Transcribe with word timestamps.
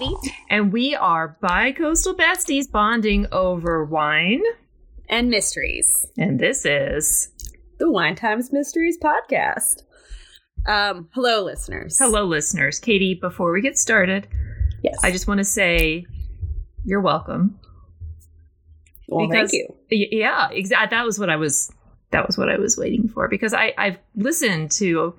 Katy. 0.00 0.14
And 0.50 0.72
we 0.72 0.94
are 0.94 1.36
bi-coastal 1.40 2.14
besties 2.14 2.70
bonding 2.70 3.26
over 3.32 3.84
wine. 3.84 4.42
And 5.08 5.30
mysteries. 5.30 6.06
And 6.18 6.38
this 6.38 6.64
is 6.66 7.30
the 7.78 7.90
Wine 7.90 8.14
Times 8.16 8.52
Mysteries 8.52 8.98
podcast. 8.98 9.82
Um, 10.66 11.08
hello, 11.14 11.44
listeners. 11.44 11.96
Hello, 11.98 12.24
listeners. 12.24 12.78
Katy, 12.80 13.14
before 13.14 13.52
we 13.52 13.60
get 13.60 13.78
started, 13.78 14.26
Yes. 14.82 14.98
I 15.02 15.10
just 15.10 15.26
want 15.26 15.38
to 15.38 15.44
say 15.44 16.06
you're 16.84 17.00
welcome. 17.00 17.58
well, 19.08 19.26
because- 19.28 19.50
thank 19.50 19.66
you. 19.90 20.06
Yeah, 20.10 20.48
exactly. 20.50 20.94
That 20.96 21.04
was 21.04 21.18
what 21.18 21.30
I 21.30 21.36
was. 21.36 21.72
That 22.12 22.26
was 22.26 22.38
what 22.38 22.48
I 22.48 22.56
was 22.56 22.76
waiting 22.76 23.08
for 23.08 23.28
because 23.28 23.52
I 23.52 23.72
I've 23.76 23.98
listened 24.14 24.70
to 24.72 25.14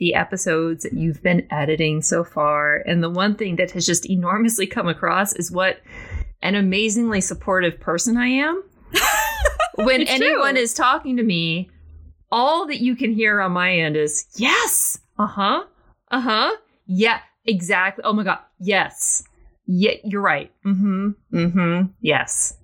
the 0.00 0.14
episodes 0.14 0.82
that 0.82 0.94
you've 0.94 1.22
been 1.22 1.46
editing 1.52 2.02
so 2.02 2.24
far, 2.24 2.78
and 2.86 3.02
the 3.02 3.10
one 3.10 3.36
thing 3.36 3.54
that 3.56 3.70
has 3.72 3.86
just 3.86 4.08
enormously 4.10 4.66
come 4.66 4.88
across 4.88 5.32
is 5.34 5.52
what 5.52 5.80
an 6.42 6.56
amazingly 6.56 7.20
supportive 7.20 7.78
person 7.78 8.16
I 8.16 8.26
am. 8.26 8.64
when 9.76 10.00
It's 10.00 10.10
anyone 10.10 10.54
true. 10.54 10.62
is 10.62 10.74
talking 10.74 11.16
to 11.18 11.22
me, 11.22 11.70
all 12.32 12.66
that 12.66 12.80
you 12.80 12.96
can 12.96 13.12
hear 13.12 13.40
on 13.40 13.52
my 13.52 13.72
end 13.72 13.96
is 13.96 14.26
yes, 14.36 14.98
uh 15.18 15.26
huh, 15.26 15.64
uh 16.10 16.20
huh, 16.20 16.56
yeah, 16.86 17.20
exactly. 17.44 18.02
Oh 18.04 18.12
my 18.12 18.24
god, 18.24 18.38
yes, 18.58 19.22
yeah, 19.66 19.92
you're 20.02 20.22
right. 20.22 20.50
Mm 20.64 20.78
hmm, 20.78 21.36
mm 21.36 21.52
hmm, 21.52 21.86
yes. 22.00 22.56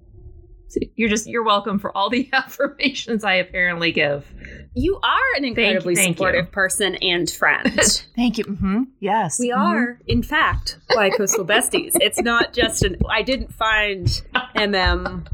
So 0.77 0.89
you're 0.97 1.09
just 1.09 1.27
you're 1.27 1.45
welcome 1.45 1.79
for 1.79 1.97
all 1.97 2.11
the 2.11 2.29
affirmations 2.33 3.25
I 3.25 3.35
apparently 3.35 3.93
give. 3.93 4.27
You 4.75 4.99
are 5.03 5.37
an 5.37 5.45
incredibly 5.45 5.95
thank 5.95 6.17
supportive 6.17 6.47
you. 6.47 6.51
person 6.51 6.97
and 6.97 7.31
friend. 7.31 7.81
Thank 8.17 8.39
you. 8.39 8.45
Mm-hmm. 8.45 8.83
Yes, 9.01 9.39
we 9.39 9.53
are, 9.53 9.99
in 10.07 10.23
fact, 10.23 10.79
bi-coastal 10.95 11.45
besties. 11.47 11.93
It's 12.01 12.21
not 12.21 12.53
just 12.53 12.83
an. 12.85 12.97
I 13.09 13.23
didn't 13.23 13.53
find 13.55 14.07
MM 14.55 15.27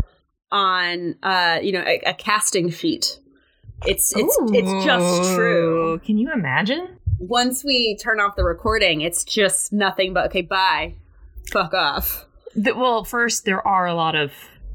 on, 0.51 1.17
uh, 1.23 1.59
you 1.63 1.73
know, 1.73 1.83
a, 1.85 2.01
a 2.07 2.15
casting 2.15 2.71
sheet. 2.71 3.19
It's 3.85 4.15
it's 4.17 4.37
it's 4.53 4.85
just 4.85 5.35
true. 5.35 6.01
Can 6.05 6.19
you 6.19 6.33
imagine? 6.33 6.99
Once 7.19 7.65
we 7.65 7.97
turn 7.97 8.21
off 8.21 8.37
the 8.37 8.45
recording, 8.45 9.01
it's 9.01 9.25
just 9.25 9.73
nothing 9.73 10.13
but 10.13 10.27
okay. 10.27 10.43
Bye. 10.43 10.95
Fuck 11.51 11.75
off. 11.75 12.27
The- 12.55 12.75
well, 12.75 13.03
first 13.05 13.45
there 13.45 13.67
are 13.67 13.87
a 13.87 13.95
lot 13.95 14.15
of 14.15 14.33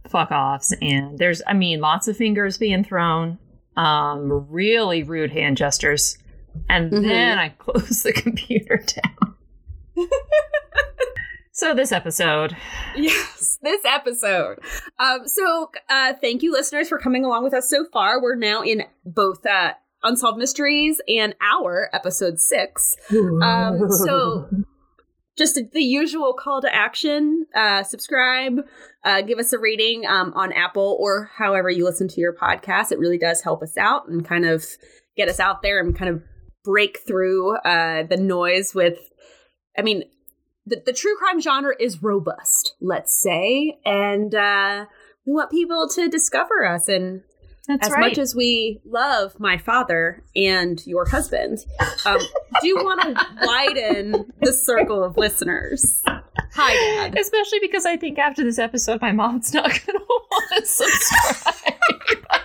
fuck 0.10 0.32
offs, 0.32 0.74
and 0.82 1.18
there's, 1.18 1.42
I 1.48 1.54
mean, 1.54 1.80
lots 1.80 2.08
of 2.08 2.18
fingers 2.18 2.58
being 2.58 2.84
thrown, 2.84 3.38
um, 3.76 4.48
really 4.50 5.04
rude 5.04 5.32
hand 5.32 5.58
gestures, 5.58 6.18
and 6.70 6.92
Mhm. 6.92 7.08
then 7.08 7.38
I 7.38 7.50
close 7.58 8.04
the 8.04 8.14
computer 8.14 8.78
down. 8.78 9.36
so 11.52 11.74
this 11.74 11.92
episode, 11.92 12.56
Yes, 12.96 13.58
this 13.62 13.82
episode. 13.86 14.60
Um, 15.00 15.28
so, 15.28 15.72
uh, 15.90 16.14
thank 16.22 16.44
you, 16.44 16.52
listeners, 16.52 16.88
for 16.90 17.00
coming 17.00 17.26
along 17.26 17.44
with 17.44 17.54
us 17.54 17.70
so 17.70 17.86
far. 17.92 18.22
We're 18.22 18.36
now 18.36 18.62
in 18.64 18.84
both 19.06 19.46
uh, 19.46 19.74
Unsolved 20.04 20.38
Mysteries 20.38 21.02
and 21.08 21.34
our 21.42 21.90
episode 21.94 22.40
six. 22.40 22.96
Um, 23.12 23.90
so, 23.90 24.48
just 25.38 25.60
the 25.72 25.84
usual 25.84 26.34
call 26.34 26.62
to 26.62 26.74
action 26.74 27.46
uh, 27.56 27.84
subscribe, 27.84 28.60
uh, 29.04 29.22
give 29.22 29.40
us 29.40 29.54
a 29.54 29.60
rating 29.60 30.06
um, 30.06 30.34
on 30.36 30.52
Apple 30.52 30.98
or 31.00 31.30
however 31.38 31.70
you 31.70 31.86
listen 31.86 32.08
to 32.08 32.20
your 32.20 32.34
podcast. 32.34 32.92
It 32.92 33.00
really 33.00 33.18
does 33.18 33.42
help 33.42 33.62
us 33.62 33.78
out 33.78 34.08
and 34.10 34.26
kind 34.26 34.46
of 34.46 34.66
get 35.16 35.30
us 35.30 35.40
out 35.40 35.62
there 35.62 35.80
and 35.80 35.98
kind 35.98 36.10
of 36.10 36.24
break 36.64 37.00
through 37.08 37.56
uh, 37.58 38.04
the 38.04 38.18
noise 38.18 38.74
with, 38.74 38.98
I 39.78 39.82
mean, 39.82 40.04
the, 40.66 40.82
the 40.86 40.94
true 40.94 41.16
crime 41.18 41.40
genre 41.40 41.74
is 41.80 42.04
robust, 42.04 42.76
let's 42.82 43.22
say, 43.22 43.80
and 43.86 44.36
uh, 44.36 44.86
we 45.26 45.34
want 45.34 45.52
people 45.52 45.88
to 45.96 46.10
discover 46.10 46.66
us. 46.66 46.90
And 46.90 47.22
that's 47.68 47.88
as 47.88 47.94
right. 47.94 48.10
much 48.10 48.18
as 48.18 48.34
we 48.34 48.80
love 48.86 49.40
my 49.40 49.58
father 49.58 50.24
and 50.36 50.86
your 50.88 51.08
husband, 51.08 51.60
um, 52.06 52.20
do 52.62 52.68
you 52.68 52.78
want 52.78 53.02
to 53.02 53.28
widen 53.42 54.32
the 54.42 54.54
circle 54.54 55.04
of 55.04 55.18
listeners. 55.18 56.02
Hi, 56.54 56.74
Dad. 57.10 57.18
Especially 57.20 57.60
because 57.60 57.86
I 57.86 57.98
think 57.98 58.18
after 58.18 58.44
this 58.44 58.60
episode, 58.60 59.02
my 59.02 59.12
mom's 59.12 59.54
not 59.54 59.70
going 59.70 59.80
to 59.86 60.06
want 60.08 60.52
to 60.58 60.66
subscribe. 60.66 61.74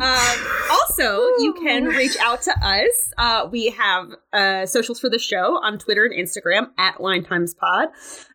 Um, 0.00 0.46
also, 0.70 1.20
you 1.38 1.52
can 1.60 1.86
reach 1.86 2.16
out 2.20 2.42
to 2.42 2.52
us. 2.62 3.12
Uh, 3.18 3.48
we 3.50 3.70
have 3.70 4.14
uh, 4.32 4.66
socials 4.66 5.00
for 5.00 5.10
the 5.10 5.18
show 5.18 5.58
on 5.62 5.78
Twitter 5.78 6.04
and 6.04 6.14
Instagram 6.14 6.68
at 6.78 6.98
WineTimesPod. 6.98 7.88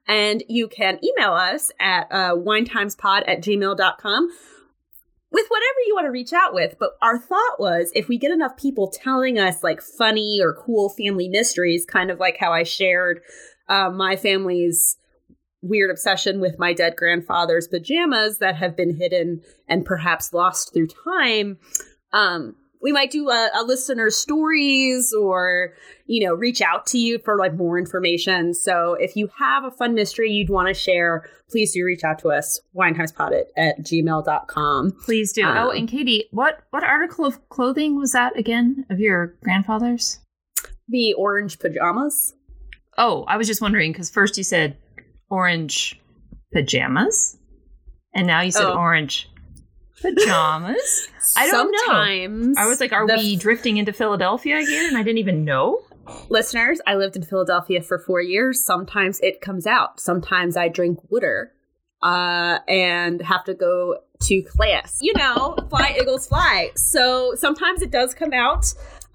And 0.07 0.43
you 0.49 0.67
can 0.67 0.99
email 1.03 1.33
us 1.33 1.71
at 1.79 2.07
uh, 2.11 2.35
winetimespod 2.35 3.23
at 3.27 3.41
gmail.com 3.41 4.29
with 5.31 5.45
whatever 5.47 5.79
you 5.87 5.95
want 5.95 6.05
to 6.05 6.11
reach 6.11 6.33
out 6.33 6.53
with. 6.53 6.75
But 6.77 6.91
our 7.01 7.17
thought 7.17 7.59
was 7.59 7.91
if 7.95 8.09
we 8.09 8.17
get 8.17 8.31
enough 8.31 8.57
people 8.57 8.91
telling 8.91 9.39
us 9.39 9.63
like 9.63 9.81
funny 9.81 10.39
or 10.41 10.53
cool 10.53 10.89
family 10.89 11.29
mysteries, 11.29 11.85
kind 11.85 12.11
of 12.11 12.19
like 12.19 12.37
how 12.37 12.51
I 12.51 12.63
shared 12.63 13.21
uh, 13.69 13.89
my 13.89 14.17
family's 14.17 14.97
weird 15.67 15.91
obsession 15.91 16.39
with 16.39 16.59
my 16.59 16.73
dead 16.73 16.95
grandfather's 16.95 17.67
pajamas 17.67 18.39
that 18.39 18.55
have 18.55 18.75
been 18.75 18.95
hidden 18.95 19.41
and 19.67 19.85
perhaps 19.85 20.33
lost 20.33 20.73
through 20.73 20.87
time. 20.87 21.57
Um, 22.13 22.55
we 22.81 22.91
might 22.91 23.09
do 23.09 23.29
a, 23.29 23.49
a 23.59 23.63
listener 23.63 24.11
stories 24.11 25.11
or, 25.11 25.73
you 26.05 26.23
know, 26.23 26.35
reach 26.35 26.61
out 26.61 26.85
to 26.87 26.99
you 26.99 27.17
for 27.17 27.35
like 27.35 27.55
more 27.55 27.79
information. 27.79 28.53
So 28.53 28.93
if 28.93 29.15
you 29.15 29.27
have 29.39 29.63
a 29.63 29.71
fun 29.71 29.95
mystery 29.95 30.31
you'd 30.31 30.51
want 30.51 30.67
to 30.67 30.73
share, 30.75 31.27
please 31.49 31.73
do 31.73 31.83
reach 31.83 32.03
out 32.03 32.19
to 32.19 32.29
us, 32.29 32.59
winetimespod 32.75 33.31
at, 33.31 33.47
at 33.57 33.79
gmail.com. 33.79 34.91
Please 35.03 35.33
do. 35.33 35.43
Um, 35.43 35.57
oh, 35.57 35.71
and 35.71 35.89
Katy, 35.89 36.25
what 36.29 36.59
what 36.69 36.83
article 36.83 37.25
of 37.25 37.49
clothing 37.49 37.97
was 37.97 38.11
that 38.11 38.37
again 38.37 38.85
of 38.91 38.99
your 38.99 39.33
grandfather's? 39.41 40.19
The 40.87 41.13
orange 41.13 41.57
pajamas. 41.57 42.35
Oh, 42.99 43.23
I 43.27 43.37
was 43.37 43.47
just 43.47 43.61
wondering 43.61 43.93
because 43.93 44.11
first 44.11 44.37
you 44.37 44.43
said 44.43 44.77
orange 45.35 45.99
pajamas, 46.53 47.37
and 48.13 48.25
now 48.27 48.41
you 48.41 48.51
said 48.51 48.65
Oh. 48.65 48.77
orange 48.77 49.29
pajamas. 50.01 51.07
I 51.37 51.47
don't 51.49 51.71
know. 51.71 51.77
Sometimes 51.85 52.57
I 52.57 52.67
was 52.67 52.79
like, 52.79 52.93
are 52.93 53.07
the 53.07 53.15
we 53.15 53.35
drifting 53.35 53.77
into 53.77 53.93
Philadelphia 53.93 54.57
again? 54.59 54.85
And 54.87 54.97
I 54.97 55.03
didn't 55.03 55.19
even 55.19 55.43
know. 55.45 55.79
listeners, 56.29 56.79
I 56.87 56.95
lived 56.95 57.15
in 57.15 57.23
Philadelphia 57.23 57.81
for 57.81 57.97
four 57.99 58.21
years. 58.21 58.63
Sometimes 58.63 59.19
it 59.21 59.41
comes 59.41 59.65
out. 59.67 59.99
Sometimes 59.99 60.55
I 60.55 60.67
drink 60.69 60.99
water 61.09 61.51
uh, 62.03 62.59
and 62.67 63.21
have 63.21 63.43
to 63.45 63.53
go 63.55 63.97
to 64.21 64.41
class. 64.43 64.99
You 65.01 65.13
know, 65.17 65.57
fly, 65.69 65.97
Eagles, 65.99 66.27
fly. 66.27 66.69
So 66.75 67.33
sometimes 67.35 67.81
it 67.81 67.91
does 67.91 68.13
come 68.13 68.33
out. 68.33 68.65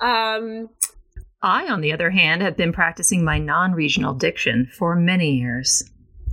Um, 0.00 0.68
I, 1.42 1.68
on 1.68 1.80
the 1.80 1.92
other 1.92 2.10
hand, 2.10 2.42
have 2.42 2.56
been 2.56 2.72
practicing 2.72 3.24
my 3.24 3.38
non-regional 3.38 4.14
diction 4.14 4.68
for 4.76 4.94
many 4.96 5.36
years. 5.36 5.82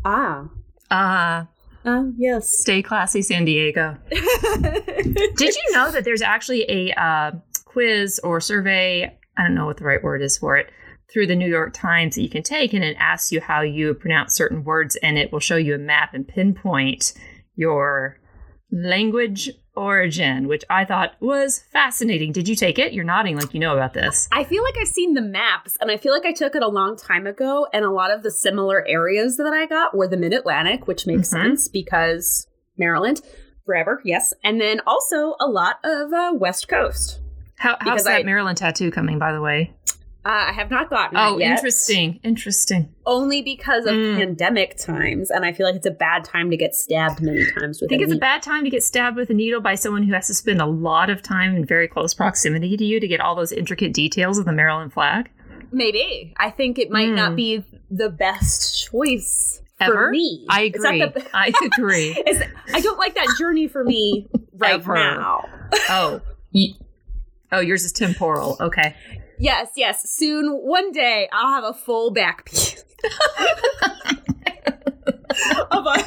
Ah. 0.08 0.50
Uh, 0.90 1.46
Uh, 1.86 2.04
yes. 2.18 2.58
stay 2.58 2.82
classy, 2.82 3.22
San 3.22 3.46
Diego. 3.46 3.98
Did 4.10 5.56
you 5.56 5.72
know 5.74 5.92
that 5.92 6.04
there's 6.04 6.22
actually 6.22 6.64
a 6.70 6.92
uh, 7.02 7.32
quiz 7.66 8.20
or 8.24 8.42
survey? 8.42 9.06
I 9.38 9.44
don't 9.44 9.56
know 9.56 9.66
what 9.66 9.78
the 9.78 9.86
right 9.86 10.04
word 10.04 10.22
is 10.22 10.38
for 10.38 10.58
it. 10.58 10.70
Through 11.14 11.28
the 11.28 11.36
New 11.36 11.48
York 11.48 11.74
Times 11.74 12.16
that 12.16 12.22
you 12.22 12.30
can 12.30 12.44
take, 12.44 12.74
and 12.74 12.84
it 12.84 12.98
asks 13.00 13.32
you 13.32 13.40
how 13.40 13.62
you 13.62 13.94
pronounce 13.94 14.36
certain 14.36 14.66
words, 14.66 14.98
and 14.98 15.18
it 15.18 15.32
will 15.32 15.40
show 15.40 15.56
you 15.56 15.76
a 15.76 15.78
map 15.78 16.14
and 16.14 16.28
pinpoint 16.28 17.14
your 17.56 18.20
language 18.72 19.50
origin, 19.78 20.48
which 20.48 20.64
I 20.70 20.84
thought 20.84 21.14
was 21.20 21.60
fascinating. 21.72 22.32
Did 22.32 22.48
you 22.50 22.56
take 22.56 22.80
it? 22.80 22.92
You're 22.94 23.06
nodding 23.06 23.38
like 23.38 23.54
you 23.54 23.60
know 23.60 23.74
about 23.74 23.94
this. 23.94 24.28
I 24.32 24.44
feel 24.44 24.64
like 24.64 24.76
I've 24.82 24.88
seen 24.88 25.14
the 25.14 25.22
maps, 25.22 25.78
and 25.80 25.90
I 25.92 25.98
feel 25.98 26.12
like 26.14 26.26
I 26.26 26.34
took 26.34 26.56
it 26.56 26.64
a 26.64 26.68
long 26.68 26.98
time 26.98 27.28
ago. 27.28 27.68
And 27.72 27.86
a 27.86 27.92
lot 27.92 28.12
of 28.12 28.24
the 28.24 28.32
similar 28.32 28.86
areas 28.88 29.38
that 29.38 29.54
I 29.54 29.66
got 29.68 29.96
were 29.96 30.08
the 30.08 30.18
Mid 30.18 30.34
Atlantic, 30.34 30.88
which 30.88 31.06
makes 31.08 31.30
Mhm. 31.30 31.32
sense 31.32 31.68
because 31.68 32.48
Maryland, 32.78 33.22
forever, 33.66 34.02
yes. 34.04 34.34
And 34.44 34.60
then 34.60 34.82
also 34.88 35.36
a 35.40 35.48
lot 35.48 35.76
of 35.84 36.12
uh, 36.12 36.34
West 36.36 36.68
Coast. 36.68 37.22
How, 37.58 37.78
how's 37.80 38.04
that 38.04 38.22
I- 38.22 38.24
Maryland 38.24 38.58
tattoo 38.58 38.92
coming, 38.92 39.18
by 39.20 39.32
the 39.32 39.42
way? 39.42 39.74
Uh, 40.28 40.48
I 40.50 40.52
have 40.52 40.70
not 40.70 40.90
gotten 40.90 41.16
Oh, 41.18 41.40
interesting. 41.40 42.20
Interesting. 42.22 42.90
Only 43.06 43.42
because 43.42 43.86
of 43.86 43.94
Mm. 43.94 44.18
pandemic 44.18 44.76
times, 44.76 45.32
and 45.32 45.46
I 45.46 45.54
feel 45.54 45.66
like 45.66 45.76
it's 45.76 45.86
a 45.86 45.92
bad 45.92 46.26
time 46.26 46.52
to 46.52 46.58
get 46.58 46.76
stabbed 46.76 47.22
many 47.22 47.46
times 47.58 47.82
I 47.82 47.88
think 47.88 48.02
it's 48.02 48.12
a 48.12 48.18
bad 48.18 48.42
time 48.42 48.66
to 48.66 48.70
get 48.70 48.84
stabbed 48.84 49.16
with 49.16 49.30
a 49.30 49.34
needle 49.34 49.62
by 49.62 49.76
someone 49.76 50.04
who 50.04 50.14
has 50.14 50.28
to 50.28 50.34
spend 50.34 50.60
a 50.62 50.66
lot 50.66 51.10
of 51.10 51.22
time 51.22 51.56
in 51.56 51.64
very 51.64 51.88
close 51.88 52.14
proximity 52.14 52.76
to 52.76 52.84
you 52.84 53.00
to 53.00 53.08
get 53.08 53.22
all 53.22 53.36
those 53.36 53.54
intricate 53.54 53.94
details 53.94 54.38
of 54.38 54.44
the 54.44 54.52
Maryland 54.52 54.92
flag. 54.92 55.30
Maybe 55.72 56.34
I 56.38 56.50
think 56.50 56.78
it 56.78 56.92
might 56.92 57.08
Mm. 57.10 57.16
not 57.16 57.36
be 57.38 57.64
the 57.90 58.10
best 58.10 58.86
choice 58.92 59.62
Ever? 59.80 59.94
for 59.94 60.10
me. 60.10 60.46
I 60.50 60.64
agree. 60.64 61.00
the- 61.00 61.26
I 61.34 61.54
agree. 61.78 62.10
It's- 62.26 62.44
I 62.74 62.82
don't 62.82 62.98
like 63.00 63.16
that 63.16 63.34
journey 63.40 63.70
for 63.70 63.84
me 63.86 64.28
right 64.58 64.74
Ever. 64.74 64.94
now. 64.94 65.46
Oh, 65.90 66.22
Oh, 67.52 67.60
yours 67.62 67.86
is 67.86 67.94
temporal. 67.94 68.58
Okay. 68.60 68.94
Yes, 69.40 69.70
yes. 69.76 70.10
Soon, 70.10 70.52
one 70.52 70.92
day, 70.92 71.30
I'll 71.32 71.54
have 71.54 71.64
a 71.64 71.74
full 71.74 72.12
back 72.12 72.46
piece 72.46 72.84
of 75.72 75.86
a 75.86 76.04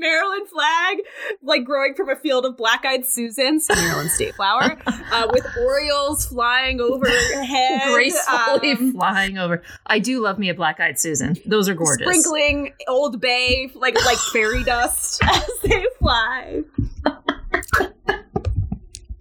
Maryland 0.00 0.48
flag, 0.48 0.98
like 1.42 1.64
growing 1.64 1.94
from 1.94 2.08
a 2.08 2.16
field 2.16 2.46
of 2.46 2.56
black-eyed 2.56 3.04
Susans, 3.06 3.68
Maryland 3.68 4.10
state 4.10 4.34
flower, 4.34 4.78
uh, 4.86 5.28
with 5.30 5.46
Orioles 5.60 6.24
flying 6.26 6.80
overhead, 6.80 7.92
Gracefully 7.92 8.72
um, 8.72 8.92
flying 8.92 9.36
over. 9.38 9.62
I 9.86 9.98
do 9.98 10.20
love 10.20 10.38
me 10.38 10.48
a 10.48 10.54
black 10.54 10.80
eyed 10.80 10.98
Susan. 10.98 11.36
Those 11.44 11.68
are 11.68 11.74
gorgeous. 11.74 12.06
sprinkling 12.06 12.72
Old 12.88 13.20
Bay 13.20 13.70
like 13.74 13.94
like 14.06 14.18
fairy 14.32 14.64
dust 14.64 15.22
as 15.30 15.50
they 15.62 15.84
fly. 15.98 16.62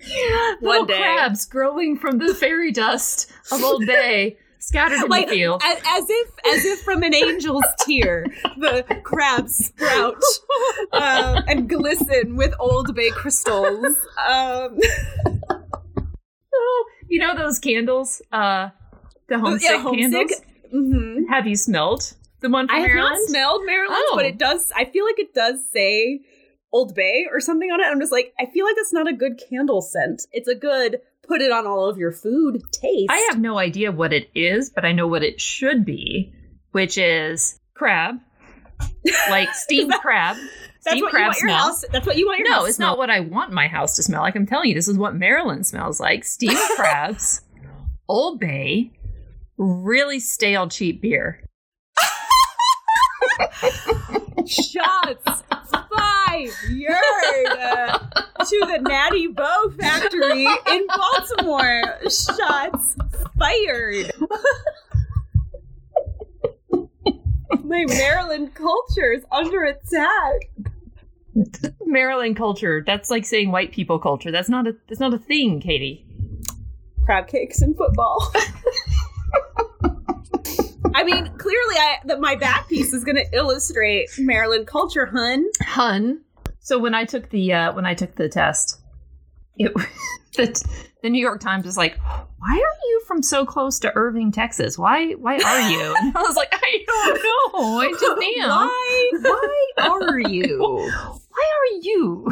Little 0.62 0.80
One 0.80 0.88
day. 0.88 0.98
crabs 0.98 1.46
growing 1.46 1.98
from 1.98 2.18
the 2.18 2.34
fairy 2.34 2.72
dust 2.72 3.32
of 3.52 3.64
Old 3.64 3.86
Bay 3.86 4.38
scattered 4.60 5.00
in 5.04 5.08
like 5.10 5.28
the 5.28 5.34
field. 5.36 5.62
as, 5.66 5.78
as 5.88 6.06
if 6.10 6.28
as 6.54 6.66
if 6.66 6.80
from 6.82 7.02
an 7.04 7.14
angel's 7.14 7.64
tear 7.80 8.26
the 8.58 8.84
crabs 9.04 9.56
sprout 9.68 10.22
um, 10.92 11.44
and 11.48 11.70
glisten 11.70 12.36
with 12.36 12.54
old 12.60 12.94
bay 12.94 13.10
crystals 13.10 13.96
um, 14.30 14.78
Oh, 16.54 16.86
you 17.08 17.20
know 17.20 17.36
those 17.36 17.60
candles? 17.60 18.22
Uh, 18.32 18.70
the 19.28 19.40
homesick, 19.40 19.70
yeah, 19.70 19.82
homesick. 19.82 20.12
candles. 20.30 20.42
mhm. 20.74 21.30
Have 21.30 21.48
you 21.48 21.56
smelled 21.56 22.14
the 22.42 22.50
one 22.50 22.68
from 22.68 22.76
i 22.78 22.80
have 22.80 22.88
Maryland? 22.90 23.16
not 23.20 23.30
smelled 23.30 23.62
maryland 23.66 24.02
Oh. 24.10 24.14
but 24.16 24.26
it 24.26 24.38
does 24.38 24.72
i 24.76 24.86
feel 24.86 25.06
like 25.06 25.20
it 25.20 25.34
does 25.34 25.60
say 25.74 26.22
old 26.72 26.94
bay 26.96 27.26
or 27.32 27.40
something 27.40 27.72
on 27.72 27.80
it 27.80 27.86
i'm 27.86 28.00
just 28.00 28.12
like 28.12 28.34
i 28.40 28.46
feel 28.46 28.66
like 28.66 28.76
that's 28.76 28.94
not 28.94 29.08
a 29.08 29.14
good 29.14 29.40
candle 29.50 29.82
scent 29.82 30.22
it's 30.32 30.48
a 30.48 30.56
good 30.56 31.00
put 31.28 31.42
it 31.42 31.52
on 31.52 31.66
all 31.68 31.90
of 31.90 31.98
your 31.98 32.12
food 32.12 32.62
taste 32.72 33.10
I 33.10 33.18
have 33.30 33.40
no 33.40 33.58
idea 33.60 33.92
what 33.92 34.12
it 34.14 34.30
is, 34.34 34.70
but 34.72 34.84
I 34.86 34.92
know 34.94 35.08
what 35.08 35.22
it 35.24 35.40
should 35.40 35.86
be, 35.86 36.34
which 36.72 36.98
is 36.98 37.60
crab, 37.76 38.16
like 39.30 39.50
steamed 39.54 39.94
crab. 40.02 40.38
that's 40.84 40.98
Steamed 40.98 41.04
what 41.04 41.12
you 41.12 41.18
crab 41.18 41.28
want 41.28 41.40
your 41.40 41.50
smell. 41.50 41.58
house 41.68 41.86
that's 41.92 42.08
what 42.08 42.18
you 42.18 42.26
want 42.26 42.40
your 42.40 42.50
No, 42.50 42.56
house 42.62 42.68
it's 42.70 42.78
to 42.78 42.84
not 42.84 42.98
what 42.98 43.12
I 43.12 43.20
want 43.20 43.52
my 43.52 43.68
house 43.68 43.96
to 43.98 44.04
smell 44.04 44.22
like. 44.22 44.36
I'm 44.36 44.48
telling 44.48 44.70
you, 44.70 44.76
this 44.76 44.88
is 44.88 44.98
what 44.98 45.14
Maryland 45.16 45.68
smells 45.68 46.00
like. 46.00 46.24
Steamed 46.26 46.58
crabs, 46.76 47.42
Old 48.08 48.40
Bay, 48.40 48.92
really 49.58 50.20
stale 50.20 50.68
cheap 50.68 51.00
beer. 51.00 51.44
Shots 54.48 55.44
fired 55.72 57.48
uh, 57.60 58.00
to 58.40 58.60
the 58.68 58.80
Natty 58.82 59.28
Boh 59.28 59.74
factory 59.80 60.46
in 60.46 60.88
Baltimore. 60.88 61.84
Shots 62.04 62.96
fired. 63.38 64.12
My 67.64 67.86
Maryland 67.88 68.56
culture 68.56 69.12
is 69.14 69.24
under 69.32 69.64
attack. 69.64 70.50
Maryland 71.86 72.36
culture. 72.36 72.84
That's 72.86 73.10
like 73.10 73.26
saying 73.26 73.52
white 73.52 73.72
people 73.72 74.00
culture. 74.00 74.32
That's 74.32 74.50
not 74.50 74.68
a 74.68 74.76
that's 74.88 75.00
not 75.00 75.14
a 75.14 75.20
thing, 75.20 75.60
Katy. 75.60 76.06
Crab 77.06 77.28
cakes 77.28 77.62
and 77.62 77.76
football. 77.78 78.34
I 80.96 81.04
mean, 81.04 81.26
clearly, 81.38 81.76
I 81.76 81.98
that 82.06 82.20
my 82.20 82.36
back 82.36 82.68
piece 82.68 82.94
is 82.94 83.04
going 83.04 83.16
to 83.16 83.26
illustrate 83.34 84.10
Maryland 84.18 84.68
culture, 84.68 85.06
hun. 85.06 85.46
Hun. 85.62 86.22
So 86.60 86.78
when 86.80 86.94
I 86.94 87.06
took 87.06 87.30
the 87.30 87.54
uh, 87.54 87.74
when 87.74 87.86
I 87.86 87.94
took 87.94 88.16
the 88.16 88.30
test, 88.30 88.80
it 89.58 89.74
the, 90.36 90.64
the 91.02 91.10
New 91.10 91.22
York 91.22 91.42
Times 91.42 91.66
was 91.66 91.78
like, 91.78 91.98
"Why 92.00 92.54
are 92.54 92.78
you 92.88 93.02
from 93.08 93.24
so 93.24 93.46
close 93.46 93.80
to 93.80 93.96
Irving, 93.96 94.32
Texas? 94.32 94.78
Why 94.78 95.12
why 95.14 95.38
are 95.38 95.70
you?" 95.70 95.96
And 96.02 96.16
I 96.18 96.22
was 96.22 96.36
like, 96.36 96.50
"I 96.52 96.84
don't 96.88 97.24
know. 97.24 97.80
I 97.80 97.92
just 97.92 98.04
am. 98.40 98.50
Why? 98.50 99.12
Why 99.22 99.90
are 99.90 100.20
you? 100.20 100.60
Why 101.30 101.52
are 101.58 101.80
you 101.82 102.28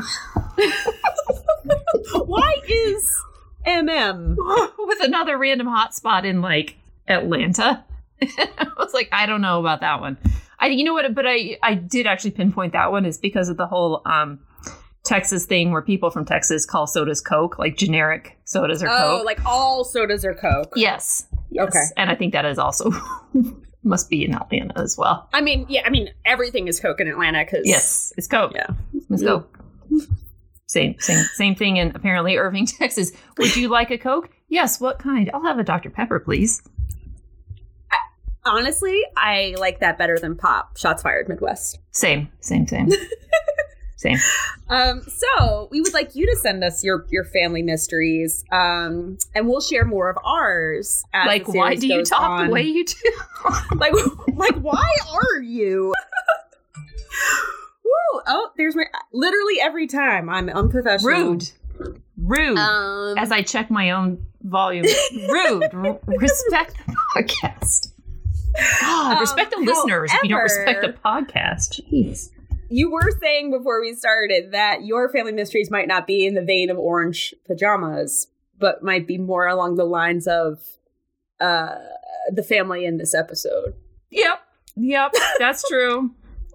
Why 2.25 2.53
is 2.68 3.21
MM? 3.65 4.36
with 4.80 5.00
another 5.01 5.38
random 5.38 5.68
hotspot 5.68 6.25
in 6.25 6.42
like 6.42 6.75
Atlanta?" 7.07 7.83
I 8.21 8.67
was 8.77 8.93
like, 8.93 9.09
"I 9.11 9.25
don't 9.25 9.41
know 9.41 9.59
about 9.59 9.81
that 9.81 10.01
one." 10.01 10.17
I 10.59 10.67
you 10.67 10.83
know 10.83 10.93
what? 10.93 11.13
But 11.13 11.25
I 11.27 11.57
I 11.63 11.73
did 11.75 12.07
actually 12.07 12.31
pinpoint 12.31 12.73
that 12.73 12.91
one 12.91 13.05
is 13.05 13.17
because 13.17 13.49
of 13.49 13.57
the 13.57 13.67
whole 13.67 14.01
um. 14.05 14.39
Texas 15.05 15.45
thing 15.45 15.71
where 15.71 15.81
people 15.81 16.09
from 16.11 16.25
Texas 16.25 16.65
call 16.65 16.85
sodas 16.85 17.21
Coke, 17.21 17.57
like 17.57 17.77
generic 17.77 18.37
sodas 18.43 18.83
or 18.83 18.89
Oh, 18.89 19.19
Coke. 19.19 19.25
like 19.25 19.45
all 19.45 19.85
sodas 19.85 20.25
are 20.25 20.33
Coke. 20.33 20.73
Yes. 20.75 21.25
yes. 21.49 21.69
Okay. 21.69 21.83
And 21.95 22.09
I 22.09 22.15
think 22.15 22.33
that 22.33 22.43
is 22.43 22.59
also 22.59 22.91
must 23.83 24.09
be 24.09 24.25
in 24.25 24.33
Atlanta 24.35 24.77
as 24.77 24.97
well. 24.97 25.29
I 25.31 25.39
mean, 25.39 25.65
yeah, 25.69 25.83
I 25.85 25.91
mean 25.91 26.09
everything 26.25 26.67
is 26.67 26.81
Coke 26.81 26.99
in 26.99 27.07
Atlanta 27.07 27.45
because 27.45 27.61
Yes, 27.65 28.11
it's 28.17 28.27
Coke. 28.27 28.51
Yeah. 28.53 28.67
It's 29.09 29.23
Coke. 29.23 29.57
Same, 30.65 30.99
same, 30.99 31.23
same 31.35 31.55
thing 31.55 31.77
in 31.77 31.95
apparently 31.95 32.35
Irving, 32.35 32.65
Texas. 32.65 33.13
Would 33.37 33.55
you 33.55 33.69
like 33.69 33.89
a 33.91 33.97
Coke? 33.97 34.29
Yes. 34.49 34.81
What 34.81 34.99
kind? 34.99 35.31
I'll 35.33 35.43
have 35.43 35.57
a 35.59 35.63
Dr 35.63 35.89
Pepper, 35.89 36.19
please. 36.19 36.61
Honestly, 38.47 39.01
I 39.15 39.55
like 39.59 39.79
that 39.79 39.97
better 39.97 40.17
than 40.19 40.35
pop. 40.35 40.77
Shots 40.77 41.01
fired, 41.03 41.27
Midwest. 41.29 41.79
Same, 41.91 42.29
same, 42.39 42.67
same, 42.67 42.89
same. 43.97 44.17
Um, 44.69 45.01
so 45.07 45.67
we 45.71 45.81
would 45.81 45.94
like 45.94 46.15
you 46.15 46.25
to 46.27 46.35
send 46.38 46.63
us 46.63 46.83
your 46.83 47.05
your 47.09 47.23
family 47.25 47.61
mysteries, 47.61 48.44
um, 48.51 49.17
and 49.35 49.47
we'll 49.47 49.61
share 49.61 49.85
more 49.85 50.09
of 50.09 50.17
ours. 50.23 51.03
Like, 51.13 51.47
why 51.47 51.75
do 51.75 51.88
you 51.88 52.03
talk 52.03 52.21
on. 52.21 52.47
the 52.47 52.53
way 52.53 52.63
you 52.63 52.85
do? 52.85 52.95
like 53.75 53.94
like 54.35 54.55
why 54.55 54.89
are 55.13 55.41
you 55.41 55.93
Woo! 57.83 58.21
oh 58.27 58.51
there's 58.57 58.75
my 58.75 58.83
literally 59.13 59.59
every 59.61 59.88
time 59.88 60.29
i'm 60.29 60.50
unprofessional 60.50 61.09
Rude, 61.31 61.50
rude. 62.17 62.57
um 62.57 63.17
As 63.17 63.31
I 63.31 63.41
check 63.41 63.69
my 63.71 63.91
own 63.91 64.25
volume, 64.41 64.85
rude. 65.29 65.63
R- 65.73 66.00
respect 66.05 66.75
the 66.85 66.95
podcast. 67.15 67.93
God, 68.81 69.13
Um, 69.13 69.19
respect 69.19 69.51
the 69.51 69.62
listeners 69.62 70.12
if 70.13 70.24
you 70.24 70.30
don't 70.30 70.42
respect 70.42 70.81
the 70.81 70.94
podcast. 70.94 71.81
Jeez. 71.92 72.30
you 72.69 72.92
were 72.92 73.12
saying 73.21 73.51
before 73.51 73.79
we 73.81 73.93
started 73.93 74.51
that 74.51 74.84
your 74.84 75.10
family 75.10 75.31
mysteries 75.31 75.72
might 75.72 75.88
not 75.88 76.05
be 76.08 76.25
in 76.25 76.34
the 76.34 76.41
vein 76.41 76.70
of 76.70 76.77
orange 76.77 77.34
pajamas 77.46 78.27
but 78.60 78.84
might 78.84 79.05
be 79.08 79.17
more 79.17 79.48
along 79.48 79.75
the 79.75 79.86
lines 79.86 80.27
of 80.27 80.60
uh 81.39 81.75
the 82.34 82.43
family 82.43 82.86
in 82.86 82.98
this 82.98 83.13
episode 83.13 83.74
Yep. 84.10 84.41
Yep. 84.77 85.13
That's 85.39 85.67
true. 85.67 86.12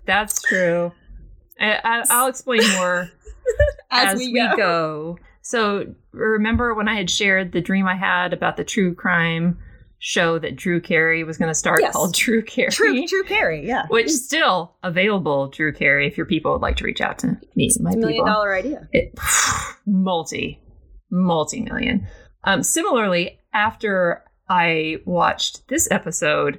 That's 0.06 0.40
true. 0.42 0.92
I, 1.60 1.78
I, 1.84 2.04
I'll 2.10 2.28
explain 2.28 2.62
more 2.76 3.10
as, 3.90 4.14
as, 4.14 4.18
we, 4.18 4.32
we, 4.32 4.40
go. 4.40 4.56
go. 4.56 5.18
So, 5.42 5.94
remember 6.12 6.72
when 6.74 6.88
I 6.88 6.94
had 6.96 7.10
shared 7.10 7.52
the 7.52 7.60
dream 7.60 7.86
I 7.86 7.94
had 7.96 8.32
about 8.32 8.56
the 8.56 8.64
true 8.64 8.94
crime 8.94 9.58
show 10.04 10.36
that 10.36 10.56
Drew 10.56 10.80
Carey 10.80 11.22
was 11.22 11.38
going 11.38 11.48
to 11.50 11.54
start 11.54 11.80
Yes. 11.80 11.92
called 11.92 12.12
Drew 12.14 12.42
Carey? 12.42 12.70
true 12.70 13.06
true 13.06 13.22
carrie 13.22 13.64
yeah 13.64 13.84
Which 13.88 14.06
is 14.06 14.26
still 14.26 14.74
available, 14.82 15.46
Drew 15.48 15.72
Carey, 15.72 16.08
if 16.08 16.16
your 16.16 16.26
people 16.26 16.50
would 16.52 16.60
like 16.60 16.76
to 16.78 16.84
reach 16.84 17.00
out 17.00 17.18
to 17.20 17.38
me. 17.54 17.70
My 17.80 17.92
a 17.92 17.96
million 17.96 18.08
people. 18.18 18.26
dollar 18.26 18.52
idea 18.52 18.88
It, 18.92 19.14
multi, 19.86 20.60
multi 21.10 21.60
million. 21.62 22.06
Um, 22.44 22.64
similarly, 22.64 23.38
after 23.54 24.24
I 24.48 24.96
watched 25.06 25.68
this 25.68 25.88
episode, 25.90 26.58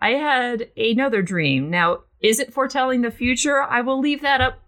I 0.00 0.10
had 0.10 0.68
another 0.76 1.20
dream. 1.20 1.70
Now, 1.70 2.00
is 2.22 2.38
it 2.38 2.52
foretelling 2.54 3.02
the 3.02 3.10
future? 3.10 3.60
I 3.62 3.80
will 3.80 3.98
leave 4.00 4.22
that 4.22 4.40
up 4.40 4.60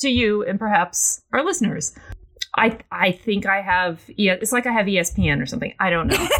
to 0.00 0.10
you 0.10 0.44
and 0.44 0.58
perhaps 0.58 1.22
our 1.32 1.42
listeners. 1.42 1.94
I 2.54 2.78
I 2.90 3.12
think 3.12 3.46
I 3.46 3.62
have 3.62 4.02
yeah, 4.16 4.34
it's 4.34 4.52
like 4.52 4.66
I 4.66 4.72
have 4.72 4.84
ESPN 4.86 5.40
or 5.42 5.46
something. 5.46 5.72
I 5.80 5.88
don't 5.88 6.08
know. 6.08 6.28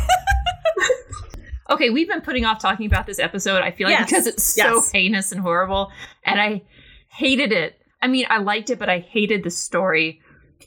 okay, 1.72 1.90
we've 1.90 2.08
been 2.08 2.20
putting 2.20 2.44
off 2.44 2.60
talking 2.60 2.86
about 2.86 3.06
this 3.06 3.18
episode. 3.18 3.62
I 3.62 3.70
feel 3.70 3.88
like 3.88 3.98
Yes. 4.00 4.10
because 4.10 4.26
it's 4.26 4.42
so 4.44 4.74
Yes. 4.76 4.90
heinous 4.92 5.32
and 5.32 5.40
horrible, 5.40 5.90
and 6.24 6.40
I 6.40 6.62
hated 7.08 7.52
it. 7.52 7.78
I 8.00 8.08
mean, 8.08 8.26
I 8.30 8.38
liked 8.38 8.70
it, 8.70 8.78
but 8.78 8.88
I 8.88 8.98
hated 9.00 9.44
the 9.44 9.50
story 9.50 10.20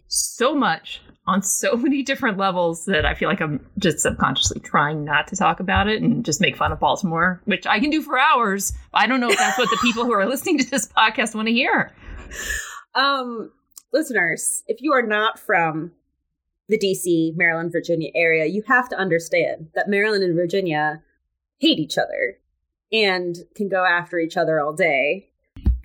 so 0.07 0.55
much 0.55 1.01
on 1.27 1.41
so 1.41 1.75
many 1.85 2.03
different 2.03 2.37
levels 2.37 2.85
that 2.85 3.05
I 3.05 3.13
feel 3.15 3.27
like 3.29 3.41
I'm 3.41 3.65
just 3.79 3.99
subconsciously 3.99 4.59
trying 4.61 5.03
not 5.03 5.27
to 5.29 5.35
talk 5.35 5.59
about 5.59 5.87
it 5.87 6.01
and 6.01 6.23
just 6.23 6.39
make 6.39 6.55
fun 6.55 6.71
of 6.71 6.79
Baltimore, 6.79 7.41
which 7.45 7.65
I 7.65 7.79
can 7.79 7.89
do 7.89 8.01
for 8.01 8.17
hours. 8.19 8.73
But 8.91 9.01
I 9.01 9.07
don't 9.07 9.19
know 9.19 9.29
if 9.29 9.37
that's 9.37 9.57
what 9.57 9.69
the 9.71 9.79
people 9.81 10.05
who 10.05 10.13
are 10.13 10.25
listening 10.29 10.59
to 10.59 10.69
this 10.69 10.87
podcast 10.87 11.33
want 11.35 11.47
to 11.47 11.53
hear. 11.53 11.91
Um, 12.93 13.51
listeners, 13.91 14.63
if 14.67 14.81
you 14.81 14.93
are 14.93 15.01
not 15.01 15.39
from 15.39 15.91
the 16.67 16.77
DC, 16.77 17.35
Maryland, 17.35 17.71
Virginia 17.71 18.09
area, 18.15 18.45
you 18.45 18.63
have 18.67 18.89
to 18.89 18.97
understand 18.97 19.69
that 19.75 19.87
Maryland 19.87 20.23
and 20.23 20.35
Virginia 20.35 21.01
hate 21.57 21.79
each 21.79 21.97
other 21.97 22.39
and 22.91 23.35
can 23.55 23.69
go 23.69 23.85
after 23.85 24.17
each 24.19 24.37
other 24.37 24.59
all 24.59 24.73
day. 24.73 25.29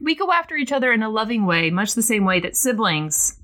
We 0.01 0.15
go 0.15 0.33
after 0.33 0.57
each 0.57 0.73
other 0.73 0.93
in 0.93 1.03
a 1.03 1.11
loving 1.11 1.45
way, 1.45 1.71
much 1.71 1.95
the 1.95 2.03
same 2.03 2.25
way 2.25 2.41
that 2.41 2.57
siblings 2.57 3.39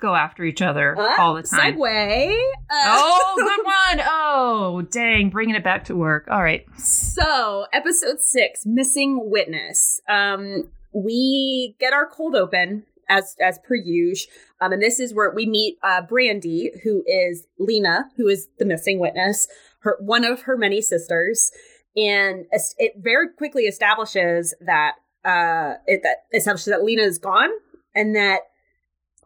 go 0.00 0.14
after 0.14 0.44
each 0.44 0.62
other 0.62 0.96
uh, 0.98 1.20
all 1.20 1.34
the 1.34 1.42
time. 1.42 1.76
Segue. 1.76 2.42
Uh- 2.70 2.84
oh, 2.86 3.34
good 3.36 3.64
one. 3.64 4.06
Oh, 4.08 4.82
dang, 4.90 5.30
bringing 5.30 5.54
it 5.54 5.64
back 5.64 5.84
to 5.84 5.96
work. 5.96 6.28
All 6.30 6.42
right. 6.42 6.64
So, 6.78 7.66
episode 7.72 8.20
six, 8.20 8.64
missing 8.64 9.30
witness. 9.30 10.00
Um, 10.08 10.70
we 10.92 11.76
get 11.78 11.92
our 11.92 12.06
cold 12.06 12.34
open 12.34 12.84
as 13.08 13.36
as 13.40 13.58
per 13.66 13.74
usual. 13.74 14.32
Um, 14.60 14.72
and 14.72 14.82
this 14.82 15.00
is 15.00 15.14
where 15.14 15.32
we 15.32 15.46
meet 15.46 15.78
uh, 15.82 16.02
Brandy, 16.02 16.72
who 16.82 17.02
is 17.06 17.46
Lena, 17.58 18.10
who 18.16 18.28
is 18.28 18.48
the 18.58 18.64
missing 18.64 18.98
witness, 18.98 19.48
her 19.80 19.96
one 20.00 20.24
of 20.24 20.42
her 20.42 20.56
many 20.56 20.80
sisters, 20.80 21.50
and 21.96 22.46
it 22.78 22.94
very 22.96 23.28
quickly 23.30 23.64
establishes 23.64 24.54
that 24.60 24.92
uh, 25.24 25.74
it 25.86 26.02
that 26.02 26.24
establishes 26.32 26.66
that 26.66 26.84
Lena 26.84 27.02
is 27.02 27.18
gone 27.18 27.50
and 27.94 28.14
that 28.14 28.40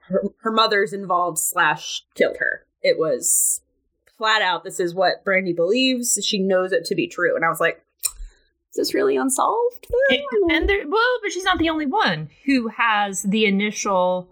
her, 0.08 0.22
her 0.42 0.52
mother's 0.52 0.92
involved 0.92 1.38
slash 1.38 2.02
killed 2.14 2.36
her. 2.38 2.66
It 2.82 2.98
was 2.98 3.60
flat 4.18 4.42
out. 4.42 4.64
This 4.64 4.80
is 4.80 4.94
what 4.94 5.24
Brandy 5.24 5.52
believes. 5.52 6.18
She 6.22 6.38
knows 6.38 6.72
it 6.72 6.84
to 6.86 6.94
be 6.94 7.08
true, 7.08 7.36
and 7.36 7.44
I 7.44 7.48
was 7.48 7.60
like, 7.60 7.84
is 8.72 8.88
this 8.88 8.94
really 8.94 9.16
unsolved? 9.16 9.86
It, 10.08 10.24
and 10.50 10.66
there, 10.66 10.88
well, 10.88 11.18
but 11.22 11.30
she's 11.30 11.44
not 11.44 11.58
the 11.58 11.68
only 11.68 11.84
one 11.84 12.30
who 12.46 12.68
has 12.68 13.22
the 13.22 13.44
initial 13.44 14.30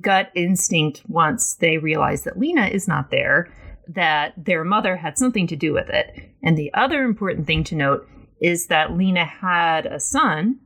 gut 0.00 0.30
instinct 0.34 1.02
once 1.06 1.54
they 1.54 1.78
realize 1.78 2.24
that 2.24 2.38
Lena 2.38 2.66
is 2.66 2.88
not 2.88 3.12
there, 3.12 3.52
that 3.86 4.32
their 4.36 4.64
mother 4.64 4.96
had 4.96 5.16
something 5.16 5.46
to 5.46 5.54
do 5.54 5.72
with 5.72 5.88
it. 5.90 6.34
And 6.42 6.58
the 6.58 6.74
other 6.74 7.04
important 7.04 7.46
thing 7.46 7.62
to 7.64 7.76
note 7.76 8.04
is 8.40 8.66
that 8.66 8.96
Lena 8.96 9.24
had 9.24 9.86
a 9.86 10.00
son 10.00 10.58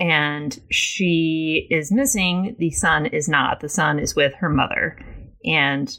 and 0.00 0.58
she 0.72 1.68
is 1.70 1.92
missing. 1.92 2.56
The 2.58 2.70
son 2.70 3.06
is 3.06 3.28
not. 3.28 3.60
The 3.60 3.68
son 3.68 4.00
is 4.00 4.16
with 4.16 4.34
her 4.34 4.48
mother. 4.48 4.98
And 5.44 5.96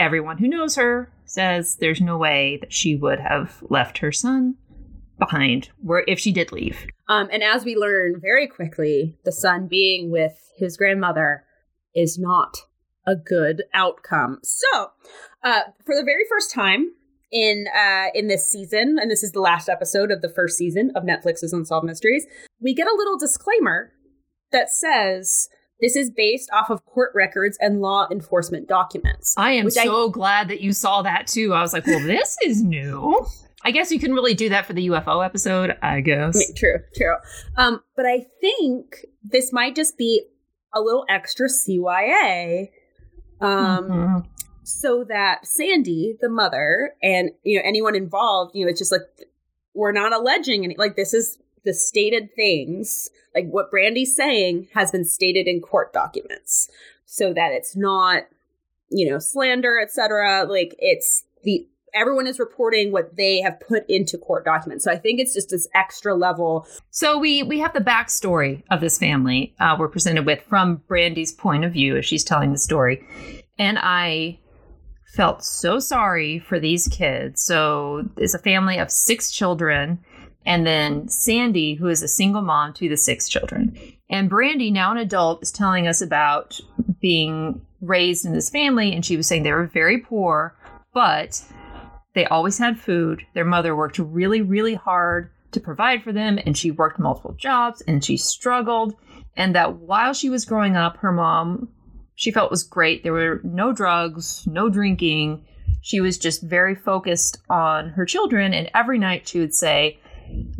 everyone 0.00 0.38
who 0.38 0.48
knows 0.48 0.74
her 0.74 1.12
says 1.26 1.76
there's 1.76 2.00
no 2.00 2.18
way 2.18 2.58
that 2.60 2.72
she 2.72 2.96
would 2.96 3.20
have 3.20 3.62
left 3.70 3.98
her 3.98 4.10
son 4.10 4.56
behind 5.26 5.70
where 5.78 6.04
if 6.06 6.18
she 6.18 6.32
did 6.32 6.52
leave. 6.52 6.86
Um, 7.08 7.28
and 7.32 7.42
as 7.42 7.64
we 7.64 7.76
learn 7.76 8.20
very 8.20 8.46
quickly, 8.46 9.16
the 9.24 9.32
son 9.32 9.68
being 9.68 10.10
with 10.10 10.50
his 10.56 10.76
grandmother 10.76 11.44
is 11.94 12.18
not 12.18 12.58
a 13.06 13.14
good 13.16 13.64
outcome. 13.74 14.38
So, 14.42 14.90
uh, 15.42 15.62
for 15.84 15.94
the 15.94 16.04
very 16.04 16.24
first 16.28 16.52
time 16.52 16.92
in 17.30 17.66
uh, 17.76 18.06
in 18.14 18.28
this 18.28 18.48
season, 18.48 18.98
and 19.00 19.10
this 19.10 19.22
is 19.22 19.32
the 19.32 19.40
last 19.40 19.68
episode 19.68 20.10
of 20.10 20.22
the 20.22 20.28
first 20.28 20.56
season 20.56 20.92
of 20.94 21.04
Netflix's 21.04 21.52
Unsolved 21.52 21.86
Mysteries, 21.86 22.26
we 22.60 22.74
get 22.74 22.86
a 22.86 22.94
little 22.96 23.18
disclaimer 23.18 23.92
that 24.52 24.70
says 24.70 25.48
this 25.80 25.96
is 25.96 26.10
based 26.10 26.48
off 26.52 26.70
of 26.70 26.84
court 26.86 27.10
records 27.14 27.58
and 27.60 27.80
law 27.80 28.06
enforcement 28.10 28.68
documents. 28.68 29.34
I 29.36 29.52
am 29.52 29.68
so 29.70 30.08
I, 30.08 30.12
glad 30.12 30.48
that 30.48 30.60
you 30.60 30.72
saw 30.72 31.02
that 31.02 31.26
too. 31.26 31.52
I 31.52 31.60
was 31.60 31.72
like, 31.72 31.86
well, 31.86 32.00
this 32.06 32.36
is 32.44 32.62
new. 32.62 33.26
I 33.64 33.70
guess 33.70 33.92
you 33.92 34.00
can 34.00 34.12
really 34.12 34.34
do 34.34 34.48
that 34.48 34.66
for 34.66 34.72
the 34.72 34.88
UFO 34.88 35.24
episode, 35.24 35.76
I 35.82 36.00
guess. 36.00 36.52
True, 36.54 36.78
true. 36.96 37.14
Um, 37.56 37.82
but 37.96 38.06
I 38.06 38.26
think 38.40 39.06
this 39.22 39.52
might 39.52 39.76
just 39.76 39.96
be 39.96 40.26
a 40.74 40.80
little 40.80 41.04
extra 41.08 41.48
CYA. 41.48 42.68
Um, 43.40 43.84
mm-hmm. 43.88 44.18
so 44.62 45.04
that 45.04 45.46
Sandy, 45.46 46.16
the 46.20 46.28
mother, 46.28 46.92
and 47.02 47.30
you 47.42 47.58
know 47.58 47.62
anyone 47.64 47.96
involved, 47.96 48.52
you 48.54 48.64
know, 48.64 48.70
it's 48.70 48.78
just 48.78 48.92
like 48.92 49.02
we're 49.74 49.92
not 49.92 50.12
alleging 50.12 50.64
any. 50.64 50.76
Like 50.76 50.96
this 50.96 51.12
is 51.12 51.38
the 51.64 51.74
stated 51.74 52.34
things, 52.34 53.10
like 53.34 53.46
what 53.48 53.70
Brandy's 53.70 54.14
saying, 54.14 54.68
has 54.74 54.90
been 54.90 55.04
stated 55.04 55.46
in 55.46 55.60
court 55.60 55.92
documents, 55.92 56.68
so 57.04 57.32
that 57.32 57.52
it's 57.52 57.76
not, 57.76 58.24
you 58.90 59.10
know, 59.10 59.18
slander, 59.18 59.80
etc. 59.80 60.44
Like 60.44 60.74
it's 60.78 61.24
the 61.42 61.66
everyone 61.94 62.26
is 62.26 62.38
reporting 62.38 62.92
what 62.92 63.16
they 63.16 63.40
have 63.40 63.60
put 63.60 63.84
into 63.88 64.18
court 64.18 64.44
documents. 64.44 64.84
So 64.84 64.90
I 64.90 64.96
think 64.96 65.20
it's 65.20 65.34
just 65.34 65.50
this 65.50 65.68
extra 65.74 66.14
level. 66.14 66.66
So 66.90 67.18
we 67.18 67.42
we 67.42 67.58
have 67.60 67.72
the 67.72 67.80
backstory 67.80 68.62
of 68.70 68.80
this 68.80 68.98
family 68.98 69.54
uh, 69.60 69.76
we're 69.78 69.88
presented 69.88 70.26
with 70.26 70.42
from 70.42 70.76
Brandy's 70.88 71.32
point 71.32 71.64
of 71.64 71.72
view 71.72 71.96
as 71.96 72.04
she's 72.04 72.24
telling 72.24 72.52
the 72.52 72.58
story, 72.58 73.06
and 73.58 73.78
I 73.80 74.38
felt 75.12 75.44
so 75.44 75.78
sorry 75.78 76.38
for 76.38 76.58
these 76.58 76.88
kids. 76.88 77.42
So 77.42 78.08
it's 78.16 78.34
a 78.34 78.38
family 78.38 78.78
of 78.78 78.90
six 78.90 79.30
children. 79.30 79.98
And 80.44 80.66
then 80.66 81.06
Sandy, 81.08 81.74
who 81.74 81.86
is 81.88 82.02
a 82.02 82.08
single 82.08 82.42
mom 82.42 82.72
to 82.74 82.88
the 82.88 82.96
six 82.96 83.28
children. 83.28 83.78
And 84.10 84.28
Brandy, 84.28 84.70
now 84.70 84.90
an 84.90 84.98
adult, 84.98 85.42
is 85.42 85.52
telling 85.52 85.86
us 85.86 86.00
about 86.00 86.58
being 87.00 87.60
raised 87.80 88.24
in 88.24 88.32
this 88.32 88.50
family. 88.50 88.92
And 88.92 89.04
she 89.04 89.16
was 89.16 89.26
saying 89.26 89.42
they 89.42 89.52
were 89.52 89.66
very 89.66 89.98
poor, 89.98 90.56
but 90.94 91.44
they 92.14 92.26
always 92.26 92.58
had 92.58 92.78
food. 92.78 93.24
Their 93.34 93.44
mother 93.44 93.74
worked 93.74 93.98
really, 93.98 94.42
really 94.42 94.74
hard 94.74 95.30
to 95.52 95.60
provide 95.60 96.02
for 96.02 96.12
them, 96.12 96.38
and 96.44 96.56
she 96.56 96.70
worked 96.70 96.98
multiple 96.98 97.34
jobs 97.34 97.82
and 97.82 98.04
she 98.04 98.16
struggled. 98.16 98.94
And 99.36 99.54
that 99.54 99.76
while 99.76 100.12
she 100.12 100.28
was 100.28 100.44
growing 100.44 100.76
up, 100.76 100.98
her 100.98 101.12
mom, 101.12 101.68
she 102.14 102.30
felt 102.30 102.50
was 102.50 102.64
great. 102.64 103.02
There 103.02 103.12
were 103.12 103.40
no 103.42 103.72
drugs, 103.72 104.46
no 104.46 104.68
drinking. 104.68 105.46
She 105.80 106.00
was 106.00 106.18
just 106.18 106.42
very 106.42 106.74
focused 106.74 107.38
on 107.48 107.90
her 107.90 108.04
children. 108.04 108.52
And 108.52 108.70
every 108.74 108.98
night 108.98 109.26
she 109.26 109.40
would 109.40 109.54
say, 109.54 109.98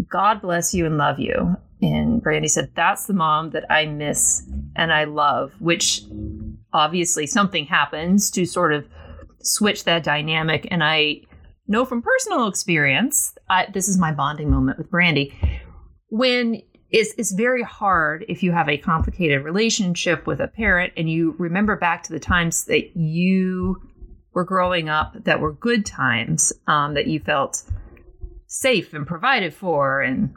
God 0.09 0.41
bless 0.41 0.73
you 0.75 0.87
and 0.87 0.97
love 0.97 1.19
you. 1.19 1.57
And 1.83 2.23
Brandy 2.23 2.49
said, 2.49 2.71
That's 2.75 3.07
the 3.07 3.15
mom 3.15 3.51
that 3.51 3.71
I 3.71 3.87
miss 3.87 4.43
and 4.77 4.93
I 4.93 5.05
love, 5.05 5.53
which 5.59 6.03
obviously 6.73 7.27
something 7.27 7.67
happens 7.67 8.31
to 8.31 8.47
sort 8.47 8.73
of 8.73 8.87
switch 9.43 9.85
that 9.85 10.05
dynamic. 10.05 10.67
And 10.71 10.83
I 10.83 11.23
know 11.67 11.85
from 11.85 12.03
personal 12.03 12.49
experience, 12.49 13.35
I, 13.49 13.69
this 13.73 13.89
is 13.89 13.99
my 13.99 14.13
bonding 14.13 14.51
moment 14.51 14.79
with 14.79 14.91
Brandy, 14.91 15.37
when 16.09 16.63
it's, 16.91 17.15
it's 17.17 17.33
very 17.33 17.63
hard 17.63 18.25
if 18.29 18.43
you 18.43 18.53
have 18.53 18.69
a 18.69 18.77
complicated 18.77 19.43
relationship 19.43 20.27
with 20.27 20.41
a 20.41 20.49
parent 20.49 20.93
and 20.97 21.11
you 21.11 21.35
remember 21.39 21.77
back 21.77 22.03
to 22.05 22.13
the 22.13 22.21
times 22.21 22.67
that 22.67 22.97
you 22.97 23.77
were 24.35 24.45
growing 24.45 24.89
up 24.89 25.15
that 25.25 25.41
were 25.41 25.53
good 25.53 25.87
times, 25.87 26.53
um, 26.67 26.95
that 26.95 27.07
you 27.07 27.21
felt 27.21 27.63
safe 28.47 28.93
and 28.93 29.07
provided 29.07 29.55
for 29.55 30.03
and 30.03 30.35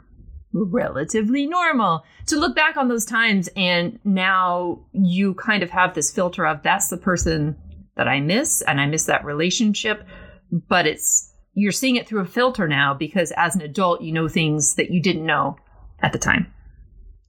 relatively 0.52 1.46
normal. 1.46 2.04
To 2.26 2.36
look 2.36 2.56
back 2.56 2.78
on 2.78 2.88
those 2.88 3.04
times 3.04 3.48
and 3.56 3.98
now 4.04 4.80
you 4.92 5.34
kind 5.34 5.62
of 5.62 5.70
have 5.70 5.94
this 5.94 6.10
filter 6.10 6.46
of 6.46 6.62
that's 6.62 6.88
the 6.88 6.96
person 6.96 7.56
that 7.96 8.08
I 8.08 8.20
miss 8.20 8.62
and 8.62 8.80
I 8.80 8.86
miss 8.86 9.04
that 9.04 9.24
relationship 9.24 10.06
but 10.50 10.86
it's 10.86 11.32
you're 11.54 11.72
seeing 11.72 11.96
it 11.96 12.06
through 12.06 12.20
a 12.20 12.26
filter 12.26 12.68
now 12.68 12.92
because 12.94 13.32
as 13.36 13.54
an 13.54 13.62
adult 13.62 14.02
you 14.02 14.12
know 14.12 14.28
things 14.28 14.74
that 14.74 14.90
you 14.90 15.00
didn't 15.00 15.26
know 15.26 15.56
at 16.00 16.12
the 16.12 16.18
time. 16.18 16.52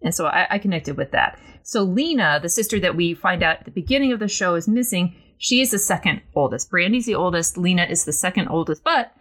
And 0.02 0.14
so 0.14 0.28
I, 0.28 0.48
I, 0.52 0.60
connected 0.60 0.98
with 0.98 1.12
that. 1.12 1.40
So 1.64 1.84
lena 1.84 2.40
the 2.42 2.50
sister 2.50 2.80
that 2.80 2.96
we 2.96 3.14
find 3.14 3.42
out 3.42 3.60
at 3.60 3.66
the 3.66 3.72
beginning 3.72 4.12
of 4.12 4.20
the 4.20 4.28
show 4.28 4.56
is 4.56 4.68
missing 4.68 5.16
she 5.40 5.62
is 5.62 5.72
the 5.72 5.80
second 5.80 6.22
oldest. 6.36 6.70
Brandy's 6.70 7.06
the 7.06 7.16
oldest 7.16 7.58
lena 7.58 7.84
is 7.84 8.06
the 8.06 8.14
second 8.14 8.48
oldest 8.50 8.84
but 8.84 9.12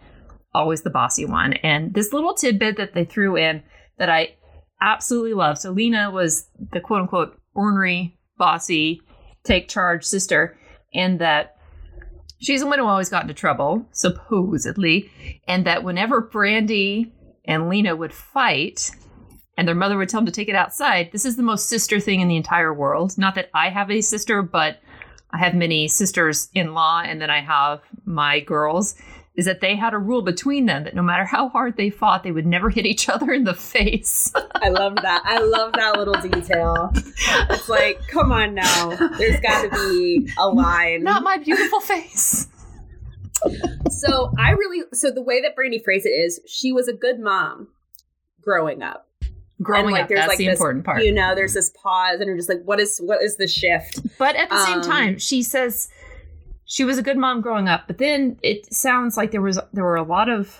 always 0.53 0.81
the 0.81 0.89
bossy 0.89 1.25
one. 1.25 1.53
And 1.53 1.93
this 1.93 2.13
little 2.13 2.33
tidbit 2.33 2.77
that 2.77 2.93
they 2.93 3.05
threw 3.05 3.37
in 3.37 3.63
that 3.97 4.09
i 4.09 4.35
absolutely 4.81 5.33
love. 5.33 5.57
So 5.57 5.71
lena 5.71 6.11
was 6.11 6.47
the 6.71 6.79
quote 6.79 7.01
unquote 7.01 7.39
ornery 7.55 8.17
bossy 8.37 9.01
take 9.43 9.67
charge 9.67 10.03
sister 10.03 10.57
and 10.93 11.19
that 11.19 11.56
She's 12.39 12.61
the 12.61 12.67
one 12.67 12.79
who 12.79 12.85
always 12.85 13.09
got 13.09 13.23
into 13.23 13.33
trouble, 13.33 13.85
supposedly, 13.91 15.11
and 15.47 15.65
that 15.65 15.83
whenever 15.83 16.21
Brandy 16.21 17.11
and 17.45 17.69
Lena 17.69 17.95
would 17.95 18.13
fight, 18.13 18.91
and 19.57 19.67
their 19.67 19.75
mother 19.75 19.97
would 19.97 20.09
tell 20.09 20.19
them 20.19 20.27
to 20.27 20.31
take 20.31 20.49
it 20.49 20.55
outside, 20.55 21.11
this 21.11 21.25
is 21.25 21.35
the 21.35 21.43
most 21.43 21.67
sister 21.67 21.99
thing 21.99 22.21
in 22.21 22.27
the 22.27 22.35
entire 22.35 22.73
world. 22.73 23.17
Not 23.17 23.35
that 23.35 23.49
I 23.53 23.69
have 23.69 23.89
a 23.89 24.01
sister, 24.01 24.43
but 24.43 24.79
I 25.31 25.39
have 25.39 25.55
many 25.55 25.87
sisters 25.87 26.49
in 26.53 26.73
law, 26.73 27.01
and 27.01 27.19
then 27.19 27.29
I 27.29 27.41
have 27.41 27.81
my 28.05 28.39
girls 28.39 28.95
is 29.37 29.45
that 29.45 29.61
they 29.61 29.75
had 29.75 29.93
a 29.93 29.97
rule 29.99 30.23
between 30.23 30.65
them 30.65 30.83
that 30.83 30.95
no 30.95 31.03
matter 31.03 31.23
how 31.23 31.47
hard 31.47 31.77
they 31.77 31.91
fought, 31.91 32.23
they 32.23 32.31
would 32.31 32.47
never 32.47 32.71
hit 32.71 32.85
each 32.85 33.07
other 33.09 33.31
in 33.31 33.43
the 33.43 33.53
face. 33.53 34.33
I 34.55 34.69
love 34.69 34.95
that. 34.95 35.21
I 35.23 35.39
love 35.39 35.73
that 35.73 35.97
little 35.97 36.15
detail. 36.15 36.91
It's 37.49 37.69
like, 37.69 38.05
come 38.07 38.31
on 38.31 38.55
now. 38.55 38.89
There's 39.17 39.39
got 39.39 39.61
to 39.61 39.69
be 39.69 40.27
a 40.39 40.49
line. 40.49 41.03
Not 41.03 41.23
my 41.23 41.37
beautiful 41.37 41.79
face. 41.79 42.47
So 43.91 44.31
I 44.39 44.51
really, 44.51 44.83
so 44.93 45.11
the 45.11 45.21
way 45.21 45.41
that 45.43 45.55
Brandy 45.55 45.77
phrased 45.79 46.07
it 46.07 46.09
is 46.09 46.41
she 46.47 46.73
was 46.73 46.87
a 46.87 46.93
good 46.93 47.19
mom 47.19 47.67
growing 48.41 48.81
up 48.81 49.07
growing 49.61 49.91
like, 49.91 50.03
up 50.03 50.07
there's 50.07 50.19
that's 50.19 50.29
like 50.29 50.37
the 50.37 50.45
this, 50.45 50.53
important 50.59 50.85
part 50.85 51.03
you 51.03 51.11
know 51.11 51.33
there's 51.33 51.55
this 51.55 51.71
pause 51.71 52.19
and 52.19 52.27
you're 52.27 52.37
just 52.37 52.47
like 52.47 52.61
what 52.63 52.79
is 52.79 52.99
what 52.99 53.23
is 53.23 53.37
the 53.37 53.47
shift 53.47 53.99
but 54.19 54.35
at 54.35 54.49
the 54.49 54.55
um, 54.55 54.65
same 54.65 54.81
time 54.81 55.17
she 55.17 55.41
says 55.41 55.89
she 56.67 56.83
was 56.83 56.97
a 56.97 57.03
good 57.03 57.17
mom 57.17 57.41
growing 57.41 57.67
up, 57.67 57.87
but 57.87 57.97
then 57.97 58.37
it 58.43 58.71
sounds 58.73 59.17
like 59.17 59.31
there 59.31 59.41
was 59.41 59.59
there 59.73 59.85
were 59.85 59.95
a 59.95 60.03
lot 60.03 60.29
of 60.29 60.59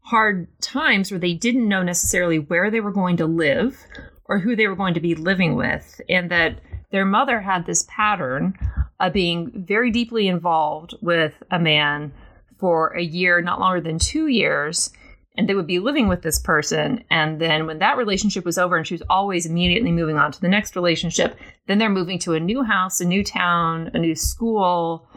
hard 0.00 0.48
times 0.60 1.10
where 1.10 1.20
they 1.20 1.34
didn't 1.34 1.68
know 1.68 1.82
necessarily 1.82 2.38
where 2.38 2.70
they 2.70 2.80
were 2.80 2.92
going 2.92 3.16
to 3.16 3.26
live 3.26 3.84
or 4.26 4.38
who 4.38 4.56
they 4.56 4.66
were 4.66 4.76
going 4.76 4.94
to 4.94 5.00
be 5.00 5.14
living 5.14 5.54
with 5.54 6.00
and 6.08 6.30
that 6.30 6.60
their 6.90 7.04
mother 7.04 7.40
had 7.40 7.66
this 7.66 7.86
pattern 7.88 8.56
of 9.00 9.12
being 9.12 9.64
very 9.66 9.90
deeply 9.90 10.28
involved 10.28 10.94
with 11.00 11.42
a 11.50 11.58
man 11.58 12.12
for 12.58 12.88
a 12.96 13.02
year, 13.02 13.40
not 13.40 13.58
longer 13.58 13.80
than 13.80 13.98
two 13.98 14.28
years. 14.28 14.92
And 15.36 15.48
they 15.48 15.54
would 15.54 15.66
be 15.66 15.78
living 15.78 16.08
with 16.08 16.20
this 16.22 16.38
person. 16.38 17.02
And 17.10 17.40
then 17.40 17.66
when 17.66 17.78
that 17.78 17.96
relationship 17.96 18.44
was 18.44 18.58
over 18.58 18.76
and 18.76 18.86
she 18.86 18.94
was 18.94 19.02
always 19.08 19.46
immediately 19.46 19.90
moving 19.90 20.18
on 20.18 20.30
to 20.30 20.40
the 20.40 20.48
next 20.48 20.76
relationship, 20.76 21.36
then 21.66 21.78
they're 21.78 21.88
moving 21.88 22.18
to 22.20 22.34
a 22.34 22.40
new 22.40 22.62
house, 22.62 23.00
a 23.00 23.06
new 23.06 23.24
town, 23.24 23.90
a 23.94 23.98
new 23.98 24.14
school. 24.14 25.08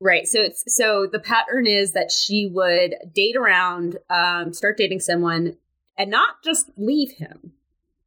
Right. 0.00 0.26
So 0.26 0.40
it's 0.40 0.64
so 0.74 1.06
the 1.10 1.18
pattern 1.18 1.66
is 1.66 1.92
that 1.92 2.10
she 2.10 2.50
would 2.52 2.94
date 3.14 3.36
around, 3.36 3.98
um, 4.10 4.52
start 4.52 4.76
dating 4.76 5.00
someone 5.00 5.56
and 5.96 6.10
not 6.10 6.42
just 6.44 6.70
leave 6.76 7.12
him, 7.12 7.52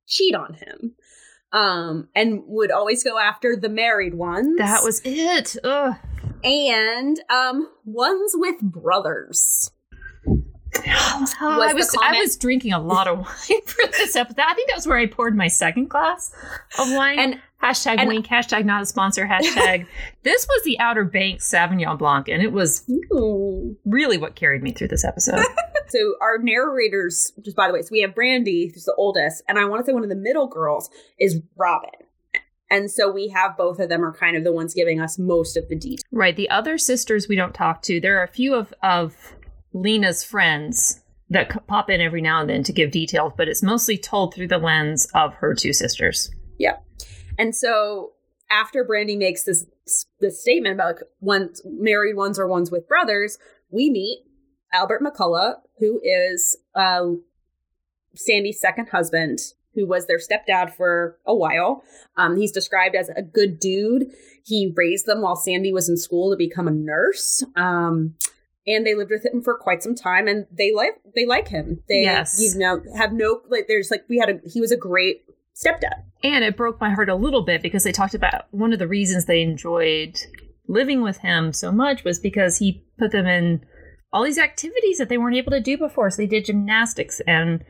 cheat 0.08 0.36
on 0.36 0.53
him. 0.53 0.96
Um, 1.51 2.10
and 2.15 2.43
would 2.46 2.69
always 2.69 3.03
go 3.03 3.17
after 3.17 3.55
the 3.55 3.69
married 3.69 4.13
ones. 4.13 4.60
That 4.60 4.84
was 4.84 5.01
it. 5.03 5.55
Ugh. 5.63 5.96
and 6.43 7.19
um 7.31 7.67
ones 7.86 8.34
with 8.36 8.62
brothers. 8.62 9.72
Oh, 10.77 11.25
I 11.41 11.74
was 11.74 11.96
I 12.00 12.19
was 12.19 12.38
drinking 12.38 12.74
a 12.74 12.79
lot 12.79 13.08
of 13.08 13.17
wine 13.50 13.62
for 13.65 13.88
this 13.91 14.15
episode. 14.15 14.43
I 14.46 14.53
think 14.53 14.69
that 14.69 14.75
was 14.75 14.86
where 14.88 15.00
I 15.00 15.08
poured 15.08 15.36
my 15.36 15.48
second 15.48 15.89
glass 15.89 16.31
of 16.77 16.91
wine. 16.91 17.17
And 17.17 17.41
hashtag 17.63 17.99
and- 17.99 18.07
wink, 18.07 18.27
hashtag 18.27 18.65
not 18.65 18.81
a 18.81 18.85
sponsor, 18.85 19.25
hashtag. 19.25 19.85
this 20.23 20.47
was 20.47 20.63
the 20.63 20.79
Outer 20.79 21.05
Banks 21.05 21.49
Sauvignon 21.51 21.97
Blanc, 21.97 22.27
and 22.27 22.41
it 22.41 22.51
was 22.51 22.89
ooh. 23.13 23.75
really 23.85 24.17
what 24.17 24.35
carried 24.35 24.63
me 24.63 24.71
through 24.71 24.89
this 24.89 25.05
episode. 25.05 25.43
So 25.91 26.13
our 26.21 26.37
narrators, 26.37 27.33
just 27.43 27.57
by 27.57 27.67
the 27.67 27.73
way, 27.73 27.81
so 27.81 27.87
we 27.91 28.01
have 28.01 28.13
Brandy, 28.13 28.69
who's 28.71 28.83
the 28.83 28.93
oldest, 28.93 29.41
and 29.47 29.57
I 29.57 29.65
want 29.65 29.83
to 29.83 29.89
say 29.89 29.91
one 29.91 30.03
of 30.03 30.09
the 30.09 30.15
middle 30.15 30.45
girls 30.45 30.87
is 31.19 31.41
Robin. 31.57 31.89
And 32.69 32.91
so 32.91 33.11
we 33.11 33.29
have 33.29 33.57
both 33.57 33.79
of 33.79 33.89
them 33.89 34.05
are 34.05 34.13
kind 34.13 34.37
of 34.37 34.43
the 34.43 34.51
ones 34.51 34.75
giving 34.75 35.01
us 35.01 35.17
most 35.17 35.57
of 35.57 35.67
the 35.67 35.75
details. 35.75 36.03
right. 36.11 36.35
The 36.35 36.47
other 36.51 36.77
sisters 36.77 37.27
we 37.27 37.35
don't 37.35 37.55
talk 37.55 37.81
to. 37.83 37.99
There 37.99 38.19
are 38.19 38.23
a 38.23 38.27
few 38.27 38.53
of 38.53 38.71
of 38.83 39.15
Lena's 39.73 40.23
friends 40.23 41.01
that 41.31 41.51
c- 41.51 41.59
pop 41.65 41.89
in 41.89 42.01
every 42.01 42.21
now 42.21 42.41
and 42.41 42.49
then 42.51 42.61
to 42.65 42.71
give 42.71 42.91
details, 42.91 43.33
but 43.35 43.47
it's 43.47 43.63
mostly 43.63 43.97
told 43.97 44.35
through 44.35 44.49
the 44.49 44.59
lens 44.59 45.07
of 45.15 45.33
her 45.33 45.55
two 45.55 45.73
sisters. 45.73 46.29
And 47.39 47.55
so 47.55 48.12
after 48.51 48.84
Brandy 48.84 49.15
makes 49.15 49.43
this 49.46 49.65
this 50.19 50.39
statement 50.41 50.75
about 50.75 50.96
like 50.98 51.03
ones 51.22 51.62
married 51.65 52.15
ones 52.15 52.38
or 52.38 52.48
ones 52.48 52.69
with 52.69 52.88
brothers, 52.88 53.39
we 53.72 53.89
meet 53.89 54.19
Albert 54.72 55.01
McCullough, 55.01 55.55
who 55.79 56.00
is 56.03 56.58
uh, 56.75 57.05
Sandy's 58.13 58.60
second 58.60 58.89
husband, 58.89 59.39
who 59.74 59.88
was 59.88 60.05
their 60.05 60.19
stepdad 60.19 60.74
for 60.75 61.17
a 61.25 61.34
while. 61.34 61.84
Um, 62.17 62.38
he's 62.38 62.51
described 62.51 62.96
as 62.96 63.10
a 63.10 63.22
good 63.22 63.60
dude. 63.60 64.08
He 64.43 64.72
raised 64.75 65.05
them 65.05 65.22
while 65.22 65.36
Sandy 65.36 65.72
was 65.72 65.89
in 65.89 65.98
school 65.98 66.31
to 66.31 66.38
become 66.38 66.67
a 66.67 66.72
nurse. 66.72 67.43
Um, 67.55 68.15
and 68.67 68.86
they 68.86 68.93
lived 68.93 69.12
with 69.12 69.25
him 69.25 69.41
for 69.41 69.58
quite 69.58 69.81
some 69.81 69.96
time, 69.96 70.27
and 70.27 70.46
they 70.51 70.74
like 70.74 71.00
they 71.15 71.25
like 71.25 71.48
him. 71.48 71.81
They 71.88 72.01
Yes. 72.03 72.39
you 72.39 72.60
know 72.60 72.81
have 72.96 73.13
no 73.13 73.41
like. 73.50 73.67
There's 73.67 73.89
like 73.89 74.03
we 74.10 74.17
had 74.19 74.29
a 74.29 74.39
he 74.48 74.60
was 74.62 74.72
a 74.72 74.77
great 74.77 75.24
stepdad. 75.59 76.03
And 76.23 76.43
it 76.43 76.57
broke 76.57 76.79
my 76.79 76.89
heart 76.89 77.09
a 77.09 77.15
little 77.15 77.43
bit 77.43 77.61
because 77.61 77.83
they 77.83 77.91
talked 77.91 78.13
about 78.13 78.45
one 78.51 78.73
of 78.73 78.79
the 78.79 78.87
reasons 78.87 79.25
they 79.25 79.41
enjoyed 79.41 80.19
living 80.67 81.01
with 81.01 81.17
him 81.17 81.51
so 81.51 81.71
much 81.71 82.03
was 82.03 82.19
because 82.19 82.57
he 82.57 82.83
put 82.97 83.11
them 83.11 83.25
in 83.25 83.65
all 84.11 84.23
these 84.23 84.37
activities 84.37 84.97
that 84.97 85.09
they 85.09 85.17
weren't 85.17 85.35
able 85.35 85.51
to 85.51 85.59
do 85.59 85.77
before. 85.77 86.09
So 86.09 86.17
they 86.17 86.27
did 86.27 86.45
gymnastics 86.45 87.21
and 87.27 87.63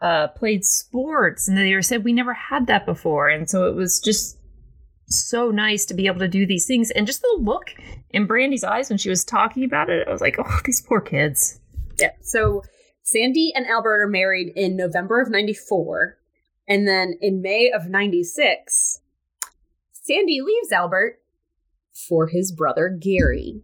uh, 0.00 0.28
played 0.28 0.64
sports, 0.64 1.48
and 1.48 1.56
they 1.56 1.74
were 1.74 1.82
said 1.82 2.04
we 2.04 2.12
never 2.12 2.34
had 2.34 2.66
that 2.66 2.84
before, 2.84 3.28
and 3.28 3.48
so 3.48 3.66
it 3.66 3.74
was 3.74 4.00
just 4.00 4.38
so 5.08 5.50
nice 5.50 5.84
to 5.86 5.94
be 5.94 6.06
able 6.06 6.18
to 6.18 6.28
do 6.28 6.46
these 6.46 6.66
things. 6.66 6.90
And 6.90 7.06
just 7.06 7.22
the 7.22 7.38
look 7.40 7.70
in 8.10 8.26
Brandy's 8.26 8.64
eyes 8.64 8.90
when 8.90 8.98
she 8.98 9.08
was 9.08 9.24
talking 9.24 9.64
about 9.64 9.88
it, 9.88 10.06
I 10.06 10.10
was 10.10 10.20
like, 10.20 10.36
oh, 10.38 10.60
these 10.64 10.82
poor 10.82 11.00
kids. 11.00 11.60
Yeah. 11.98 12.10
So 12.22 12.62
Sandy 13.02 13.52
and 13.54 13.66
Albert 13.66 14.02
are 14.02 14.08
married 14.08 14.52
in 14.56 14.76
November 14.76 15.20
of 15.20 15.30
94. 15.30 16.18
And 16.68 16.86
then 16.86 17.14
in 17.20 17.42
May 17.42 17.70
of 17.70 17.88
96, 17.88 19.00
Sandy 19.92 20.40
leaves 20.40 20.72
Albert 20.72 21.20
for 22.08 22.26
his 22.28 22.52
brother 22.52 22.88
Gary. 22.88 23.62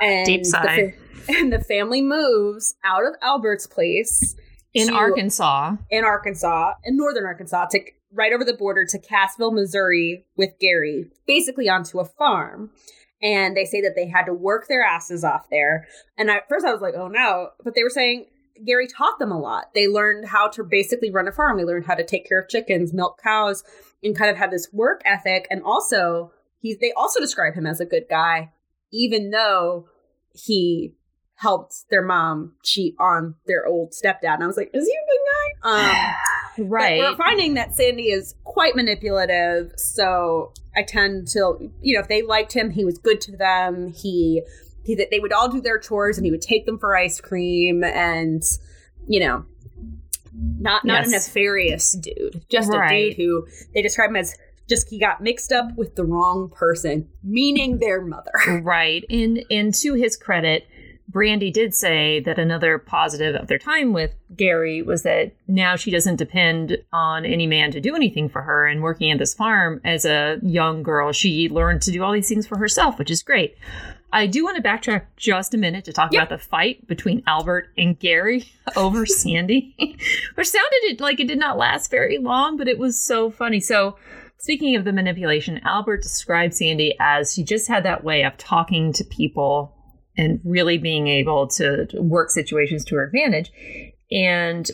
And 0.00 0.26
Deep 0.26 0.42
the 0.42 0.48
sigh. 0.48 0.94
fa- 1.26 1.32
and 1.38 1.52
the 1.52 1.60
family 1.60 2.02
moves 2.02 2.74
out 2.84 3.04
of 3.06 3.14
Albert's 3.22 3.66
place 3.66 4.34
In 4.74 4.88
to- 4.88 4.94
Arkansas, 4.94 5.76
in 5.90 6.04
Arkansas, 6.04 6.74
in 6.84 6.96
northern 6.96 7.24
Arkansas, 7.24 7.66
to 7.70 7.80
right 8.12 8.32
over 8.32 8.44
the 8.44 8.54
border 8.54 8.84
to 8.84 8.98
Cassville, 8.98 9.52
Missouri, 9.54 10.24
with 10.36 10.50
Gary, 10.60 11.06
basically 11.26 11.68
onto 11.68 11.98
a 12.00 12.04
farm. 12.04 12.70
And 13.22 13.56
they 13.56 13.64
say 13.64 13.80
that 13.82 13.92
they 13.94 14.08
had 14.08 14.24
to 14.24 14.34
work 14.34 14.66
their 14.68 14.82
asses 14.82 15.22
off 15.22 15.48
there. 15.50 15.86
And 16.18 16.28
at 16.28 16.48
first, 16.48 16.66
I 16.66 16.72
was 16.72 16.82
like, 16.82 16.94
"Oh 16.96 17.06
no!" 17.06 17.50
But 17.62 17.74
they 17.76 17.84
were 17.84 17.90
saying 17.90 18.26
Gary 18.64 18.86
taught 18.86 19.18
them 19.18 19.32
a 19.32 19.38
lot. 19.38 19.74
They 19.74 19.88
learned 19.88 20.26
how 20.28 20.48
to 20.48 20.64
basically 20.64 21.10
run 21.10 21.28
a 21.28 21.32
farm. 21.32 21.56
They 21.56 21.64
learned 21.64 21.86
how 21.86 21.94
to 21.94 22.04
take 22.04 22.28
care 22.28 22.40
of 22.40 22.48
chickens, 22.48 22.92
milk 22.92 23.20
cows, 23.22 23.64
and 24.02 24.16
kind 24.16 24.30
of 24.30 24.36
had 24.36 24.50
this 24.50 24.68
work 24.72 25.02
ethic. 25.04 25.46
And 25.50 25.62
also, 25.62 26.32
he's 26.60 26.78
they 26.78 26.92
also 26.92 27.20
describe 27.20 27.54
him 27.54 27.66
as 27.66 27.80
a 27.80 27.86
good 27.86 28.04
guy, 28.08 28.52
even 28.92 29.30
though 29.30 29.88
he 30.32 30.94
helped 31.36 31.84
their 31.90 32.02
mom 32.02 32.52
cheat 32.62 32.94
on 32.98 33.34
their 33.46 33.66
old 33.66 33.92
stepdad. 33.92 34.34
And 34.34 34.44
I 34.44 34.46
was 34.46 34.56
like, 34.56 34.70
"Is 34.72 34.86
he 34.86 34.92
a 34.92 35.06
good 35.06 35.20
guy?" 35.32 36.08
Um, 36.58 36.68
right? 36.68 36.98
we're 36.98 37.16
finding 37.16 37.54
that 37.54 37.74
Sandy 37.74 38.10
is 38.10 38.34
quite 38.44 38.76
manipulative. 38.76 39.72
So 39.76 40.52
I 40.76 40.82
tend 40.82 41.28
to, 41.28 41.70
you 41.80 41.94
know, 41.94 42.00
if 42.00 42.08
they 42.08 42.22
liked 42.22 42.52
him, 42.52 42.70
he 42.70 42.84
was 42.84 42.98
good 42.98 43.20
to 43.22 43.36
them. 43.36 43.88
He, 43.88 44.42
he 44.84 44.94
that 44.96 45.10
they 45.10 45.20
would 45.20 45.32
all 45.32 45.48
do 45.48 45.60
their 45.60 45.78
chores, 45.78 46.16
and 46.18 46.24
he 46.24 46.30
would 46.30 46.42
take 46.42 46.66
them 46.66 46.78
for 46.78 46.96
ice 46.96 47.20
cream, 47.20 47.84
and 47.84 48.42
you 49.06 49.20
know, 49.20 49.44
not 50.32 50.84
not 50.84 51.06
a 51.06 51.10
nefarious 51.10 51.92
dude, 51.92 52.44
just 52.48 52.72
a 52.72 52.86
dude 52.88 53.14
who 53.14 53.46
they 53.74 53.82
describe 53.82 54.10
him 54.10 54.16
as 54.16 54.36
just 54.68 54.88
he 54.88 54.98
got 54.98 55.20
mixed 55.20 55.52
up 55.52 55.76
with 55.76 55.96
the 55.96 56.04
wrong 56.04 56.48
person, 56.48 57.08
meaning 57.22 57.78
their 57.78 58.00
mother. 58.00 58.32
Right. 58.62 59.04
And 59.10 59.44
and 59.50 59.74
to 59.74 59.94
his 59.94 60.16
credit, 60.16 60.66
Brandy 61.08 61.50
did 61.50 61.74
say 61.74 62.20
that 62.20 62.38
another 62.38 62.78
positive 62.78 63.34
of 63.34 63.48
their 63.48 63.58
time 63.58 63.92
with 63.92 64.14
Gary 64.34 64.82
was 64.82 65.02
that 65.02 65.32
now 65.46 65.76
she 65.76 65.90
doesn't 65.90 66.16
depend 66.16 66.78
on 66.92 67.26
any 67.26 67.46
man 67.46 67.70
to 67.72 67.80
do 67.80 67.94
anything 67.94 68.28
for 68.28 68.42
her. 68.42 68.66
And 68.66 68.82
working 68.82 69.10
at 69.10 69.18
this 69.18 69.34
farm 69.34 69.80
as 69.84 70.04
a 70.04 70.38
young 70.42 70.82
girl, 70.82 71.12
she 71.12 71.48
learned 71.48 71.82
to 71.82 71.90
do 71.90 72.02
all 72.02 72.12
these 72.12 72.28
things 72.28 72.46
for 72.46 72.56
herself, 72.56 72.98
which 72.98 73.10
is 73.10 73.22
great. 73.22 73.56
I 74.12 74.26
do 74.26 74.44
want 74.44 74.56
to 74.56 74.62
backtrack 74.62 75.06
just 75.16 75.54
a 75.54 75.58
minute 75.58 75.84
to 75.86 75.92
talk 75.92 76.12
Yep. 76.12 76.22
about 76.22 76.38
the 76.38 76.44
fight 76.44 76.86
between 76.86 77.22
Albert 77.26 77.68
and 77.78 77.98
Gary 77.98 78.44
over 78.76 79.06
Sandy, 79.06 79.74
which 80.34 80.48
sounded 80.48 81.00
like 81.00 81.18
it 81.18 81.28
did 81.28 81.38
not 81.38 81.56
last 81.58 81.90
very 81.90 82.18
long, 82.18 82.56
but 82.56 82.68
it 82.68 82.78
was 82.78 83.00
so 83.00 83.30
funny. 83.30 83.58
So, 83.60 83.96
speaking 84.38 84.76
of 84.76 84.84
the 84.84 84.92
manipulation, 84.92 85.60
Albert 85.64 86.02
described 86.02 86.54
Sandy 86.54 86.94
as 87.00 87.32
she 87.32 87.42
just 87.42 87.68
had 87.68 87.84
that 87.84 88.04
way 88.04 88.22
of 88.24 88.36
talking 88.36 88.92
to 88.94 89.04
people 89.04 89.74
and 90.16 90.40
really 90.44 90.76
being 90.76 91.08
able 91.08 91.46
to 91.48 91.86
to 91.86 92.02
work 92.02 92.30
situations 92.30 92.84
to 92.84 92.96
her 92.96 93.04
advantage. 93.04 93.50
And 94.10 94.70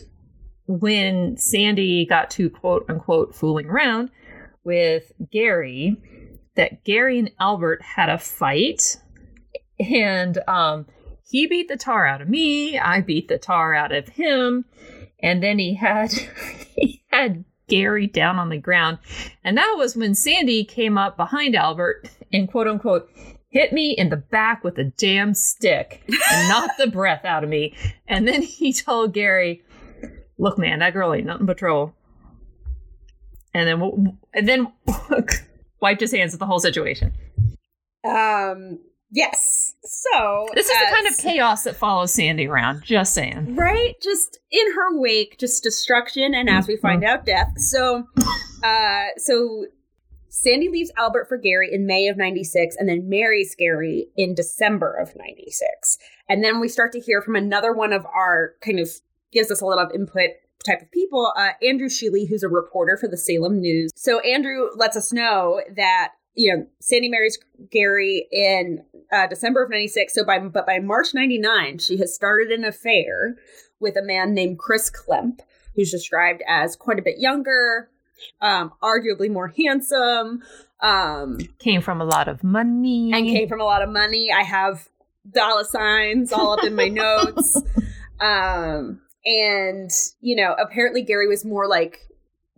when 0.67 1.37
Sandy 1.37 2.05
got 2.05 2.29
to 2.31 2.49
quote 2.49 2.85
unquote 2.89 3.33
fooling 3.33 3.67
around 3.67 4.11
with 4.65 5.11
Gary, 5.31 5.95
that 6.55 6.83
Gary 6.83 7.17
and 7.17 7.31
Albert 7.39 7.81
had 7.81 8.09
a 8.09 8.17
fight 8.17 8.97
and 9.79 10.37
um 10.47 10.85
he 11.29 11.45
beat 11.45 11.67
the 11.67 11.77
tar 11.77 12.07
out 12.07 12.21
of 12.21 12.29
me. 12.29 12.79
I 12.79 13.01
beat 13.01 13.27
the 13.27 13.37
tar 13.37 13.75
out 13.75 13.91
of 13.91 14.07
him. 14.09 14.65
And 15.21 15.43
then 15.43 15.59
he 15.59 15.75
had 15.75 16.11
he 16.75 17.03
had 17.11 17.45
gary 17.67 18.07
down 18.07 18.39
on 18.39 18.49
the 18.49 18.57
ground. 18.57 18.97
And 19.43 19.57
that 19.57 19.75
was 19.77 19.95
when 19.95 20.15
sandy 20.15 20.63
came 20.63 20.97
up 20.97 21.17
behind 21.17 21.55
albert 21.55 22.09
and 22.33 22.49
quote 22.49 22.67
unquote 22.67 23.09
hit 23.49 23.73
me 23.73 23.91
in 23.91 24.09
the 24.09 24.17
back 24.17 24.63
with 24.63 24.77
a 24.77 24.83
damn 24.83 25.33
stick 25.33 26.03
and 26.07 26.49
knocked 26.49 26.77
the 26.77 26.87
breath 26.87 27.25
out 27.25 27.43
of 27.43 27.49
me. 27.49 27.75
And 28.07 28.27
then 28.27 28.41
he 28.41 28.73
told 28.73 29.13
gary 29.13 29.63
look 30.37 30.57
man 30.57 30.79
that 30.79 30.93
girl 30.93 31.13
ain't 31.13 31.27
nothing 31.27 31.45
but 31.45 31.57
trouble 31.57 31.95
and 33.53 33.67
then 33.67 34.17
and 34.33 34.47
then 34.47 34.71
wiped 35.81 36.01
his 36.01 36.11
hands 36.11 36.33
at 36.33 36.39
the 36.39 36.45
whole 36.45 36.59
situation. 36.59 37.13
Um, 38.03 38.79
yes. 39.11 39.75
So 39.83 40.47
This 40.53 40.69
is 40.69 40.77
the 40.79 40.93
kind 40.93 41.07
of 41.07 41.17
chaos 41.17 41.63
that 41.63 41.75
follows 41.75 42.13
Sandy 42.13 42.47
around. 42.47 42.83
Just 42.83 43.13
saying. 43.13 43.55
right 43.55 43.95
just 44.01 44.39
in 44.51 44.65
her 44.73 44.99
wake 44.99 45.37
just 45.39 45.63
destruction 45.63 46.33
and 46.33 46.49
as 46.49 46.67
we 46.67 46.77
find 46.77 47.03
out 47.03 47.25
death 47.25 47.51
so 47.57 48.03
uh 48.63 49.03
so 49.17 49.65
sandy 50.29 50.69
leaves 50.69 50.91
albert 50.97 51.27
for 51.27 51.37
gary 51.37 51.69
in 51.71 51.85
may 51.85 52.07
of 52.07 52.17
96 52.17 52.75
and 52.77 52.87
then 52.89 53.07
marries 53.09 53.55
gary 53.55 54.07
in 54.15 54.33
december 54.35 54.93
of 54.93 55.15
96 55.15 55.97
and 56.27 56.43
then 56.43 56.59
we 56.59 56.67
start 56.67 56.91
to 56.93 56.99
hear 56.99 57.21
from 57.21 57.35
another 57.35 57.73
one 57.73 57.93
of 57.93 58.05
our 58.07 58.53
kind 58.61 58.79
of 58.79 58.89
gives 59.31 59.51
us 59.51 59.61
a 59.61 59.65
lot 59.65 59.79
of 59.79 59.91
input 59.93 60.31
type 60.65 60.81
of 60.81 60.91
people 60.91 61.31
uh 61.37 61.49
andrew 61.67 61.87
sheely 61.89 62.27
who's 62.27 62.43
a 62.43 62.49
reporter 62.49 62.97
for 62.97 63.07
the 63.07 63.17
salem 63.17 63.59
news 63.59 63.91
so 63.95 64.19
andrew 64.21 64.69
lets 64.75 64.95
us 64.97 65.11
know 65.13 65.61
that 65.75 66.13
you 66.39 66.55
know, 66.55 66.65
Sandy 66.79 67.09
marries 67.09 67.37
Gary 67.69 68.25
in 68.31 68.81
uh, 69.11 69.27
December 69.27 69.61
of 69.61 69.69
96. 69.69 70.13
So 70.15 70.23
by, 70.23 70.39
but 70.39 70.65
by 70.65 70.79
March 70.79 71.07
99, 71.13 71.79
she 71.79 71.97
has 71.97 72.15
started 72.15 72.49
an 72.51 72.63
affair 72.63 73.35
with 73.81 73.97
a 73.97 74.01
man 74.01 74.33
named 74.33 74.57
Chris 74.57 74.89
Klemp, 74.89 75.39
who's 75.75 75.91
described 75.91 76.41
as 76.47 76.77
quite 76.77 76.97
a 76.97 77.01
bit 77.01 77.15
younger, 77.19 77.89
um, 78.39 78.71
arguably 78.81 79.29
more 79.29 79.49
handsome, 79.49 80.41
um, 80.79 81.39
Came 81.59 81.81
from 81.81 81.99
a 81.99 82.05
lot 82.05 82.29
of 82.29 82.41
money. 82.41 83.11
and 83.13 83.27
came 83.27 83.49
from 83.49 83.59
a 83.59 83.65
lot 83.65 83.81
of 83.81 83.89
money. 83.89 84.31
I 84.31 84.43
have 84.43 84.87
dollar 85.29 85.65
signs 85.65 86.31
all 86.31 86.53
up 86.53 86.63
in 86.63 86.73
my 86.73 86.87
notes. 86.87 87.61
Um, 88.21 88.99
and, 89.25 89.89
you 90.19 90.35
know, 90.35 90.53
apparently 90.59 91.01
Gary 91.03 91.29
was 91.29 91.45
more 91.45 91.69
like 91.69 92.01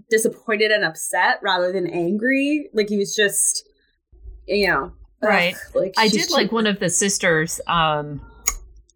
disappointed 0.09 0.71
and 0.71 0.83
upset 0.83 1.39
rather 1.43 1.71
than 1.71 1.85
angry. 1.85 2.67
Like 2.73 2.89
he 2.89 2.97
was 2.97 3.15
just, 3.15 3.67
you 4.47 4.67
know, 4.67 4.86
ugh, 4.86 5.30
Right. 5.30 5.56
like 5.73 5.93
I 5.97 6.08
did 6.08 6.30
like 6.32 6.51
one 6.51 6.67
of 6.67 6.80
the 6.80 6.89
sisters' 6.89 7.62
um, 7.67 8.21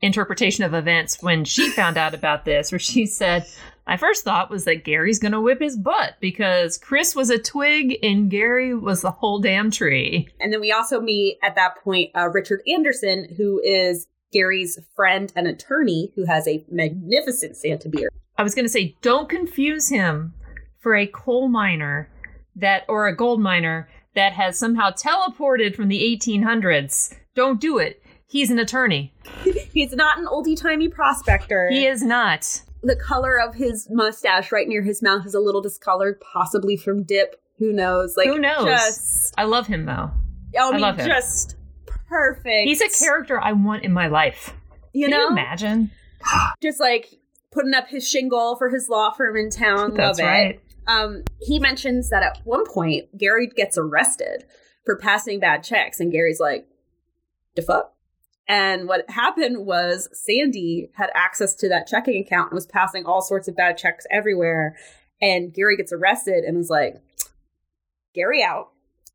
interpretation 0.01 0.63
of 0.63 0.73
events 0.73 1.21
when 1.21 1.45
she 1.45 1.69
found 1.69 1.97
out 1.97 2.13
about 2.13 2.45
this, 2.45 2.71
where 2.71 2.79
she 2.79 3.05
said, 3.05 3.45
"My 3.87 3.97
first 3.97 4.23
thought 4.23 4.49
was 4.49 4.65
that 4.65 4.83
Gary's 4.83 5.19
going 5.19 5.31
to 5.31 5.41
whip 5.41 5.61
his 5.61 5.77
butt 5.77 6.15
because 6.19 6.77
Chris 6.77 7.15
was 7.15 7.29
a 7.29 7.39
twig 7.39 7.97
and 8.03 8.29
Gary 8.29 8.73
was 8.75 9.01
the 9.01 9.11
whole 9.11 9.39
damn 9.39 9.71
tree." 9.71 10.27
And 10.39 10.51
then 10.51 10.59
we 10.61 10.71
also 10.71 10.99
meet 11.01 11.37
at 11.43 11.55
that 11.55 11.75
point 11.83 12.11
uh, 12.15 12.29
Richard 12.29 12.61
Anderson, 12.71 13.33
who 13.37 13.61
is 13.63 14.07
Gary's 14.31 14.79
friend 14.95 15.31
and 15.35 15.47
attorney, 15.47 16.11
who 16.15 16.25
has 16.25 16.47
a 16.47 16.65
magnificent 16.69 17.55
Santa 17.55 17.89
beard. 17.89 18.11
I 18.37 18.43
was 18.43 18.53
going 18.53 18.65
to 18.65 18.69
say, 18.69 18.97
don't 19.01 19.29
confuse 19.29 19.87
him 19.87 20.33
for 20.79 20.93
a 20.93 21.07
coal 21.07 21.47
miner 21.47 22.09
that 22.57 22.83
or 22.89 23.07
a 23.07 23.15
gold 23.15 23.39
miner 23.39 23.87
that 24.15 24.33
has 24.33 24.57
somehow 24.57 24.91
teleported 24.91 25.75
from 25.75 25.87
the 25.87 26.01
1800s. 26.19 27.13
Don't 27.35 27.59
do 27.59 27.77
it. 27.77 28.01
He's 28.27 28.49
an 28.49 28.59
attorney. 28.59 29.13
He's 29.73 29.93
not 29.93 30.17
an 30.17 30.25
oldie 30.25 30.59
timey 30.59 30.87
prospector. 30.89 31.69
He 31.69 31.85
is 31.85 32.01
not. 32.01 32.61
the 32.81 32.95
color 32.95 33.39
of 33.39 33.55
his 33.55 33.87
mustache 33.89 34.51
right 34.51 34.67
near 34.67 34.81
his 34.81 35.01
mouth 35.01 35.25
is 35.25 35.33
a 35.33 35.39
little 35.39 35.61
discolored, 35.61 36.19
possibly 36.21 36.75
from 36.77 37.03
dip. 37.03 37.41
Who 37.59 37.71
knows? 37.71 38.15
Like 38.17 38.27
Who 38.27 38.37
knows? 38.39 38.65
Just, 38.65 39.33
I 39.37 39.43
love 39.43 39.67
him 39.67 39.85
though. 39.85 40.11
I 40.59 40.71
mean, 40.71 40.81
love 40.81 40.97
him. 40.97 41.07
just 41.07 41.55
perfect. 42.07 42.67
He's 42.67 42.81
a 42.81 42.89
character 42.89 43.39
I 43.39 43.51
want 43.53 43.83
in 43.83 43.93
my 43.93 44.07
life. 44.07 44.53
You 44.93 45.05
Can 45.07 45.11
know, 45.11 45.21
you 45.25 45.27
imagine? 45.29 45.91
just 46.61 46.79
like 46.79 47.19
putting 47.51 47.73
up 47.73 47.87
his 47.87 48.07
shingle 48.09 48.55
for 48.57 48.69
his 48.69 48.89
law 48.89 49.11
firm 49.11 49.37
in 49.37 49.49
town. 49.49 49.93
That's 49.95 50.19
Love 50.19 50.27
it. 50.29 50.61
Um, 50.87 51.23
he 51.41 51.59
mentions 51.59 52.09
that 52.09 52.23
at 52.23 52.39
one 52.43 52.65
point 52.65 53.17
Gary 53.17 53.47
gets 53.47 53.77
arrested 53.77 54.45
for 54.85 54.97
passing 54.97 55.39
bad 55.39 55.63
checks, 55.63 55.99
and 55.99 56.11
Gary's 56.11 56.39
like, 56.39 56.67
"The 57.55 57.61
fuck." 57.61 57.95
And 58.47 58.87
what 58.87 59.09
happened 59.09 59.65
was 59.65 60.07
Sandy 60.13 60.91
had 60.93 61.09
access 61.15 61.55
to 61.55 61.69
that 61.69 61.87
checking 61.87 62.21
account 62.21 62.51
and 62.51 62.55
was 62.55 62.67
passing 62.67 63.05
all 63.05 63.21
sorts 63.21 63.47
of 63.47 63.55
bad 63.55 63.77
checks 63.77 64.05
everywhere. 64.11 64.75
And 65.21 65.53
Gary 65.53 65.77
gets 65.77 65.91
arrested 65.91 66.43
and 66.43 66.57
was 66.57 66.69
like, 66.69 66.95
Gary 68.13 68.43
out. 68.43 68.69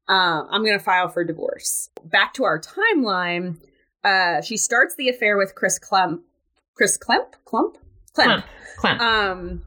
Uh, 0.09 0.45
I'm 0.51 0.65
going 0.65 0.79
to 0.79 0.85
file 0.85 1.09
for 1.09 1.23
divorce. 1.23 1.91
Back 2.05 2.35
to 2.35 2.45
our 2.45 2.61
timeline. 2.61 3.59
Uh, 4.03 4.41
she 4.41 4.57
starts 4.57 4.97
the 4.97 5.09
affair 5.09 5.37
with 5.37 5.55
Chris 5.55 5.79
Clemp. 5.79 6.23
Chris? 6.75 6.97
Clump? 6.97 7.37
Clemp. 7.45 7.79
Clemp. 8.15 8.45
Clemp. 8.79 9.01
Um, 9.01 9.63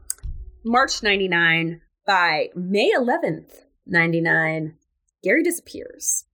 March 0.64 1.02
99. 1.02 1.80
By 2.06 2.50
May 2.54 2.92
11th, 2.92 3.64
99, 3.86 4.76
Gary 5.22 5.42
disappears. 5.42 6.24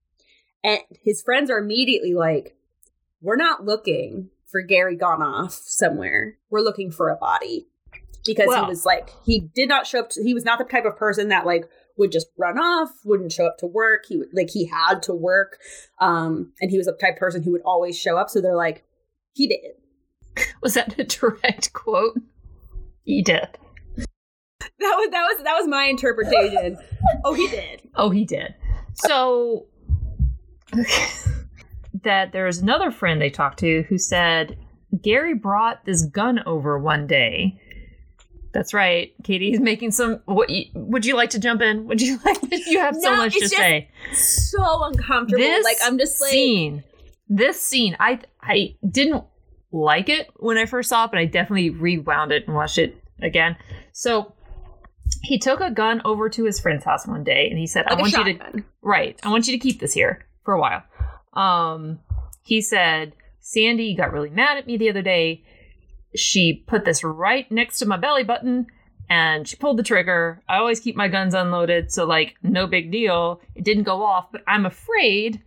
And 0.63 0.79
his 1.03 1.21
friends 1.21 1.49
are 1.49 1.57
immediately 1.57 2.13
like, 2.13 2.55
We're 3.21 3.35
not 3.37 3.65
looking 3.65 4.29
for 4.45 4.61
Gary 4.61 4.95
gone 4.95 5.21
off 5.21 5.53
somewhere. 5.53 6.37
We're 6.49 6.61
looking 6.61 6.91
for 6.91 7.09
a 7.09 7.15
body. 7.15 7.67
Because 8.25 8.47
Well- 8.47 8.65
he 8.65 8.69
was 8.69 8.85
like, 8.85 9.09
he 9.25 9.39
did 9.39 9.69
not 9.69 9.87
show 9.87 10.01
up. 10.01 10.09
To, 10.11 10.23
he 10.23 10.33
was 10.33 10.45
not 10.45 10.59
the 10.59 10.65
type 10.65 10.85
of 10.85 10.97
person 10.97 11.29
that 11.29 11.45
like 11.45 11.67
would 11.97 12.11
just 12.11 12.27
run 12.37 12.57
off, 12.57 12.91
wouldn't 13.03 13.31
show 13.31 13.45
up 13.45 13.57
to 13.59 13.65
work. 13.67 14.05
He 14.07 14.17
would 14.17 14.29
like 14.33 14.49
he 14.51 14.65
had 14.65 15.01
to 15.03 15.13
work, 15.13 15.57
um, 15.99 16.51
and 16.61 16.69
he 16.69 16.77
was 16.77 16.85
the 16.87 16.93
type 16.93 17.13
of 17.15 17.19
person 17.19 17.43
who 17.43 17.51
would 17.51 17.61
always 17.63 17.97
show 17.97 18.17
up. 18.17 18.29
So 18.29 18.41
they're 18.41 18.55
like, 18.55 18.83
he 19.33 19.47
did. 19.47 20.45
was 20.61 20.75
that 20.75 20.99
a 20.99 21.03
direct 21.03 21.73
quote? 21.73 22.19
He 23.03 23.21
did. 23.21 23.57
That 24.81 24.95
was 24.97 25.09
that 25.11 25.21
was 25.23 25.43
that 25.43 25.53
was 25.55 25.67
my 25.67 25.85
interpretation. 25.85 26.77
oh, 27.23 27.33
he 27.33 27.47
did. 27.47 27.81
Oh, 27.95 28.09
he 28.09 28.25
did. 28.25 28.53
So 28.95 29.67
that 32.03 32.31
there's 32.31 32.59
another 32.59 32.91
friend 32.91 33.21
they 33.21 33.29
talked 33.29 33.59
to 33.59 33.83
who 33.83 33.97
said 33.97 34.57
Gary 35.01 35.33
brought 35.33 35.85
this 35.85 36.05
gun 36.05 36.39
over 36.45 36.77
one 36.79 37.07
day. 37.07 37.59
That's 38.53 38.73
right, 38.73 39.13
Katy. 39.23 39.51
He's 39.51 39.61
making 39.61 39.91
some. 39.91 40.19
What 40.25 40.49
would 40.73 41.05
you 41.05 41.15
like 41.15 41.29
to 41.31 41.39
jump 41.39 41.61
in? 41.61 41.85
Would 41.87 42.01
you 42.01 42.19
like? 42.25 42.41
To, 42.41 42.69
you 42.69 42.79
have 42.79 42.95
so 42.95 43.11
No, 43.11 43.17
much 43.17 43.33
to 43.33 43.39
just 43.39 43.55
say. 43.55 43.89
So 44.13 44.83
uncomfortable. 44.83 45.39
This 45.41 45.63
like 45.63 45.77
I'm 45.83 45.97
just 45.97 46.19
like 46.19 46.31
scene. 46.31 46.83
This 47.29 47.61
scene, 47.61 47.95
I 47.99 48.19
I 48.41 48.75
didn't 48.89 49.23
like 49.71 50.09
it 50.09 50.29
when 50.35 50.57
I 50.57 50.65
first 50.65 50.89
saw 50.89 51.05
it, 51.05 51.11
but 51.11 51.19
I 51.19 51.25
definitely 51.25 51.69
rewound 51.69 52.33
it 52.33 52.45
and 52.45 52.55
watched 52.55 52.77
it 52.77 53.01
again. 53.21 53.55
So 53.93 54.33
he 55.21 55.37
took 55.37 55.59
a 55.61 55.71
gun 55.71 56.01
over 56.05 56.29
to 56.29 56.45
his 56.45 56.59
friend's 56.59 56.83
house 56.83 57.07
one 57.07 57.23
day, 57.23 57.47
and 57.49 57.59
he 57.59 57.67
said, 57.67 57.85
like 57.85 57.97
"I 57.97 58.01
want 58.01 58.13
you 58.13 58.23
to. 58.37 58.63
Right. 58.81 59.19
I 59.23 59.29
want 59.29 59.47
you 59.47 59.53
to 59.53 59.59
keep 59.59 59.79
this 59.79 59.93
here 59.93 60.25
for 60.43 60.53
a 60.53 60.59
while. 60.59 60.83
Um, 61.33 61.99
he 62.43 62.61
said, 62.61 63.13
Sandy 63.39 63.95
got 63.95 64.11
really 64.11 64.29
mad 64.29 64.57
at 64.57 64.67
me 64.67 64.77
the 64.77 64.89
other 64.89 65.01
day. 65.01 65.43
She 66.15 66.63
put 66.67 66.85
this 66.85 67.03
right 67.03 67.49
next 67.51 67.79
to 67.79 67.85
my 67.85 67.97
belly 67.97 68.23
button 68.23 68.67
and 69.09 69.47
she 69.47 69.55
pulled 69.55 69.77
the 69.77 69.83
trigger. 69.83 70.41
I 70.47 70.57
always 70.57 70.79
keep 70.79 70.95
my 70.95 71.07
guns 71.07 71.33
unloaded, 71.33 71.91
so 71.91 72.05
like 72.05 72.35
no 72.43 72.67
big 72.67 72.91
deal. 72.91 73.41
It 73.55 73.65
didn't 73.65 73.83
go 73.83 74.03
off, 74.03 74.31
but 74.31 74.41
I'm 74.47 74.65
afraid 74.65 75.41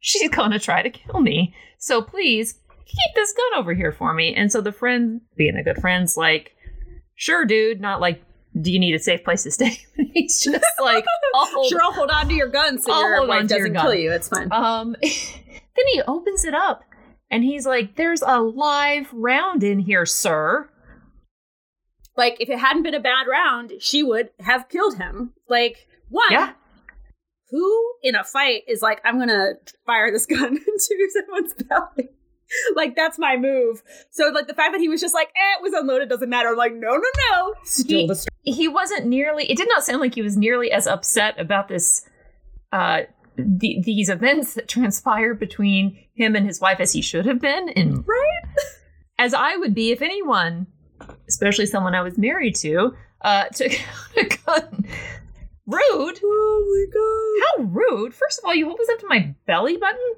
she's 0.00 0.30
gonna 0.30 0.58
try 0.58 0.82
to 0.82 0.90
kill 0.90 1.20
me. 1.20 1.54
So 1.78 2.02
please 2.02 2.54
keep 2.84 3.14
this 3.14 3.32
gun 3.32 3.60
over 3.60 3.74
here 3.74 3.92
for 3.92 4.14
me. 4.14 4.34
And 4.34 4.50
so 4.50 4.60
the 4.60 4.72
friend, 4.72 5.20
being 5.36 5.56
a 5.56 5.62
good 5.62 5.80
friend's 5.80 6.16
like, 6.16 6.52
sure, 7.16 7.44
dude, 7.44 7.80
not 7.80 8.00
like, 8.00 8.22
do 8.60 8.72
you 8.72 8.78
need 8.78 8.94
a 8.94 8.98
safe 8.98 9.22
place 9.24 9.42
to 9.42 9.50
stay? 9.50 9.78
He's 10.14 10.40
just 10.40 10.64
like, 10.80 11.04
I'll 11.34 11.46
hold 11.46 11.68
Sure, 11.70 11.80
I'll 11.82 11.92
hold 11.92 12.10
on 12.10 12.28
to 12.28 12.34
your 12.34 12.48
gun 12.48 12.80
so 12.80 12.92
I'll 12.92 13.02
your 13.02 13.16
hold 13.18 13.28
wife 13.28 13.40
on 13.42 13.48
to 13.48 13.54
your 13.54 13.64
doesn't 13.68 13.72
gun. 13.74 13.82
kill 13.84 13.94
you. 13.94 14.12
It's 14.12 14.28
fine. 14.28 14.48
Um, 14.52 14.96
then 15.02 15.84
he 15.92 16.02
opens 16.08 16.44
it 16.44 16.54
up 16.54 16.82
and 17.30 17.44
he's 17.44 17.66
like, 17.66 17.96
"There's 17.96 18.22
a 18.22 18.40
live 18.40 19.12
round 19.12 19.62
in 19.64 19.80
here, 19.80 20.06
sir." 20.06 20.68
like 22.16 22.36
if 22.40 22.48
it 22.48 22.58
hadn't 22.58 22.82
been 22.82 22.94
a 22.94 23.00
bad 23.00 23.26
round, 23.30 23.72
she 23.78 24.02
would 24.02 24.30
have 24.40 24.68
killed 24.70 24.96
him. 24.96 25.34
Like 25.48 25.86
one, 26.08 26.28
Yeah, 26.30 26.52
who 27.50 27.92
in 28.02 28.14
a 28.14 28.24
fight 28.24 28.62
is 28.66 28.80
like, 28.80 29.00
I'm 29.04 29.18
gonna 29.18 29.52
fire 29.84 30.10
this 30.10 30.24
gun 30.26 30.56
into 30.56 31.08
someone's 31.10 31.52
belly. 31.54 32.08
like 32.74 32.96
that's 32.96 33.18
my 33.18 33.36
move. 33.36 33.82
So 34.10 34.28
like 34.28 34.46
the 34.46 34.54
fact 34.54 34.72
that 34.72 34.80
he 34.80 34.88
was 34.88 35.00
just 35.00 35.12
like, 35.14 35.28
eh, 35.28 35.58
it 35.58 35.62
was 35.62 35.74
unloaded 35.74 36.08
doesn't 36.08 36.30
matter. 36.30 36.48
I'm 36.48 36.56
like, 36.56 36.72
no, 36.74 36.88
no, 36.96 37.02
no. 37.30 37.54
Still 37.64 37.98
He- 38.00 38.06
the 38.06 38.14
story. 38.14 38.35
He 38.46 38.68
wasn't 38.68 39.06
nearly. 39.06 39.44
It 39.50 39.56
did 39.56 39.68
not 39.68 39.84
sound 39.84 40.00
like 40.00 40.14
he 40.14 40.22
was 40.22 40.36
nearly 40.36 40.70
as 40.70 40.86
upset 40.86 41.38
about 41.38 41.68
this, 41.68 42.08
uh, 42.72 43.02
the, 43.36 43.82
these 43.82 44.08
events 44.08 44.54
that 44.54 44.68
transpired 44.68 45.38
between 45.38 45.98
him 46.14 46.36
and 46.36 46.46
his 46.46 46.60
wife 46.60 46.80
as 46.80 46.92
he 46.92 47.02
should 47.02 47.26
have 47.26 47.40
been, 47.40 47.68
and 47.70 48.06
Right? 48.06 48.42
as 49.18 49.34
I 49.34 49.56
would 49.56 49.74
be 49.74 49.90
if 49.90 50.00
anyone, 50.00 50.68
especially 51.28 51.66
someone 51.66 51.94
I 51.94 52.02
was 52.02 52.16
married 52.16 52.54
to, 52.56 52.94
uh, 53.22 53.44
took 53.54 53.72
out 53.72 54.16
a 54.16 54.24
gun. 54.24 54.86
Rude. 55.66 56.20
Oh 56.24 56.64
my 56.70 57.58
god. 57.58 57.64
How 57.64 57.72
rude! 57.72 58.14
First 58.14 58.38
of 58.38 58.44
all, 58.44 58.54
you 58.54 58.66
hold 58.66 58.78
this 58.78 58.88
up 58.88 59.00
to 59.00 59.08
my 59.08 59.34
belly 59.46 59.76
button. 59.76 60.14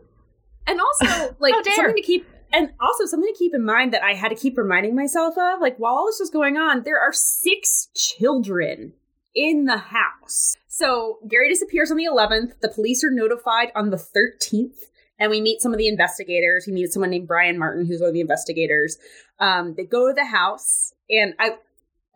And 0.67 0.79
also, 0.79 1.35
like 1.41 1.55
something 1.65 1.97
to 1.97 2.03
keep 2.03 2.27
and 2.53 2.71
also 2.81 3.07
something 3.07 3.33
to 3.33 3.39
keep 3.39 3.55
in 3.55 3.65
mind 3.65 3.93
that 3.93 4.03
I 4.03 4.15
had 4.15 4.29
to 4.29 4.35
keep 4.35 4.57
reminding 4.57 4.95
myself 4.95 5.37
of, 5.37 5.61
like 5.61 5.77
while 5.77 5.95
all 5.95 6.07
this 6.07 6.21
was 6.21 6.31
going 6.31 6.57
on, 6.57 6.83
there 6.83 6.99
are 7.01 7.13
six 7.13 7.89
children 7.95 8.95
in 9.35 9.67
the 9.67 9.77
house. 9.79 10.57
So 10.67 11.19
Gary 11.29 11.49
disappears 11.49 11.91
on 11.91 11.97
the 11.97 12.05
11th. 12.05 12.61
The 12.61 12.69
police 12.69 13.05
are 13.05 13.11
notified 13.11 13.71
on 13.75 13.91
the 13.91 13.97
13th. 13.97 14.87
And 15.19 15.31
we 15.31 15.41
meet 15.41 15.61
some 15.61 15.73
of 15.73 15.79
the 15.79 15.89
investigators. 15.89 16.67
We 16.67 16.73
meet 16.73 16.93
someone 16.93 17.11
named 17.11 17.27
Brian 17.27 17.59
Martin, 17.59 17.87
who's 17.87 18.01
one 18.01 18.09
of 18.09 18.15
the 18.15 18.21
investigators. 18.21 18.99
Um, 19.41 19.75
they 19.75 19.85
go 19.85 20.09
to 20.09 20.15
the 20.15 20.25
house, 20.25 20.93
and 21.11 21.35
I, 21.41 21.57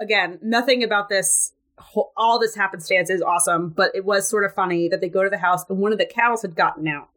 again, 0.00 0.38
nothing 0.40 0.84
about 0.84 1.08
this, 1.08 1.52
all 2.16 2.38
this 2.38 2.54
happenstance 2.54 3.10
is 3.10 3.20
awesome, 3.20 3.70
but 3.70 3.90
it 3.94 4.04
was 4.04 4.28
sort 4.28 4.44
of 4.44 4.54
funny 4.54 4.88
that 4.88 5.00
they 5.00 5.08
go 5.08 5.24
to 5.24 5.30
the 5.30 5.38
house 5.38 5.64
and 5.68 5.78
one 5.78 5.92
of 5.92 5.98
the 5.98 6.06
cows 6.06 6.42
had 6.42 6.54
gotten 6.54 6.86
out. 6.86 7.08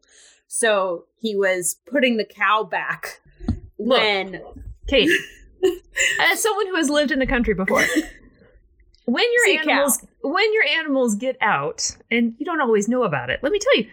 So 0.48 1.04
he 1.18 1.34
was 1.36 1.76
putting 1.90 2.16
the 2.16 2.24
cow 2.24 2.62
back 2.64 3.20
Look. 3.78 4.00
when 4.00 4.42
Kate, 4.88 5.10
as 6.20 6.42
someone 6.42 6.66
who 6.68 6.76
has 6.76 6.88
lived 6.90 7.10
in 7.10 7.18
the 7.18 7.26
country 7.26 7.54
before, 7.54 7.84
when 9.06 9.24
your 9.32 9.56
a 9.56 9.60
animals 9.60 10.04
when 10.22 10.52
your 10.54 10.64
animals 10.64 11.14
get 11.14 11.36
out, 11.40 11.96
and 12.10 12.34
you 12.38 12.46
don't 12.46 12.60
always 12.60 12.88
know 12.88 13.04
about 13.04 13.30
it, 13.30 13.40
let 13.42 13.52
me 13.52 13.58
tell 13.58 13.76
you, 13.76 13.88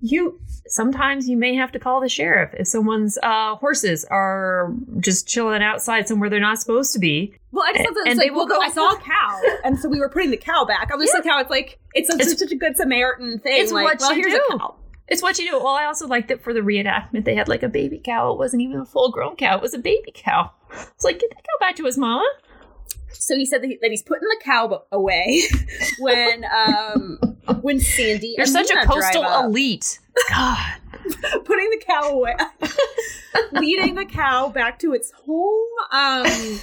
you 0.00 0.40
sometimes 0.66 1.28
you 1.28 1.36
may 1.36 1.54
have 1.54 1.72
to 1.72 1.78
call 1.78 2.00
the 2.00 2.08
sheriff 2.08 2.50
if 2.54 2.66
someone's 2.68 3.18
uh, 3.22 3.54
horses 3.56 4.04
are 4.06 4.72
just 5.00 5.26
chilling 5.28 5.62
outside 5.62 6.06
somewhere 6.08 6.30
they're 6.30 6.40
not 6.40 6.58
supposed 6.60 6.92
to 6.92 6.98
be. 6.98 7.34
Well, 7.52 7.64
I 7.66 7.72
just 7.72 7.84
thought 7.94 8.08
And 8.08 8.18
like, 8.18 8.32
well, 8.34 8.46
go- 8.46 8.58
I 8.60 8.70
saw 8.70 8.92
a 8.94 8.98
cow, 9.00 9.40
and 9.64 9.78
so 9.78 9.88
we 9.88 9.98
were 10.00 10.08
putting 10.08 10.30
the 10.30 10.36
cow 10.36 10.64
back. 10.64 10.90
I 10.92 10.96
was 10.96 11.06
just 11.06 11.14
like, 11.14 11.24
how 11.24 11.40
it's 11.40 11.50
like 11.50 11.78
it's 11.94 12.08
such, 12.08 12.20
It's- 12.20 12.38
such 12.38 12.50
a 12.52 12.56
good 12.56 12.76
Samaritan 12.76 13.38
thing. 13.40 13.62
it's 13.62 13.72
like, 13.72 13.84
what 13.84 14.00
well, 14.00 14.14
you 14.14 14.22
here's 14.22 14.32
do. 14.34 14.44
a 14.54 14.58
cow. 14.58 14.76
It's 15.08 15.22
what 15.22 15.38
you 15.38 15.50
do. 15.50 15.58
Well, 15.58 15.74
I 15.74 15.84
also 15.84 16.06
liked 16.06 16.28
that 16.28 16.42
for 16.42 16.54
the 16.54 16.60
reenactment 16.60 17.24
they 17.24 17.34
had 17.34 17.48
like 17.48 17.62
a 17.62 17.68
baby 17.68 18.00
cow. 18.02 18.32
It 18.32 18.38
wasn't 18.38 18.62
even 18.62 18.80
a 18.80 18.84
full 18.86 19.10
grown 19.10 19.36
cow. 19.36 19.56
It 19.56 19.62
was 19.62 19.74
a 19.74 19.78
baby 19.78 20.12
cow. 20.14 20.50
It's 20.72 21.04
like 21.04 21.18
get 21.20 21.30
the 21.30 21.36
cow 21.36 21.58
back 21.60 21.76
to 21.76 21.84
his 21.84 21.98
mama. 21.98 22.24
So 23.12 23.36
he 23.36 23.46
said 23.46 23.62
that, 23.62 23.68
he, 23.68 23.78
that 23.80 23.90
he's 23.90 24.02
putting 24.02 24.26
the 24.28 24.40
cow 24.42 24.82
away 24.90 25.42
when 25.98 26.44
um 26.44 27.18
when 27.60 27.80
Sandy 27.80 28.34
You're 28.36 28.46
such 28.46 28.70
a 28.70 28.74
Lena 28.74 28.86
drive 28.86 28.94
coastal 29.02 29.44
elite. 29.44 29.98
God. 30.30 30.74
putting 31.44 31.68
the 31.70 31.82
cow 31.86 32.10
away, 32.10 32.34
leading 33.52 33.94
the 33.94 34.04
cow 34.06 34.48
back 34.48 34.78
to 34.78 34.94
its 34.94 35.10
home. 35.12 35.68
Um, 35.92 36.60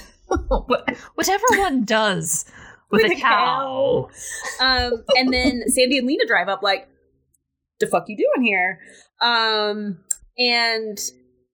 Whatever 1.14 1.44
one 1.58 1.84
does 1.84 2.44
with, 2.90 3.02
With 3.02 3.12
a 3.12 3.14
a 3.14 3.20
cow. 3.20 4.08
um, 4.60 5.04
and 5.16 5.32
then 5.32 5.62
Sandy 5.68 5.98
and 5.98 6.06
Lena 6.06 6.26
drive 6.26 6.48
up 6.48 6.62
like, 6.62 6.88
"The 7.82 7.88
fuck 7.88 8.04
you 8.08 8.16
doing 8.16 8.46
here?" 8.46 8.78
Um, 9.20 9.98
and 10.38 10.98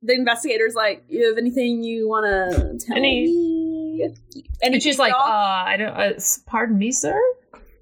the 0.02 0.14
investigator's 0.14 0.74
like, 0.74 1.04
"You 1.08 1.26
have 1.28 1.38
anything 1.38 1.82
you 1.82 2.08
want 2.08 2.26
to 2.26 2.86
tell 2.86 2.96
Any- 2.96 3.24
me?" 3.26 4.14
And 4.62 4.80
she's 4.80 4.98
like, 4.98 5.12
uh. 5.12 5.16
I 5.18 5.76
don't, 5.76 5.88
uh, 5.88 6.12
pardon 6.46 6.78
me, 6.78 6.92
sir? 6.92 7.18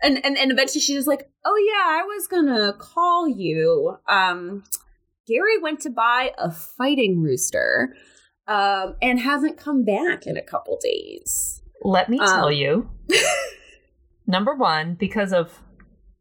and, 0.03 0.25
and 0.25 0.39
and 0.39 0.51
eventually 0.51 0.81
she's 0.81 0.97
just 0.97 1.09
like, 1.09 1.29
"Oh 1.45 1.57
yeah, 1.57 2.01
I 2.01 2.03
was 2.05 2.27
gonna 2.27 2.73
call 2.79 3.29
you. 3.29 3.97
Um, 4.09 4.65
Gary 5.27 5.59
went 5.59 5.81
to 5.81 5.91
buy 5.91 6.31
a 6.39 6.51
fighting 6.51 7.21
rooster, 7.23 7.95
um, 8.49 8.97
and 9.03 9.21
hasn't 9.21 9.59
come 9.59 9.85
back 9.85 10.27
in 10.27 10.37
a 10.39 10.43
couple 10.43 10.79
days." 10.83 11.61
Let 11.83 12.09
me 12.09 12.17
tell 12.19 12.47
Um. 12.47 12.53
you. 12.53 12.91
Number 14.27 14.55
one, 14.55 14.95
because 14.99 15.33
of 15.33 15.61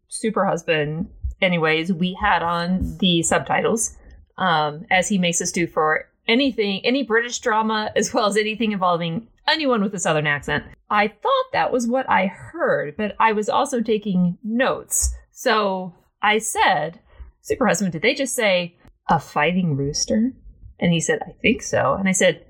Super 0.10 0.46
Husband, 0.46 1.08
anyways, 1.42 1.94
we 1.94 2.18
had 2.22 2.42
on 2.44 2.98
the 3.00 3.24
subtitles, 3.24 3.96
um, 4.38 4.86
as 4.90 5.08
he 5.10 5.18
makes 5.18 5.42
us 5.42 5.52
do 5.52 5.68
for 5.68 6.10
anything, 6.28 6.82
any 6.86 7.04
British 7.04 7.40
drama, 7.40 7.92
as 7.96 8.14
well 8.14 8.28
as 8.28 8.38
anything 8.38 8.72
involving 8.72 9.28
anyone 9.48 9.82
with 9.82 9.94
a 9.94 10.00
Southern 10.00 10.28
accent. 10.28 10.64
I 10.90 11.08
thought 11.08 11.46
that 11.54 11.72
was 11.72 11.88
what 11.88 12.10
I 12.10 12.28
heard, 12.28 12.98
but 12.98 13.16
I 13.20 13.32
was 13.32 13.50
also 13.50 13.82
taking 13.82 14.38
notes. 14.44 15.14
So 15.32 15.94
I 16.22 16.40
said, 16.40 17.00
Super 17.42 17.68
Husband, 17.68 17.92
did 17.92 18.02
they 18.02 18.16
just 18.16 18.36
say 18.36 18.76
a 19.10 19.20
fighting 19.20 19.76
rooster? 19.76 20.34
And 20.80 20.92
he 20.92 21.00
said, 21.00 21.20
I 21.22 21.34
think 21.42 21.62
so. 21.62 21.94
And 21.94 22.10
I 22.10 22.12
said, 22.12 22.46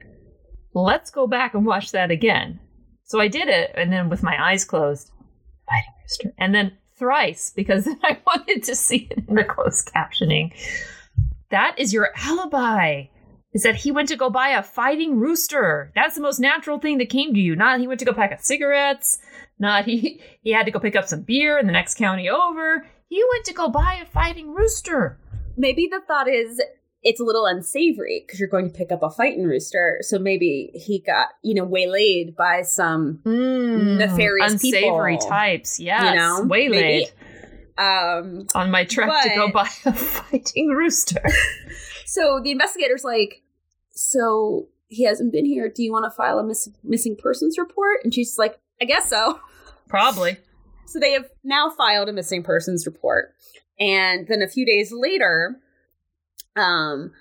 let's 0.74 1.12
go 1.12 1.28
back 1.28 1.54
and 1.54 1.66
watch 1.66 1.92
that 1.92 2.12
again. 2.12 2.60
So 3.04 3.20
I 3.20 3.28
did 3.28 3.48
it, 3.48 3.72
and 3.76 3.92
then 3.92 4.10
with 4.10 4.24
my 4.24 4.36
eyes 4.42 4.66
closed, 4.66 5.12
fighting 5.68 5.94
rooster, 6.02 6.34
and 6.40 6.56
then 6.56 6.78
thrice 6.98 7.52
because 7.56 7.88
I 8.04 8.20
wanted 8.26 8.64
to 8.64 8.76
see 8.76 9.08
it 9.12 9.24
in 9.28 9.36
the 9.36 9.44
closed 9.44 9.92
captioning. 9.94 10.54
That 11.52 11.78
is 11.78 11.94
your 11.94 12.10
alibi. 12.16 13.06
Is 13.54 13.64
that 13.64 13.76
he 13.76 13.92
went 13.92 14.10
to 14.10 14.18
go 14.18 14.30
buy 14.30 14.50
a 14.50 14.62
fighting 14.62 15.18
rooster? 15.18 15.92
That's 15.96 16.16
the 16.16 16.22
most 16.22 16.40
natural 16.40 16.78
thing 16.78 16.98
that 16.98 17.10
came 17.10 17.34
to 17.34 17.40
you. 17.40 17.56
Not 17.56 17.80
he 17.80 17.88
went 17.88 18.00
to 18.00 18.06
go 18.06 18.14
pack 18.14 18.34
up 18.34 18.42
cigarettes. 18.42 19.18
Not 19.60 19.86
he 19.86 20.22
he 20.42 20.52
had 20.52 20.66
to 20.66 20.72
go 20.72 20.80
pick 20.80 20.96
up 20.96 21.08
some 21.08 21.22
beer 21.22 21.58
in 21.58 21.66
the 21.66 21.72
next 21.72 21.98
county 21.98 22.30
over. 22.30 22.86
He 23.08 23.24
went 23.32 23.46
to 23.46 23.54
go 23.54 23.70
buy 23.70 24.00
a 24.02 24.06
fighting 24.06 24.54
rooster. 24.54 25.18
Maybe 25.58 25.88
the 25.88 26.02
thought 26.06 26.28
is 26.28 26.62
it's 27.08 27.22
a 27.22 27.24
little 27.24 27.46
unsavory 27.46 28.24
because 28.26 28.40
you're 28.40 28.50
going 28.50 28.68
to 28.70 28.76
pick 28.78 28.92
up 28.92 29.02
a 29.04 29.10
fighting 29.10 29.44
rooster. 29.46 30.00
So 30.02 30.20
maybe 30.20 30.72
he 30.74 31.00
got 31.00 31.28
you 31.44 31.54
know 31.54 31.64
waylaid 31.64 32.36
by 32.36 32.64
some 32.64 33.22
Nefarious 33.26 34.52
unsavory 34.54 35.14
people. 35.16 35.30
types. 35.30 35.80
Yes, 35.80 36.04
You 36.04 36.16
know, 36.20 36.44
waylaid 36.46 37.12
um 37.78 38.48
on 38.56 38.72
my 38.72 38.86
trek 38.86 39.10
to 39.24 39.30
go 39.36 39.52
buy 39.52 39.70
a 39.86 39.94
fighting 39.94 40.70
rooster. 40.70 41.22
So 42.08 42.40
the 42.42 42.52
investigator's 42.52 43.04
like, 43.04 43.42
so 43.92 44.68
he 44.88 45.04
hasn't 45.06 45.34
been 45.34 45.44
here. 45.44 45.68
Do 45.70 45.84
you 45.84 45.92
want 45.92 46.06
to 46.06 46.12
file 46.16 46.38
a 46.40 46.44
miss- 46.44 46.70
missing 46.84 47.18
persons 47.18 47.58
report? 47.58 47.98
And 48.04 48.14
she's 48.14 48.38
like, 48.38 48.58
I 48.82 48.86
guess 48.86 49.10
so. 49.10 49.40
Probably. 49.90 50.38
So 50.86 51.00
they 51.00 51.12
have 51.14 51.26
now 51.44 51.72
filed 51.72 52.08
a 52.08 52.14
missing 52.14 52.44
persons 52.44 52.86
report. 52.86 53.34
And 53.80 54.28
then 54.28 54.42
a 54.44 54.48
few 54.48 54.66
days 54.66 54.92
later, 54.94 55.60
um, 56.56 57.12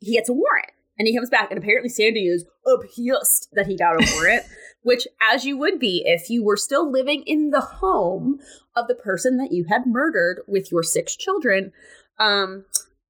he 0.00 0.12
gets 0.12 0.28
a 0.28 0.32
warrant 0.32 0.72
and 0.98 1.06
he 1.08 1.16
comes 1.16 1.30
back. 1.30 1.50
And 1.50 1.58
apparently, 1.58 1.88
Sandy 1.88 2.26
is 2.26 2.44
pissed 2.64 3.48
that 3.52 3.66
he 3.66 3.76
got 3.76 4.02
a 4.02 4.12
warrant, 4.14 4.44
which, 4.82 5.06
as 5.20 5.44
you 5.44 5.56
would 5.58 5.78
be 5.78 6.02
if 6.04 6.28
you 6.30 6.44
were 6.44 6.56
still 6.56 6.90
living 6.90 7.22
in 7.26 7.50
the 7.50 7.60
home 7.60 8.38
of 8.76 8.88
the 8.88 8.94
person 8.94 9.36
that 9.38 9.52
you 9.52 9.66
had 9.68 9.86
murdered 9.86 10.42
with 10.46 10.70
your 10.70 10.82
six 10.82 11.16
children. 11.16 11.72
Um, 12.18 12.64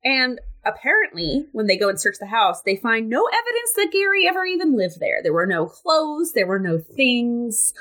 and 0.05 0.41
apparently, 0.65 1.47
when 1.53 1.67
they 1.67 1.77
go 1.77 1.89
and 1.89 2.01
search 2.01 2.17
the 2.19 2.27
house, 2.27 2.63
they 2.63 2.77
find 2.77 3.09
no 3.09 3.27
evidence 3.27 3.73
that 3.77 3.93
Gary 3.93 4.29
ever 4.29 4.45
even 4.45 4.77
lived 4.77 5.01
there. 5.01 5.23
There 5.23 5.33
were 5.33 5.47
no 5.47 5.67
clothes, 5.67 6.33
there 6.33 6.47
were 6.47 6.59
no 6.59 6.79
things. 6.79 7.75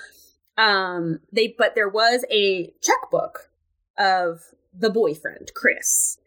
Um, 0.58 1.20
they 1.32 1.56
but 1.58 1.76
there 1.76 1.90
was 1.90 2.26
a 2.30 2.74
checkbook 2.82 3.50
of 3.98 4.42
the 4.78 4.90
boyfriend, 4.90 5.52
Chris. 5.56 6.18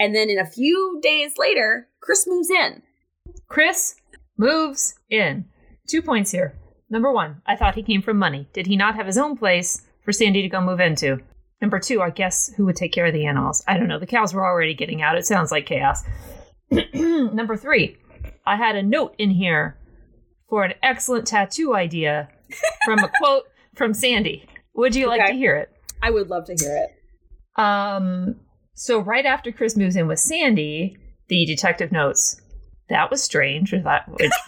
And 0.00 0.14
then 0.14 0.28
in 0.30 0.38
a 0.38 0.46
few 0.46 0.98
days 1.02 1.34
later, 1.38 1.86
Chris 2.00 2.26
moves 2.26 2.50
in. 2.50 2.82
Chris 3.48 3.94
moves 4.36 4.94
in. 5.10 5.44
Two 5.86 6.02
points 6.02 6.30
here. 6.32 6.58
Number 6.88 7.12
one, 7.12 7.42
I 7.46 7.54
thought 7.54 7.74
he 7.76 7.82
came 7.82 8.02
from 8.02 8.16
money. 8.18 8.48
Did 8.52 8.66
he 8.66 8.76
not 8.76 8.96
have 8.96 9.06
his 9.06 9.18
own 9.18 9.36
place 9.36 9.82
for 10.02 10.12
Sandy 10.12 10.42
to 10.42 10.48
go 10.48 10.60
move 10.60 10.80
into? 10.80 11.18
Number 11.60 11.78
two, 11.78 12.00
I 12.00 12.10
guess 12.10 12.50
who 12.56 12.64
would 12.64 12.76
take 12.76 12.92
care 12.92 13.06
of 13.06 13.12
the 13.12 13.26
animals? 13.26 13.62
I 13.68 13.76
don't 13.76 13.86
know. 13.88 13.98
The 13.98 14.06
cows 14.06 14.32
were 14.32 14.44
already 14.46 14.74
getting 14.74 15.02
out. 15.02 15.18
It 15.18 15.26
sounds 15.26 15.52
like 15.52 15.66
chaos. 15.66 16.02
Number 16.94 17.56
three, 17.56 17.96
I 18.46 18.56
had 18.56 18.76
a 18.76 18.82
note 18.82 19.14
in 19.18 19.30
here 19.30 19.76
for 20.48 20.64
an 20.64 20.72
excellent 20.82 21.26
tattoo 21.26 21.74
idea 21.74 22.28
from 22.86 22.98
a 23.00 23.10
quote 23.20 23.44
from 23.76 23.92
Sandy. 23.92 24.48
Would 24.74 24.94
you 24.94 25.06
like 25.08 25.20
Okay. 25.20 25.32
to 25.32 25.36
hear 25.38 25.56
it? 25.56 25.68
I 26.02 26.10
would 26.10 26.30
love 26.30 26.46
to 26.46 26.54
hear 26.58 26.86
it. 26.88 27.60
Um, 27.62 28.36
so 28.80 28.98
right 28.98 29.26
after 29.26 29.52
Chris 29.52 29.76
moves 29.76 29.94
in 29.94 30.06
with 30.08 30.20
Sandy, 30.20 30.96
the 31.28 31.44
detective 31.44 31.92
notes 31.92 32.40
that 32.88 33.10
was 33.10 33.22
strange. 33.22 33.72
Which 33.72 33.84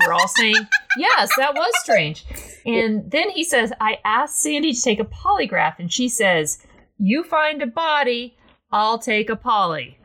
we're 0.01 0.13
all 0.15 0.27
saying, 0.27 0.57
yes, 0.97 1.31
that 1.37 1.55
was 1.55 1.71
strange. 1.83 2.25
And 2.65 3.11
then 3.11 3.29
he 3.29 3.45
says, 3.45 3.75
I 3.79 3.99
asked 4.07 4.41
Sandy 4.41 4.73
to 4.73 4.81
take 4.81 5.01
a 5.01 5.05
polygraph, 5.05 5.79
and 5.79 5.93
she 5.93 6.09
says, 6.09 6.65
You 6.99 7.25
find 7.25 7.61
a 7.61 7.67
body, 7.67 8.39
I'll 8.71 8.99
take 8.99 9.29
a 9.29 9.37
poly. 9.37 9.99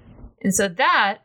And 0.44 0.54
so 0.54 0.68
that 0.68 1.20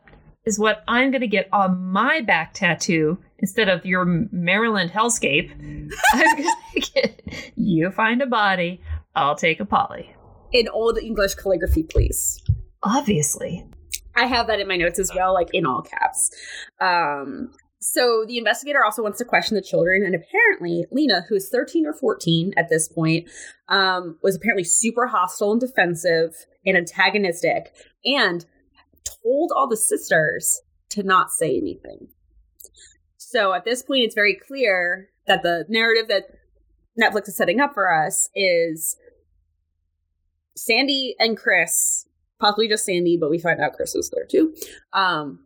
is 0.45 0.57
what 0.57 0.81
I'm 0.87 1.11
going 1.11 1.19
to 1.19 1.27
get 1.27 1.49
on 1.51 1.83
my 1.83 2.21
back 2.21 2.53
tattoo 2.53 3.17
instead 3.39 3.67
of 3.67 3.85
your 3.85 4.05
Maryland 4.31 4.91
hellscape. 4.91 5.51
I'm 6.13 6.37
going 6.37 6.55
to 6.75 6.79
get, 6.79 7.21
You 7.57 7.91
find 7.91 8.21
a 8.21 8.27
body, 8.27 8.81
I'll 9.13 9.35
take 9.35 9.59
a 9.59 9.65
poly. 9.65 10.15
In 10.53 10.69
old 10.69 10.97
English 10.97 11.35
calligraphy, 11.35 11.83
please. 11.83 12.39
Obviously. 12.83 13.65
I 14.15 14.25
have 14.25 14.47
that 14.47 14.59
in 14.59 14.67
my 14.67 14.77
notes 14.77 14.99
as 14.99 15.11
well, 15.15 15.33
like 15.33 15.49
in 15.53 15.65
all 15.65 15.81
caps. 15.81 16.29
Um, 16.79 17.51
so 17.79 18.23
the 18.27 18.37
investigator 18.37 18.83
also 18.83 19.03
wants 19.03 19.17
to 19.17 19.25
question 19.25 19.55
the 19.55 19.61
children, 19.61 20.05
and 20.05 20.15
apparently 20.15 20.85
Lena, 20.91 21.25
who 21.27 21.35
is 21.35 21.49
13 21.49 21.85
or 21.85 21.93
14 21.93 22.53
at 22.55 22.69
this 22.69 22.87
point, 22.87 23.27
um, 23.67 24.17
was 24.21 24.35
apparently 24.35 24.63
super 24.63 25.07
hostile 25.07 25.51
and 25.51 25.59
defensive 25.59 26.45
and 26.65 26.77
antagonistic, 26.77 27.73
and 28.05 28.45
told 29.03 29.51
all 29.53 29.67
the 29.67 29.75
sisters 29.75 30.61
to 30.89 31.03
not 31.03 31.31
say 31.31 31.57
anything. 31.57 32.07
So 33.17 33.53
at 33.53 33.65
this 33.65 33.83
point, 33.83 34.03
it's 34.03 34.15
very 34.15 34.35
clear 34.35 35.09
that 35.27 35.43
the 35.43 35.65
narrative 35.67 36.07
that 36.07 36.27
Netflix 37.01 37.27
is 37.27 37.35
setting 37.35 37.59
up 37.59 37.73
for 37.73 37.91
us 37.91 38.29
is 38.35 38.95
Sandy 40.55 41.15
and 41.19 41.35
Chris, 41.35 42.05
possibly 42.43 42.67
just 42.67 42.85
Sandy, 42.85 43.17
but 43.19 43.29
we 43.29 43.39
find 43.39 43.59
out 43.61 43.73
Chris 43.73 43.95
is 43.95 44.09
there 44.13 44.25
too. 44.29 44.53
Um, 44.93 45.39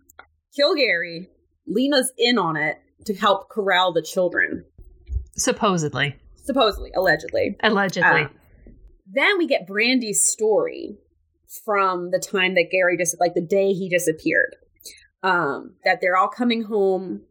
kill 0.55 0.75
Gary. 0.75 1.29
Lena's 1.67 2.11
in 2.17 2.37
on 2.37 2.55
it 2.57 2.77
to 3.05 3.13
help 3.13 3.49
corral 3.49 3.91
the 3.93 4.01
children, 4.01 4.63
Supposedly. 5.35 6.15
supposedly, 6.35 6.91
allegedly. 6.95 7.55
Allegedly. 7.61 8.21
Uh, 8.23 8.27
then 9.11 9.37
we 9.37 9.47
get 9.47 9.67
Brandy's 9.67 10.25
story 10.25 10.97
from 11.65 12.11
the 12.11 12.19
time 12.19 12.55
that 12.55 12.69
Gary 12.71 12.97
just 12.97 13.19
like 13.19 13.33
the 13.33 13.41
day 13.41 13.73
he 13.73 13.89
disappeared. 13.89 14.55
Um, 15.23 15.75
that 15.83 15.99
they're 16.01 16.15
all 16.17 16.27
coming 16.29 16.63
home, 16.63 17.21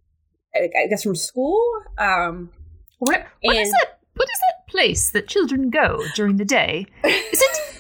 I 0.55 0.69
I 0.85 0.87
guess 0.89 1.03
from 1.03 1.15
school. 1.17 1.59
Um, 1.99 2.51
what 2.99 3.27
is 3.43 3.57
and- 3.59 3.73
that? 3.73 4.01
What 4.15 4.29
is 4.33 4.39
that 4.49 4.69
place 4.71 5.11
that 5.11 5.29
children 5.29 5.69
go 5.71 6.03
during 6.15 6.37
the 6.39 6.45
day? 6.47 6.87
Is 7.05 7.43
it? 7.43 7.59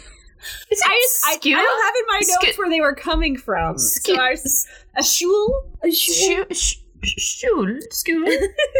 Is 0.70 0.82
I 0.84 1.00
just 1.02 1.24
I, 1.26 1.50
I 1.52 1.62
don't 1.62 1.84
have 1.84 1.94
in 1.96 2.06
my 2.08 2.20
notes 2.44 2.58
where 2.58 2.68
they 2.70 2.80
were 2.80 2.94
coming 2.94 3.36
from. 3.36 3.78
So 3.78 4.14
Ske- 4.14 4.18
I 4.18 4.30
was, 4.30 4.66
a 4.96 5.02
shul, 5.02 5.70
a 5.82 5.90
shul. 5.90 6.14
Shul, 6.14 6.44
sh- 6.52 6.76
shul, 7.18 7.78
school. 7.90 8.24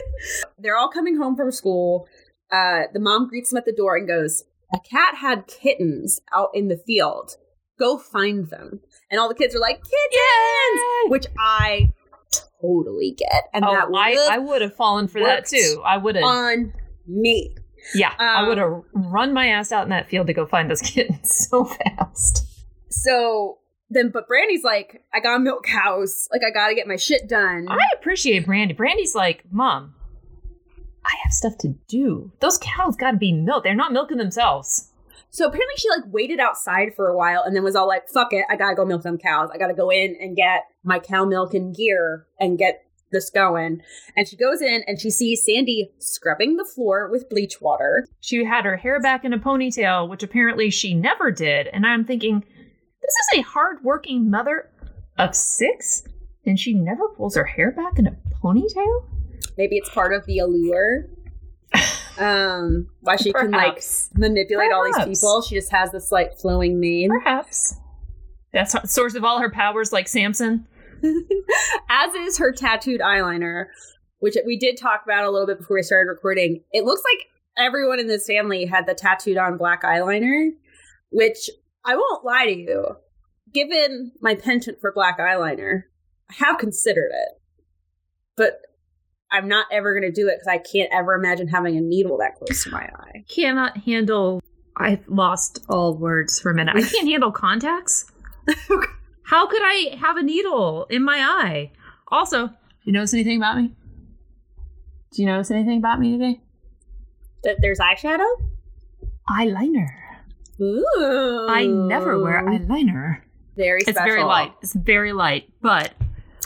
They're 0.58 0.76
all 0.76 0.90
coming 0.90 1.16
home 1.16 1.36
from 1.36 1.50
school. 1.52 2.08
Uh, 2.50 2.82
the 2.92 3.00
mom 3.00 3.28
greets 3.28 3.50
them 3.50 3.58
at 3.58 3.64
the 3.64 3.72
door 3.72 3.96
and 3.96 4.06
goes, 4.06 4.44
"A 4.74 4.78
cat 4.80 5.16
had 5.16 5.46
kittens 5.46 6.20
out 6.32 6.50
in 6.54 6.68
the 6.68 6.76
field. 6.76 7.36
Go 7.78 7.98
find 7.98 8.48
them." 8.48 8.80
And 9.10 9.20
all 9.20 9.28
the 9.28 9.34
kids 9.34 9.54
are 9.54 9.60
like, 9.60 9.80
"Kittens!" 9.82 10.80
which 11.08 11.26
I 11.38 11.90
totally 12.60 13.14
get, 13.16 13.44
and 13.52 13.64
Oh, 13.64 13.72
that 13.72 13.88
I, 13.94 14.10
would 14.10 14.30
I 14.30 14.38
would 14.38 14.62
have 14.62 14.74
fallen 14.74 15.08
for 15.08 15.20
that 15.20 15.46
too. 15.46 15.82
I 15.84 15.96
would 15.98 16.16
have. 16.16 16.24
on 16.24 16.72
me. 17.06 17.54
Yeah, 17.94 18.12
I 18.18 18.42
um, 18.42 18.48
would 18.48 18.58
have 18.58 18.82
run 18.92 19.32
my 19.32 19.48
ass 19.48 19.72
out 19.72 19.84
in 19.84 19.90
that 19.90 20.08
field 20.08 20.26
to 20.26 20.32
go 20.32 20.46
find 20.46 20.70
those 20.70 20.80
kittens 20.82 21.48
so 21.48 21.64
fast. 21.64 22.46
So 22.88 23.58
then, 23.90 24.10
but 24.10 24.26
Brandy's 24.26 24.64
like, 24.64 25.02
"I 25.12 25.20
gotta 25.20 25.40
milk 25.40 25.64
cows. 25.64 26.28
Like, 26.32 26.42
I 26.46 26.50
gotta 26.50 26.74
get 26.74 26.86
my 26.86 26.96
shit 26.96 27.28
done." 27.28 27.66
I 27.68 27.78
appreciate 27.98 28.46
Brandy. 28.46 28.74
Brandy's 28.74 29.14
like, 29.14 29.44
Mom, 29.50 29.94
I 31.04 31.14
have 31.22 31.32
stuff 31.32 31.56
to 31.58 31.68
do. 31.88 32.32
Those 32.40 32.58
cows 32.58 32.96
got 32.96 33.12
to 33.12 33.16
be 33.16 33.32
milked. 33.32 33.64
They're 33.64 33.74
not 33.74 33.92
milking 33.92 34.18
themselves. 34.18 34.90
So 35.30 35.46
apparently 35.46 35.74
she 35.76 35.90
like 35.90 36.04
waited 36.06 36.40
outside 36.40 36.94
for 36.96 37.08
a 37.08 37.16
while 37.16 37.42
and 37.42 37.54
then 37.54 37.62
was 37.62 37.76
all 37.76 37.86
like, 37.86 38.08
fuck 38.08 38.32
it, 38.32 38.46
I 38.48 38.56
gotta 38.56 38.74
go 38.74 38.84
milk 38.84 39.02
them 39.02 39.18
cows. 39.18 39.50
I 39.52 39.58
gotta 39.58 39.74
go 39.74 39.90
in 39.90 40.16
and 40.18 40.34
get 40.34 40.64
my 40.82 40.98
cow 40.98 41.24
milk 41.24 41.52
and 41.52 41.76
gear 41.76 42.26
and 42.40 42.56
get 42.56 42.85
this 43.16 43.30
going. 43.30 43.82
And 44.16 44.28
she 44.28 44.36
goes 44.36 44.60
in 44.60 44.82
and 44.86 45.00
she 45.00 45.10
sees 45.10 45.44
Sandy 45.44 45.90
scrubbing 45.98 46.56
the 46.56 46.64
floor 46.64 47.08
with 47.10 47.28
bleach 47.30 47.60
water. 47.60 48.06
She 48.20 48.44
had 48.44 48.64
her 48.64 48.76
hair 48.76 49.00
back 49.00 49.24
in 49.24 49.32
a 49.32 49.38
ponytail, 49.38 50.08
which 50.08 50.22
apparently 50.22 50.70
she 50.70 50.94
never 50.94 51.30
did. 51.30 51.68
And 51.68 51.86
I'm 51.86 52.04
thinking, 52.04 52.40
this 52.40 53.14
is 53.32 53.38
a 53.38 53.42
hardworking 53.42 54.30
mother 54.30 54.70
of 55.18 55.34
six, 55.34 56.04
and 56.44 56.58
she 56.58 56.74
never 56.74 57.08
pulls 57.16 57.36
her 57.36 57.44
hair 57.44 57.72
back 57.72 57.98
in 57.98 58.06
a 58.06 58.16
ponytail? 58.42 59.04
Maybe 59.56 59.76
it's 59.76 59.88
part 59.90 60.12
of 60.12 60.24
the 60.26 60.38
allure. 60.38 61.06
Um, 62.18 62.88
why 63.00 63.16
she 63.16 63.30
can 63.30 63.50
like 63.50 63.74
Perhaps. 63.74 64.08
manipulate 64.14 64.72
all 64.72 64.84
these 64.86 65.04
people. 65.04 65.42
She 65.42 65.54
just 65.54 65.70
has 65.70 65.92
this 65.92 66.10
like 66.10 66.38
flowing 66.38 66.80
mane. 66.80 67.10
Perhaps. 67.10 67.74
That's 68.54 68.72
the 68.72 68.86
source 68.86 69.14
of 69.14 69.22
all 69.22 69.38
her 69.38 69.50
powers, 69.50 69.92
like 69.92 70.08
Samson. 70.08 70.66
As 71.88 72.14
is 72.14 72.38
her 72.38 72.52
tattooed 72.52 73.00
eyeliner, 73.00 73.66
which 74.18 74.36
we 74.44 74.58
did 74.58 74.76
talk 74.76 75.02
about 75.04 75.24
a 75.24 75.30
little 75.30 75.46
bit 75.46 75.58
before 75.58 75.76
we 75.76 75.82
started 75.82 76.08
recording. 76.08 76.62
It 76.72 76.84
looks 76.84 77.02
like 77.10 77.26
everyone 77.56 78.00
in 78.00 78.06
this 78.06 78.26
family 78.26 78.66
had 78.66 78.86
the 78.86 78.94
tattooed 78.94 79.36
on 79.36 79.56
black 79.56 79.82
eyeliner, 79.82 80.50
which 81.10 81.50
I 81.84 81.96
won't 81.96 82.24
lie 82.24 82.46
to 82.46 82.56
you. 82.56 82.96
Given 83.52 84.12
my 84.20 84.34
penchant 84.34 84.80
for 84.80 84.92
black 84.92 85.18
eyeliner, 85.18 85.84
I 86.28 86.44
have 86.44 86.58
considered 86.58 87.10
it. 87.12 87.40
But 88.36 88.60
I'm 89.30 89.48
not 89.48 89.66
ever 89.72 89.98
going 89.98 90.12
to 90.12 90.12
do 90.12 90.28
it 90.28 90.38
because 90.38 90.48
I 90.48 90.58
can't 90.58 90.90
ever 90.92 91.14
imagine 91.14 91.48
having 91.48 91.76
a 91.76 91.80
needle 91.80 92.18
that 92.18 92.36
close 92.36 92.64
to 92.64 92.70
my 92.70 92.88
eye. 92.98 93.24
Cannot 93.28 93.78
handle. 93.78 94.42
I've 94.76 95.06
lost 95.08 95.64
all 95.68 95.96
words 95.96 96.38
for 96.38 96.50
a 96.50 96.54
minute. 96.54 96.76
I 96.76 96.82
can't 96.82 97.08
handle 97.10 97.32
contacts. 97.32 98.10
How 99.26 99.46
could 99.46 99.62
I 99.62 99.96
have 100.00 100.16
a 100.16 100.22
needle 100.22 100.86
in 100.88 101.02
my 101.02 101.18
eye? 101.18 101.72
Also, 102.08 102.46
do 102.48 102.54
you 102.84 102.92
notice 102.92 103.12
anything 103.12 103.38
about 103.38 103.56
me? 103.58 103.72
Do 105.12 105.22
you 105.22 105.26
notice 105.26 105.50
anything 105.50 105.78
about 105.78 105.98
me 105.98 106.12
today? 106.12 106.40
That 107.42 107.56
there's 107.60 107.80
eyeshadow? 107.80 108.26
Eyeliner. 109.28 109.88
Ooh. 110.60 111.46
I 111.50 111.66
never 111.66 112.22
wear 112.22 112.42
eyeliner. 112.44 113.22
Very 113.56 113.80
special. 113.82 114.00
It's 114.02 114.10
very 114.12 114.22
light. 114.24 114.52
It's 114.62 114.74
very 114.74 115.12
light, 115.12 115.48
but 115.60 115.92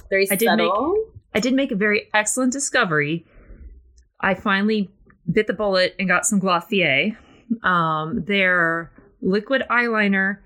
Very 0.09 0.27
I 0.31 0.37
did 0.37 0.47
make- 0.57 0.67
subtle. 0.71 1.05
I 1.35 1.41
did 1.41 1.55
make 1.55 1.71
a 1.71 1.77
very 1.77 2.09
excellent 2.15 2.53
discovery. 2.53 3.25
I 4.21 4.35
finally 4.35 4.91
bit 5.31 5.47
the 5.47 5.53
bullet 5.53 5.95
and 5.99 6.09
got 6.09 6.27
some 6.27 6.41
Glossier, 6.41 7.17
um, 7.63 8.25
their 8.27 8.91
liquid 9.23 9.63
eyeliner, 9.71 10.39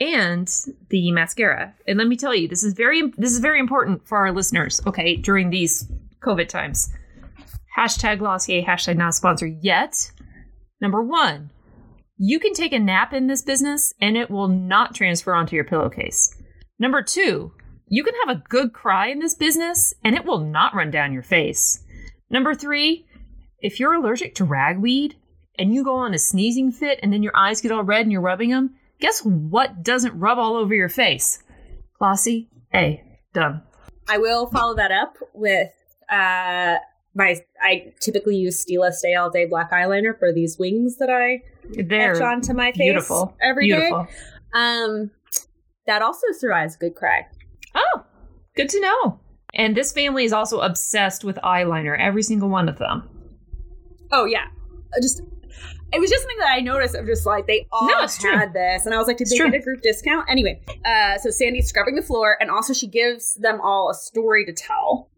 and 0.00 0.48
the 0.90 1.12
mascara. 1.12 1.74
And 1.86 1.98
let 1.98 2.08
me 2.08 2.16
tell 2.16 2.34
you, 2.34 2.48
this 2.48 2.64
is 2.64 2.74
very 2.74 3.10
this 3.16 3.32
is 3.32 3.40
very 3.40 3.60
important 3.60 4.06
for 4.06 4.18
our 4.18 4.32
listeners. 4.32 4.80
Okay, 4.86 5.16
during 5.16 5.50
these 5.50 5.90
COVID 6.24 6.48
times. 6.48 6.92
Hashtag 7.76 8.18
Glossier. 8.18 8.62
Hashtag 8.62 8.96
not 8.96 9.14
sponsored 9.14 9.58
yet. 9.62 10.10
Number 10.80 11.02
one, 11.02 11.50
you 12.16 12.40
can 12.40 12.52
take 12.52 12.72
a 12.72 12.78
nap 12.78 13.12
in 13.12 13.28
this 13.28 13.42
business 13.42 13.92
and 14.00 14.16
it 14.16 14.30
will 14.30 14.48
not 14.48 14.94
transfer 14.94 15.34
onto 15.34 15.54
your 15.54 15.64
pillowcase. 15.64 16.34
Number 16.78 17.02
two, 17.02 17.52
you 17.86 18.04
can 18.04 18.14
have 18.24 18.36
a 18.36 18.42
good 18.48 18.72
cry 18.72 19.08
in 19.08 19.20
this 19.20 19.34
business 19.34 19.94
and 20.04 20.14
it 20.14 20.24
will 20.24 20.40
not 20.40 20.74
run 20.74 20.90
down 20.90 21.12
your 21.12 21.22
face. 21.22 21.84
Number 22.30 22.54
three, 22.54 23.06
if 23.60 23.80
you're 23.80 23.94
allergic 23.94 24.34
to 24.36 24.44
ragweed 24.44 25.16
and 25.58 25.72
you 25.72 25.84
go 25.84 25.96
on 25.96 26.14
a 26.14 26.18
sneezing 26.18 26.70
fit 26.70 27.00
and 27.02 27.12
then 27.12 27.22
your 27.22 27.36
eyes 27.36 27.60
get 27.60 27.72
all 27.72 27.82
red 27.82 28.02
and 28.02 28.12
you're 28.12 28.20
rubbing 28.20 28.50
them, 28.50 28.74
guess 29.00 29.20
what 29.20 29.82
doesn't 29.82 30.18
rub 30.18 30.38
all 30.38 30.56
over 30.56 30.74
your 30.74 30.88
face? 30.88 31.42
Glossy 31.98 32.48
A. 32.74 33.02
Done. 33.34 33.62
I 34.08 34.18
will 34.18 34.46
follow 34.46 34.74
that 34.76 34.90
up 34.90 35.16
with 35.34 35.68
uh 36.10 36.76
my 37.14 37.36
I 37.60 37.92
typically 38.00 38.36
use 38.36 38.64
Stila 38.64 38.92
Stay 38.92 39.14
All 39.14 39.30
Day 39.30 39.44
black 39.44 39.72
eyeliner 39.72 40.18
for 40.18 40.32
these 40.32 40.58
wings 40.58 40.96
that 40.98 41.10
I 41.10 41.42
They're 41.70 42.14
etch 42.14 42.22
onto 42.22 42.52
my 42.54 42.72
face 42.72 42.78
beautiful. 42.78 43.36
every 43.42 43.68
day. 43.68 43.76
beautiful. 43.76 44.06
Um 44.54 45.10
that 45.86 46.02
also 46.02 46.26
survives 46.38 46.76
good 46.76 46.94
cry. 46.94 47.26
Oh, 47.74 48.04
good 48.56 48.68
to 48.70 48.80
know. 48.80 49.20
And 49.54 49.76
this 49.76 49.92
family 49.92 50.24
is 50.24 50.32
also 50.32 50.60
obsessed 50.60 51.24
with 51.24 51.36
eyeliner, 51.36 51.98
every 51.98 52.22
single 52.22 52.48
one 52.48 52.68
of 52.68 52.78
them. 52.78 53.08
Oh 54.12 54.24
yeah. 54.24 54.46
Just 55.02 55.22
it 55.92 56.00
was 56.00 56.10
just 56.10 56.22
something 56.22 56.38
that 56.38 56.50
I 56.50 56.60
noticed 56.60 56.94
of 56.94 57.06
just 57.06 57.24
like 57.26 57.46
they 57.46 57.66
all 57.72 57.88
No, 57.88 58.02
it's 58.02 58.18
true. 58.18 58.30
had 58.36 58.52
this 58.52 58.84
and 58.86 58.94
I 58.94 58.98
was 58.98 59.06
like, 59.06 59.16
did 59.16 59.28
they 59.28 59.36
true. 59.36 59.50
get 59.50 59.60
a 59.60 59.64
group 59.64 59.80
discount? 59.82 60.26
Anyway, 60.28 60.60
uh 60.84 61.18
so 61.18 61.30
Sandy's 61.30 61.68
scrubbing 61.68 61.94
the 61.96 62.02
floor 62.02 62.36
and 62.40 62.50
also 62.50 62.72
she 62.72 62.86
gives 62.86 63.34
them 63.34 63.60
all 63.60 63.90
a 63.90 63.94
story 63.94 64.44
to 64.46 64.52
tell 64.52 65.10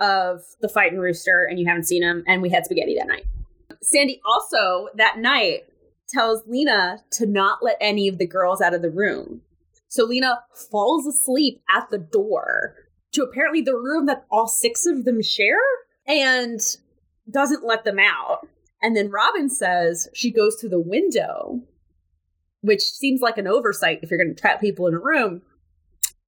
of 0.00 0.40
the 0.60 0.68
fighting 0.68 0.98
rooster 0.98 1.46
and 1.48 1.58
you 1.58 1.66
haven't 1.66 1.84
seen 1.84 2.02
him 2.02 2.22
and 2.26 2.42
we 2.42 2.50
had 2.50 2.64
spaghetti 2.64 2.94
that 2.98 3.08
night. 3.08 3.24
Sandy 3.82 4.20
also 4.26 4.88
that 4.96 5.18
night 5.18 5.60
tells 6.08 6.42
Lena 6.46 6.98
to 7.12 7.26
not 7.26 7.58
let 7.62 7.76
any 7.80 8.08
of 8.08 8.18
the 8.18 8.26
girls 8.26 8.60
out 8.60 8.74
of 8.74 8.82
the 8.82 8.90
room. 8.90 9.40
So 9.88 10.04
Lena 10.04 10.40
falls 10.70 11.06
asleep 11.06 11.62
at 11.74 11.88
the 11.90 11.98
door 11.98 12.74
to 13.12 13.22
apparently 13.22 13.60
the 13.62 13.74
room 13.74 14.06
that 14.06 14.24
all 14.30 14.46
six 14.46 14.84
of 14.86 15.04
them 15.04 15.22
share 15.22 15.58
and 16.06 16.60
doesn't 17.30 17.64
let 17.64 17.84
them 17.84 17.98
out. 17.98 18.46
And 18.82 18.96
then 18.96 19.10
Robin 19.10 19.48
says 19.48 20.08
she 20.14 20.30
goes 20.30 20.56
to 20.56 20.68
the 20.68 20.80
window, 20.80 21.62
which 22.60 22.82
seems 22.82 23.20
like 23.20 23.38
an 23.38 23.46
oversight 23.46 24.00
if 24.02 24.10
you're 24.10 24.22
going 24.22 24.34
to 24.34 24.40
trap 24.40 24.60
people 24.60 24.86
in 24.86 24.94
a 24.94 24.98
room, 24.98 25.42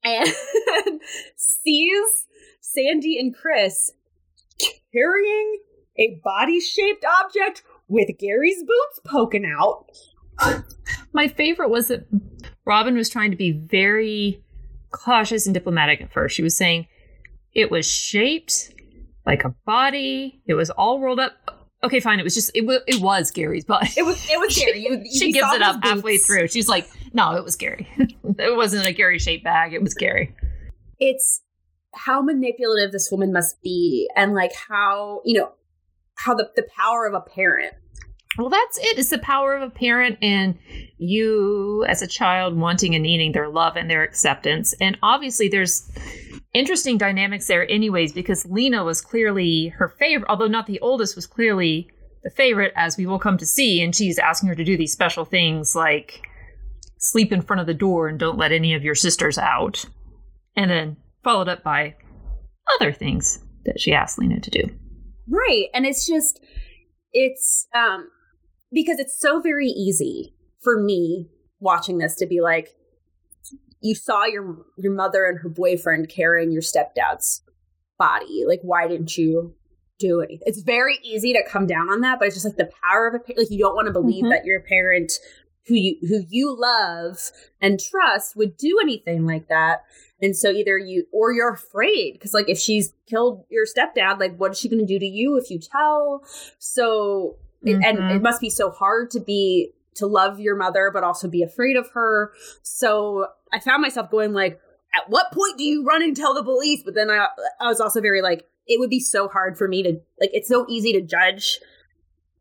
and 0.02 0.28
sees 1.36 2.26
Sandy 2.60 3.18
and 3.18 3.34
Chris 3.34 3.90
carrying 4.92 5.60
a 5.98 6.20
body 6.24 6.60
shaped 6.60 7.04
object 7.22 7.62
with 7.88 8.08
Gary's 8.18 8.62
boots 8.62 9.00
poking 9.04 9.44
out. 9.44 9.86
My 11.12 11.28
favorite 11.28 11.70
was 11.70 11.88
that 11.88 12.06
Robin 12.64 12.94
was 12.94 13.08
trying 13.08 13.30
to 13.30 13.36
be 13.36 13.52
very 13.52 14.42
cautious 14.90 15.46
and 15.46 15.54
diplomatic 15.54 16.00
at 16.00 16.12
first. 16.12 16.36
She 16.36 16.42
was 16.42 16.56
saying 16.56 16.86
it 17.52 17.70
was 17.70 17.90
shaped 17.90 18.72
like 19.26 19.44
a 19.44 19.54
body, 19.66 20.40
it 20.46 20.54
was 20.54 20.70
all 20.70 21.00
rolled 21.00 21.20
up. 21.20 21.57
Okay, 21.84 22.00
fine. 22.00 22.18
It 22.18 22.24
was 22.24 22.34
just 22.34 22.50
it, 22.54 22.62
w- 22.62 22.80
it 22.86 23.00
was 23.00 23.30
Gary's 23.30 23.64
body. 23.64 23.88
It 23.96 24.02
was 24.04 24.24
it 24.30 24.38
was 24.38 24.56
Gary. 24.58 25.08
She 25.10 25.32
gives 25.32 25.52
it 25.52 25.62
up 25.62 25.76
halfway 25.82 26.14
boots. 26.14 26.26
through. 26.26 26.48
She's 26.48 26.68
like, 26.68 26.88
"No, 27.12 27.36
it 27.36 27.44
was 27.44 27.54
Gary. 27.56 27.88
it 27.98 28.56
wasn't 28.56 28.86
a 28.86 28.92
Gary 28.92 29.18
shaped 29.18 29.44
bag. 29.44 29.72
It 29.74 29.82
was 29.82 29.94
Gary." 29.94 30.34
it's 31.00 31.42
how 31.94 32.20
manipulative 32.20 32.90
this 32.90 33.08
woman 33.12 33.32
must 33.32 33.62
be 33.62 34.10
and 34.16 34.34
like 34.34 34.50
how 34.68 35.20
you 35.24 35.38
know 35.38 35.52
how 36.16 36.34
the, 36.34 36.50
the 36.56 36.66
power 36.76 37.06
of 37.06 37.14
a 37.14 37.20
parent 37.20 37.72
Well, 38.36 38.48
that's 38.48 38.78
it. 38.78 38.98
It's 38.98 39.10
the 39.10 39.18
power 39.18 39.54
of 39.54 39.62
a 39.62 39.70
parent 39.70 40.18
and 40.20 40.58
you 40.98 41.84
as 41.88 42.02
a 42.02 42.08
child 42.08 42.56
wanting 42.56 42.96
and 42.96 43.02
needing 43.04 43.30
their 43.30 43.48
love 43.48 43.76
and 43.76 43.88
their 43.88 44.02
acceptance. 44.02 44.74
And 44.80 44.98
obviously, 45.02 45.48
there's 45.48 45.88
interesting 46.54 46.98
dynamics 46.98 47.46
there, 47.46 47.68
anyways, 47.70 48.12
because 48.12 48.46
Lena 48.46 48.84
was 48.84 49.00
clearly 49.00 49.68
her 49.68 49.88
favorite, 49.88 50.28
although 50.28 50.46
not 50.46 50.66
the 50.66 50.80
oldest, 50.80 51.16
was 51.16 51.26
clearly 51.26 51.88
the 52.22 52.30
favorite, 52.30 52.72
as 52.76 52.96
we 52.96 53.06
will 53.06 53.18
come 53.18 53.38
to 53.38 53.46
see. 53.46 53.82
And 53.82 53.94
she's 53.94 54.18
asking 54.18 54.48
her 54.48 54.54
to 54.54 54.64
do 54.64 54.76
these 54.76 54.92
special 54.92 55.24
things 55.24 55.74
like 55.74 56.20
sleep 56.98 57.32
in 57.32 57.42
front 57.42 57.60
of 57.60 57.66
the 57.66 57.74
door 57.74 58.08
and 58.08 58.18
don't 58.18 58.38
let 58.38 58.52
any 58.52 58.74
of 58.74 58.82
your 58.82 58.94
sisters 58.94 59.38
out. 59.38 59.84
And 60.56 60.70
then 60.70 60.96
followed 61.22 61.48
up 61.48 61.62
by 61.62 61.94
other 62.76 62.92
things 62.92 63.38
that 63.64 63.80
she 63.80 63.92
asked 63.92 64.18
Lena 64.18 64.40
to 64.40 64.50
do. 64.50 64.62
right 65.28 65.66
and 65.74 65.86
it's 65.86 66.06
just 66.06 66.40
it's 67.12 67.66
um 67.74 68.08
because 68.72 68.98
it's 68.98 69.18
so 69.18 69.40
very 69.40 69.68
easy 69.68 70.34
for 70.62 70.82
me 70.82 71.28
watching 71.60 71.98
this 71.98 72.14
to 72.16 72.26
be 72.26 72.40
like, 72.40 72.68
you 73.80 73.94
saw 73.94 74.24
your 74.24 74.64
your 74.76 74.92
mother 74.92 75.24
and 75.24 75.38
her 75.40 75.48
boyfriend 75.48 76.08
carrying 76.08 76.50
your 76.52 76.62
stepdad's 76.62 77.42
body. 77.98 78.44
Like, 78.46 78.60
why 78.62 78.86
didn't 78.88 79.16
you 79.16 79.54
do 79.98 80.20
anything? 80.20 80.42
It's 80.46 80.60
very 80.62 80.98
easy 81.02 81.32
to 81.32 81.42
come 81.48 81.66
down 81.66 81.88
on 81.90 82.00
that, 82.02 82.18
but 82.18 82.26
it's 82.26 82.36
just 82.36 82.46
like 82.46 82.56
the 82.56 82.70
power 82.82 83.08
of 83.08 83.14
a 83.14 83.18
pa- 83.18 83.34
like 83.36 83.50
you 83.50 83.58
don't 83.58 83.74
want 83.74 83.86
to 83.86 83.92
believe 83.92 84.24
Mhm. 84.24 84.30
that 84.30 84.44
your 84.44 84.60
parent 84.60 85.12
who 85.66 85.74
you 85.74 85.96
who 86.08 86.22
you 86.28 86.56
love 86.58 87.30
and 87.60 87.78
trust 87.78 88.34
would 88.36 88.56
do 88.56 88.78
anything 88.82 89.26
like 89.26 89.48
that. 89.48 89.84
And 90.22 90.34
so 90.36 90.50
either 90.50 90.78
you 90.78 91.04
or 91.12 91.32
you're 91.32 91.52
afraid 91.52 92.14
because 92.14 92.32
like 92.32 92.48
if 92.48 92.58
she's 92.58 92.94
killed 93.06 93.44
your 93.50 93.66
stepdad, 93.66 94.18
like 94.18 94.36
what 94.36 94.52
is 94.52 94.58
she 94.58 94.68
going 94.68 94.80
to 94.80 94.86
do 94.86 94.98
to 94.98 95.06
you 95.06 95.36
if 95.36 95.50
you 95.50 95.58
tell? 95.58 96.22
So 96.58 97.36
it- 97.62 97.74
and 97.84 97.98
Mhm. 97.98 98.16
it 98.16 98.22
must 98.22 98.40
be 98.40 98.50
so 98.50 98.70
hard 98.70 99.10
to 99.10 99.20
be 99.20 99.72
to 99.96 100.06
love 100.06 100.38
your 100.40 100.54
mother 100.56 100.90
but 100.94 101.02
also 101.02 101.28
be 101.28 101.42
afraid 101.42 101.76
of 101.76 101.88
her. 101.90 102.32
So 102.62 103.26
I 103.52 103.60
found 103.60 103.82
myself 103.82 104.10
going 104.10 104.32
like 104.32 104.60
at 104.94 105.08
what 105.10 105.32
point 105.32 105.58
do 105.58 105.64
you 105.64 105.84
run 105.84 106.02
and 106.02 106.16
tell 106.16 106.34
the 106.34 106.42
police? 106.42 106.82
But 106.84 106.94
then 106.94 107.10
I 107.10 107.28
I 107.60 107.68
was 107.68 107.80
also 107.80 108.00
very 108.00 108.22
like 108.22 108.46
it 108.66 108.78
would 108.78 108.90
be 108.90 109.00
so 109.00 109.28
hard 109.28 109.56
for 109.56 109.68
me 109.68 109.82
to 109.82 109.90
like 110.20 110.30
it's 110.32 110.48
so 110.48 110.66
easy 110.68 110.92
to 110.92 111.00
judge 111.00 111.60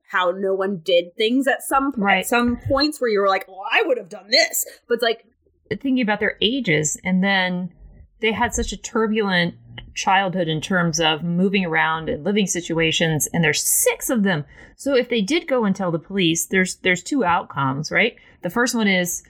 how 0.09 0.31
no 0.31 0.53
one 0.53 0.81
did 0.83 1.15
things 1.17 1.47
at 1.47 1.61
some 1.61 1.93
Right. 1.97 2.19
at 2.19 2.27
some 2.27 2.57
points 2.67 3.01
where 3.01 3.09
you 3.09 3.19
were 3.19 3.27
like, 3.27 3.45
well, 3.47 3.63
I 3.69 3.83
would 3.85 3.97
have 3.97 4.09
done 4.09 4.29
this. 4.29 4.65
But 4.87 4.95
it's 4.95 5.03
like 5.03 5.25
thinking 5.69 6.01
about 6.01 6.19
their 6.19 6.37
ages 6.41 6.97
and 7.03 7.23
then 7.23 7.73
they 8.19 8.31
had 8.31 8.53
such 8.53 8.71
a 8.71 8.77
turbulent 8.77 9.55
childhood 9.93 10.47
in 10.47 10.61
terms 10.61 10.99
of 10.99 11.23
moving 11.23 11.65
around 11.65 12.07
and 12.07 12.23
living 12.23 12.47
situations 12.47 13.27
and 13.33 13.43
there's 13.43 13.63
six 13.63 14.09
of 14.09 14.23
them 14.23 14.45
so 14.75 14.95
if 14.95 15.09
they 15.09 15.21
did 15.21 15.47
go 15.47 15.65
and 15.65 15.75
tell 15.75 15.91
the 15.91 15.99
police 15.99 16.45
there's 16.45 16.75
there's 16.77 17.03
two 17.03 17.25
outcomes 17.25 17.91
right 17.91 18.15
the 18.43 18.49
first 18.49 18.75
one 18.75 18.87
is 18.87 19.23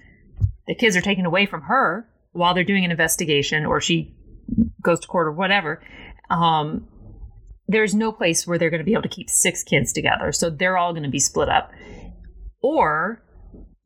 the 0.67 0.75
kids 0.75 0.95
are 0.95 1.01
taken 1.01 1.25
away 1.25 1.45
from 1.45 1.61
her 1.63 2.07
while 2.31 2.53
they're 2.53 2.63
doing 2.63 2.85
an 2.85 2.91
investigation 2.91 3.65
or 3.65 3.81
she 3.81 4.13
goes 4.81 4.99
to 4.99 5.07
court 5.07 5.27
or 5.27 5.31
whatever 5.31 5.81
um 6.29 6.87
there's 7.67 7.93
no 7.93 8.11
place 8.11 8.47
where 8.47 8.57
they're 8.57 8.69
going 8.69 8.79
to 8.79 8.85
be 8.85 8.93
able 8.93 9.03
to 9.03 9.09
keep 9.09 9.29
six 9.29 9.63
kids 9.63 9.91
together. 9.91 10.31
So 10.31 10.49
they're 10.49 10.77
all 10.77 10.93
going 10.93 11.03
to 11.03 11.09
be 11.09 11.19
split 11.19 11.49
up. 11.49 11.71
Or 12.61 13.21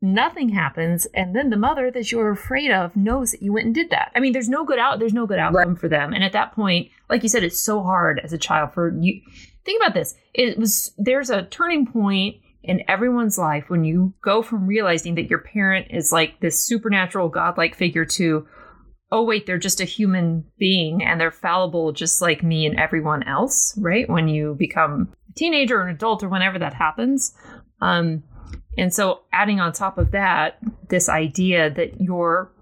nothing 0.04 0.48
happens 0.48 1.06
and 1.14 1.36
then 1.36 1.50
the 1.50 1.56
mother 1.56 1.88
that 1.88 2.10
you're 2.10 2.32
afraid 2.32 2.72
of 2.72 2.96
knows 2.96 3.30
that 3.30 3.40
you 3.40 3.52
went 3.52 3.66
and 3.66 3.74
did 3.74 3.90
that. 3.90 4.10
I 4.16 4.20
mean 4.20 4.32
there's 4.32 4.48
no 4.48 4.64
good 4.64 4.80
out 4.80 4.98
there's 4.98 5.12
no 5.12 5.28
good 5.28 5.38
outcome 5.38 5.76
for 5.76 5.88
them. 5.88 6.12
And 6.12 6.24
at 6.24 6.32
that 6.32 6.54
point 6.54 6.90
like 7.08 7.22
you 7.22 7.28
said 7.28 7.44
it's 7.44 7.62
so 7.62 7.82
hard 7.82 8.20
as 8.24 8.32
a 8.32 8.38
child 8.38 8.72
for 8.74 8.92
you. 8.98 9.20
Think 9.64 9.80
about 9.80 9.94
this. 9.94 10.16
It 10.34 10.58
was 10.58 10.92
there's 10.98 11.30
a 11.30 11.44
turning 11.44 11.86
point 11.86 12.38
in 12.62 12.82
everyone's 12.88 13.38
life 13.38 13.64
when 13.68 13.84
you 13.84 14.14
go 14.22 14.42
from 14.42 14.66
realizing 14.66 15.14
that 15.16 15.28
your 15.28 15.40
parent 15.40 15.86
is 15.90 16.12
like 16.12 16.40
this 16.40 16.64
supernatural 16.64 17.28
godlike 17.28 17.74
figure 17.74 18.04
to 18.04 18.46
oh 19.10 19.22
wait 19.22 19.46
they're 19.46 19.58
just 19.58 19.80
a 19.80 19.84
human 19.84 20.44
being 20.58 21.02
and 21.02 21.20
they're 21.20 21.30
fallible 21.30 21.92
just 21.92 22.22
like 22.22 22.42
me 22.42 22.66
and 22.66 22.78
everyone 22.78 23.22
else 23.24 23.76
right 23.78 24.08
when 24.08 24.28
you 24.28 24.54
become 24.58 25.12
a 25.28 25.32
teenager 25.34 25.80
or 25.80 25.88
an 25.88 25.94
adult 25.94 26.22
or 26.22 26.28
whenever 26.28 26.58
that 26.58 26.74
happens 26.74 27.34
um 27.80 28.22
and 28.76 28.92
so 28.92 29.22
adding 29.32 29.60
on 29.60 29.72
top 29.72 29.98
of 29.98 30.12
that, 30.12 30.58
this 30.88 31.08
idea 31.08 31.70
that 31.70 32.00
your 32.00 32.52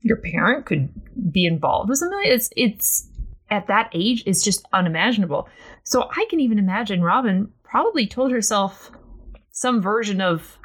your 0.00 0.16
parent 0.16 0.66
could 0.66 0.90
be 1.32 1.46
involved 1.46 1.88
with 1.88 1.98
something, 1.98 2.20
it's 2.24 2.50
it's 2.56 3.08
at 3.50 3.66
that 3.68 3.90
age, 3.94 4.22
it's 4.26 4.42
just 4.42 4.66
unimaginable. 4.72 5.48
So 5.84 6.08
I 6.10 6.26
can 6.28 6.40
even 6.40 6.58
imagine 6.58 7.02
Robin 7.02 7.50
probably 7.64 8.06
told 8.06 8.30
herself 8.30 8.90
some 9.58 9.82
version 9.82 10.20
of 10.20 10.56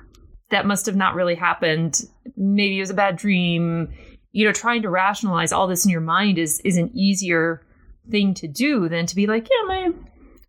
that 0.52 0.66
must 0.68 0.86
have 0.86 0.96
not 0.96 1.16
really 1.16 1.36
happened. 1.36 2.02
Maybe 2.38 2.78
it 2.78 2.82
was 2.82 2.90
a 2.92 2.94
bad 2.94 3.16
dream. 3.16 3.92
You 4.32 4.46
know, 4.46 4.52
trying 4.52 4.82
to 4.84 4.90
rationalize 4.90 5.52
all 5.52 5.68
this 5.68 5.84
in 5.86 5.92
your 5.92 6.02
mind 6.02 6.38
is 6.38 6.60
is 6.64 6.78
an 6.78 6.92
easier 6.96 7.66
thing 8.12 8.34
to 8.36 8.48
do 8.48 8.88
than 8.90 9.06
to 9.08 9.16
be 9.16 9.26
like, 9.28 9.48
yeah, 9.50 9.68
my 9.68 9.90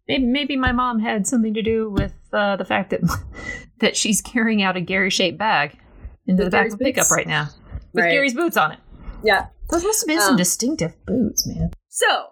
maybe, 0.08 0.26
maybe 0.26 0.56
my 0.56 0.72
mom 0.72 0.98
had 1.00 1.26
something 1.26 1.54
to 1.54 1.62
do 1.62 1.90
with 1.90 2.12
uh, 2.32 2.56
the 2.56 2.64
fact 2.64 2.90
that 2.90 3.00
that 3.80 3.96
she's 3.96 4.20
carrying 4.20 4.62
out 4.62 4.76
a 4.76 4.80
Gary 4.80 5.10
shaped 5.10 5.38
bag 5.38 5.78
into 6.26 6.42
With 6.42 6.46
the 6.46 6.50
back 6.50 6.60
Gary's 6.62 6.74
of 6.74 6.80
a 6.80 6.84
pickup 6.84 7.10
right 7.10 7.26
now 7.26 7.48
with 7.92 8.04
Right. 8.04 8.10
Gary's 8.10 8.34
boots 8.34 8.56
on 8.56 8.72
it. 8.72 8.78
yeah. 9.22 9.46
Those 9.70 9.84
must 9.84 10.02
have 10.02 10.08
been 10.08 10.20
some 10.20 10.32
Um, 10.32 10.36
distinctive 10.36 10.92
boots, 11.06 11.46
man. 11.46 11.70
So 11.88 12.28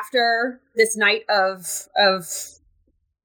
after 0.00 0.60
this 0.74 0.96
night 0.96 1.22
of 1.28 1.86
of 1.96 2.26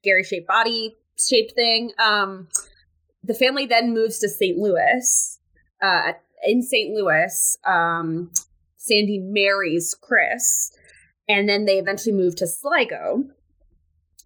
Gary 0.04 0.24
shaped 0.24 0.48
body 0.48 0.96
shaped 1.20 1.54
thing, 1.54 1.92
um, 2.04 2.48
the 3.24 3.34
family 3.34 3.66
then 3.66 3.94
moves 3.94 4.20
to 4.20 4.30
St. 4.30 4.58
Louis. 4.58 5.40
Uh, 5.82 6.14
in 6.46 6.62
St. 6.62 6.94
Louis, 6.94 7.58
um, 7.66 8.32
Sandy 8.78 9.20
marries 9.20 9.96
Chris, 10.00 10.72
and 11.28 11.48
then 11.48 11.66
they 11.66 11.78
eventually 11.78 12.14
move 12.14 12.36
to 12.38 12.48
Sligo. 12.48 13.24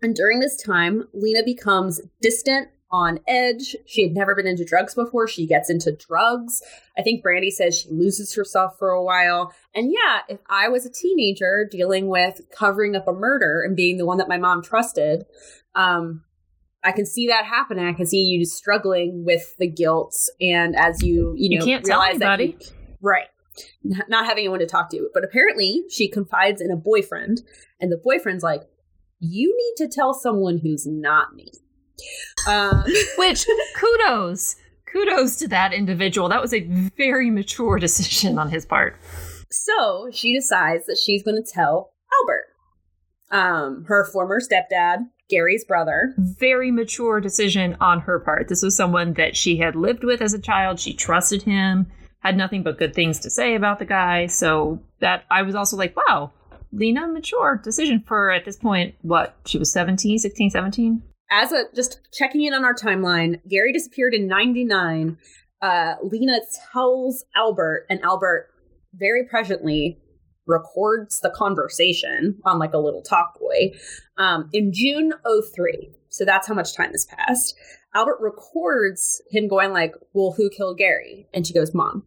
And 0.02 0.16
during 0.16 0.40
this 0.40 0.62
time, 0.62 1.08
Lena 1.14 1.44
becomes 1.44 2.02
distant, 2.22 2.70
on 2.90 3.20
edge. 3.28 3.76
She 3.86 4.04
had 4.04 4.14
never 4.14 4.36
been 4.36 4.48
into 4.48 4.66
drugs 4.66 4.96
before. 4.96 5.28
She 5.28 5.46
gets 5.46 5.70
into 5.70 5.92
drugs. 5.92 6.62
I 6.98 7.02
think 7.02 7.22
Brandy 7.22 7.52
says 7.52 7.78
she 7.78 7.90
loses 7.90 8.34
herself 8.36 8.78
for 8.78 8.90
a 8.90 9.04
while. 9.04 9.54
And 9.76 9.92
yeah, 9.92 10.22
if 10.30 10.40
I 10.50 10.70
was 10.70 10.86
a 10.86 10.92
teenager 10.92 11.68
dealing 11.70 12.08
with 12.08 12.42
covering 12.52 12.96
up 12.96 13.08
a 13.08 13.14
murder 13.14 13.62
and 13.62 13.76
being 13.76 13.98
the 13.98 14.06
one 14.06 14.18
that 14.18 14.30
my 14.30 14.38
mom 14.38 14.64
trusted, 14.64 15.26
um, 15.76 16.24
I 16.88 16.92
can 16.92 17.06
see 17.06 17.28
that 17.28 17.46
happening. 17.46 17.86
I 17.86 17.94
can 17.94 18.06
see 18.06 18.22
you 18.24 18.46
struggling 18.46 19.24
with 19.26 19.56
the 19.58 19.68
guilt, 19.68 20.16
and 20.40 20.76
as 20.76 21.04
you 21.04 21.34
you 21.38 21.50
You 21.52 21.60
know 21.60 21.66
can't 21.66 21.86
tell 21.86 22.00
realize 22.02 22.20
that 22.20 22.40
anybody. 22.40 22.58
you- 22.66 22.76
right, 23.02 23.28
not 23.84 24.26
having 24.26 24.44
anyone 24.46 24.60
to 24.60 24.66
talk 24.66 24.90
to. 24.92 25.10
But 25.14 25.24
apparently, 25.24 25.84
she 25.90 26.08
confides 26.10 26.62
in 26.62 26.72
a 26.72 26.76
boyfriend, 26.78 27.42
and 27.82 27.92
the 27.92 27.98
boyfriend's 28.04 28.44
like, 28.44 28.62
"You 29.20 29.56
need 29.56 29.86
to 29.86 29.92
tell 29.94 30.14
someone 30.14 30.60
who's 30.64 30.86
not 30.88 31.34
me." 31.36 31.52
Um, 32.48 32.84
Which 33.18 33.46
kudos, 33.76 34.56
kudos 34.92 35.36
to 35.38 35.48
that 35.50 35.74
individual. 35.74 36.30
That 36.30 36.42
was 36.42 36.54
a 36.54 36.62
very 36.96 37.30
mature 37.32 37.78
decision 37.80 38.38
on 38.40 38.50
his 38.50 38.66
part. 38.66 38.96
So 39.52 40.10
she 40.12 40.34
decides 40.34 40.86
that 40.88 40.98
she's 40.98 41.24
going 41.24 41.42
to 41.44 41.52
tell 41.52 41.92
Albert, 42.22 42.46
um, 43.32 43.86
her 43.88 44.06
former 44.12 44.40
stepdad, 44.40 45.00
Gary's 45.30 45.66
brother. 45.66 46.14
Very 46.18 46.72
mature 46.72 47.20
decision 47.20 47.76
on 47.80 48.02
her 48.02 48.20
part. 48.20 48.48
This 48.48 48.64
was 48.64 48.76
someone 48.76 49.14
that 49.14 49.36
she 49.36 49.58
had 49.58 49.76
lived 49.76 50.04
with 50.04 50.22
as 50.22 50.34
a 50.34 50.40
child. 50.40 50.80
She 50.80 50.94
trusted 50.94 51.44
him, 51.44 51.88
had 52.20 52.38
nothing 52.38 52.64
but 52.64 52.78
good 52.78 52.94
things 52.94 53.20
to 53.20 53.30
say 53.30 53.56
about 53.56 53.80
the 53.80 53.86
guy. 53.86 54.28
So 54.28 54.82
that 55.00 55.26
I 55.30 55.42
was 55.42 55.56
also 55.56 55.78
like, 55.78 55.96
wow, 55.96 56.32
Lena, 56.72 57.08
mature 57.08 57.60
decision 57.64 58.04
for 58.08 58.32
at 58.32 58.46
this 58.46 58.58
point, 58.58 58.96
what? 59.02 59.36
She 59.46 59.58
was 59.58 59.72
17, 59.72 60.18
16, 60.18 60.50
17? 60.50 61.04
As 61.30 61.52
a 61.52 61.64
just 61.76 62.00
checking 62.14 62.44
in 62.44 62.54
on 62.54 62.64
our 62.64 62.74
timeline, 62.74 63.42
Gary 63.50 63.74
disappeared 63.74 64.14
in 64.14 64.28
'99. 64.28 65.18
Uh, 65.62 65.96
Lena 66.02 66.40
tells 66.72 67.26
Albert, 67.36 67.86
and 67.90 68.02
Albert 68.02 68.48
very 68.94 69.26
presently 69.26 70.00
records 70.48 71.20
the 71.22 71.30
conversation 71.30 72.40
on 72.46 72.60
like 72.60 72.74
a 72.74 72.80
little 72.80 73.02
talk 73.02 73.40
boy 73.40 73.72
um, 74.18 74.50
in 74.54 74.72
June 74.74 75.14
03. 75.26 75.92
So 76.10 76.26
that's 76.26 76.48
how 76.48 76.54
much 76.54 76.76
time 76.76 76.92
has 76.92 77.06
passed. 77.06 77.56
Albert 77.94 78.18
records 78.20 79.22
him 79.30 79.48
going 79.48 79.72
like, 79.74 79.94
"Well, 80.14 80.34
who 80.36 80.50
killed 80.50 80.78
Gary?" 80.78 81.28
And 81.34 81.46
she 81.46 81.54
goes, 81.54 81.74
"Mom." 81.74 82.04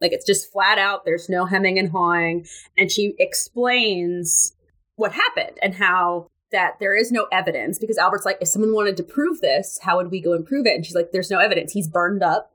Like 0.00 0.12
it's 0.12 0.26
just 0.26 0.52
flat 0.52 0.78
out. 0.78 1.04
There's 1.04 1.28
no 1.28 1.46
hemming 1.46 1.78
and 1.78 1.90
hawing, 1.90 2.46
and 2.76 2.90
she 2.90 3.14
explains 3.18 4.52
what 4.96 5.12
happened 5.12 5.58
and 5.62 5.74
how 5.74 6.30
that 6.52 6.76
there 6.80 6.94
is 6.94 7.12
no 7.12 7.26
evidence 7.32 7.78
because 7.78 7.98
Albert's 7.98 8.24
like, 8.24 8.38
if 8.40 8.48
someone 8.48 8.72
wanted 8.72 8.96
to 8.96 9.02
prove 9.02 9.40
this, 9.40 9.78
how 9.82 9.96
would 9.96 10.10
we 10.10 10.20
go 10.20 10.32
and 10.32 10.46
prove 10.46 10.66
it? 10.66 10.74
And 10.74 10.84
she's 10.84 10.94
like, 10.94 11.10
there's 11.12 11.30
no 11.30 11.38
evidence. 11.38 11.72
He's 11.72 11.88
burned 11.88 12.22
up. 12.22 12.52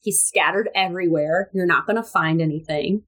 He's 0.00 0.20
scattered 0.22 0.68
everywhere. 0.74 1.50
You're 1.52 1.66
not 1.66 1.86
going 1.86 1.96
to 1.96 2.02
find 2.02 2.40
anything. 2.40 3.02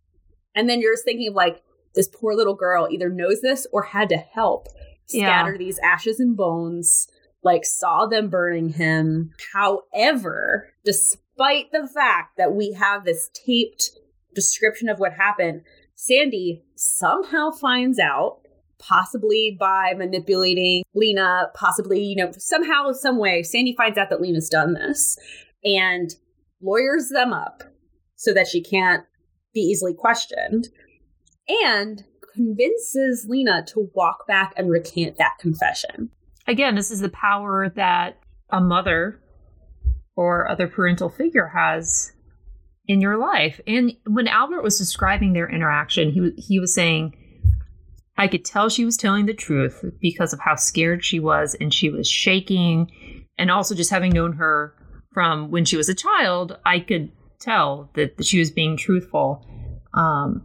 And 0.55 0.69
then 0.69 0.81
you're 0.81 0.95
just 0.95 1.05
thinking 1.05 1.29
of 1.29 1.35
like, 1.35 1.63
this 1.95 2.09
poor 2.09 2.35
little 2.35 2.55
girl 2.55 2.89
either 2.91 3.09
knows 3.09 3.41
this 3.41 3.67
or 3.73 3.83
had 3.83 4.09
to 4.11 4.17
help 4.17 4.69
Yeah. 5.09 5.27
scatter 5.27 5.59
these 5.59 5.79
ashes 5.81 6.21
and 6.21 6.37
bones, 6.37 7.09
like 7.43 7.65
saw 7.65 8.07
them 8.07 8.29
burning 8.29 8.69
him. 8.71 9.33
However, 9.53 10.69
despite 10.85 11.73
the 11.73 11.89
fact 11.89 12.37
that 12.37 12.55
we 12.55 12.73
have 12.73 13.05
this 13.05 13.31
taped 13.35 13.91
description 14.35 14.89
of 14.89 14.99
what 15.01 15.15
happened, 15.15 15.63
Sandy 15.97 16.63
somehow 16.77 17.51
finds 17.51 17.99
out, 17.99 18.39
possibly 18.79 19.57
by 19.59 19.93
manipulating 19.97 20.85
Lena, 20.95 21.51
possibly, 21.55 22.03
you 22.03 22.17
know, 22.17 22.31
somehow, 22.39 22.93
some 22.93 23.19
way, 23.19 23.43
Sandy 23.43 23.75
finds 23.77 23.99
out 23.99 24.11
that 24.11 24.21
Lena's 24.21 24.49
done 24.49 24.75
this 24.75 25.19
and 25.65 26.15
lawyers 26.63 27.09
them 27.09 27.33
up 27.33 27.63
so 28.15 28.33
that 28.33 28.47
she 28.47 28.63
can't 28.63 29.05
be 29.53 29.61
easily 29.61 29.95
questioned 29.95 30.69
and 31.49 32.05
convinces 32.35 33.27
Lena 33.29 33.65
to 33.67 33.91
walk 33.95 34.27
back 34.27 34.53
and 34.57 34.71
recant 34.71 35.17
that 35.19 35.39
confession. 35.39 36.11
Again, 36.47 36.75
this 36.75 36.91
is 36.91 37.01
the 37.01 37.09
power 37.09 37.69
that 37.71 38.19
a 38.51 38.61
mother 38.61 39.21
or 40.17 40.49
other 40.49 40.69
parental 40.69 41.09
figure 41.09 41.49
has 41.55 42.13
in 42.87 43.01
your 43.01 43.17
life. 43.17 43.61
And 43.67 43.93
when 44.07 44.29
Albert 44.29 44.63
was 44.63 44.79
describing 44.79 45.33
their 45.33 45.49
interaction, 45.49 46.11
he 46.11 46.21
was 46.21 46.33
he 46.37 46.59
was 46.59 46.75
saying, 46.75 47.15
I 48.19 48.29
could 48.29 48.45
tell 48.45 48.69
she 48.69 48.85
was 48.85 48.97
telling 48.97 49.27
the 49.27 49.35
truth 49.35 49.85
because 50.01 50.33
of 50.33 50.41
how 50.41 50.57
scared 50.57 51.05
she 51.05 51.21
was 51.21 51.55
and 51.61 51.73
she 51.73 51.89
was 51.89 52.09
shaking. 52.09 52.91
And 53.39 53.51
also 53.51 53.75
just 53.75 53.91
having 53.91 54.13
known 54.13 54.35
her 54.35 54.75
from 55.15 55.51
when 55.51 55.65
she 55.65 55.77
was 55.77 55.89
a 55.89 55.95
child, 55.95 56.59
I 56.67 56.81
could 56.81 57.11
tell 57.41 57.91
that, 57.95 58.17
that 58.17 58.27
she 58.27 58.39
was 58.39 58.51
being 58.51 58.77
truthful. 58.77 59.45
Um, 59.95 60.45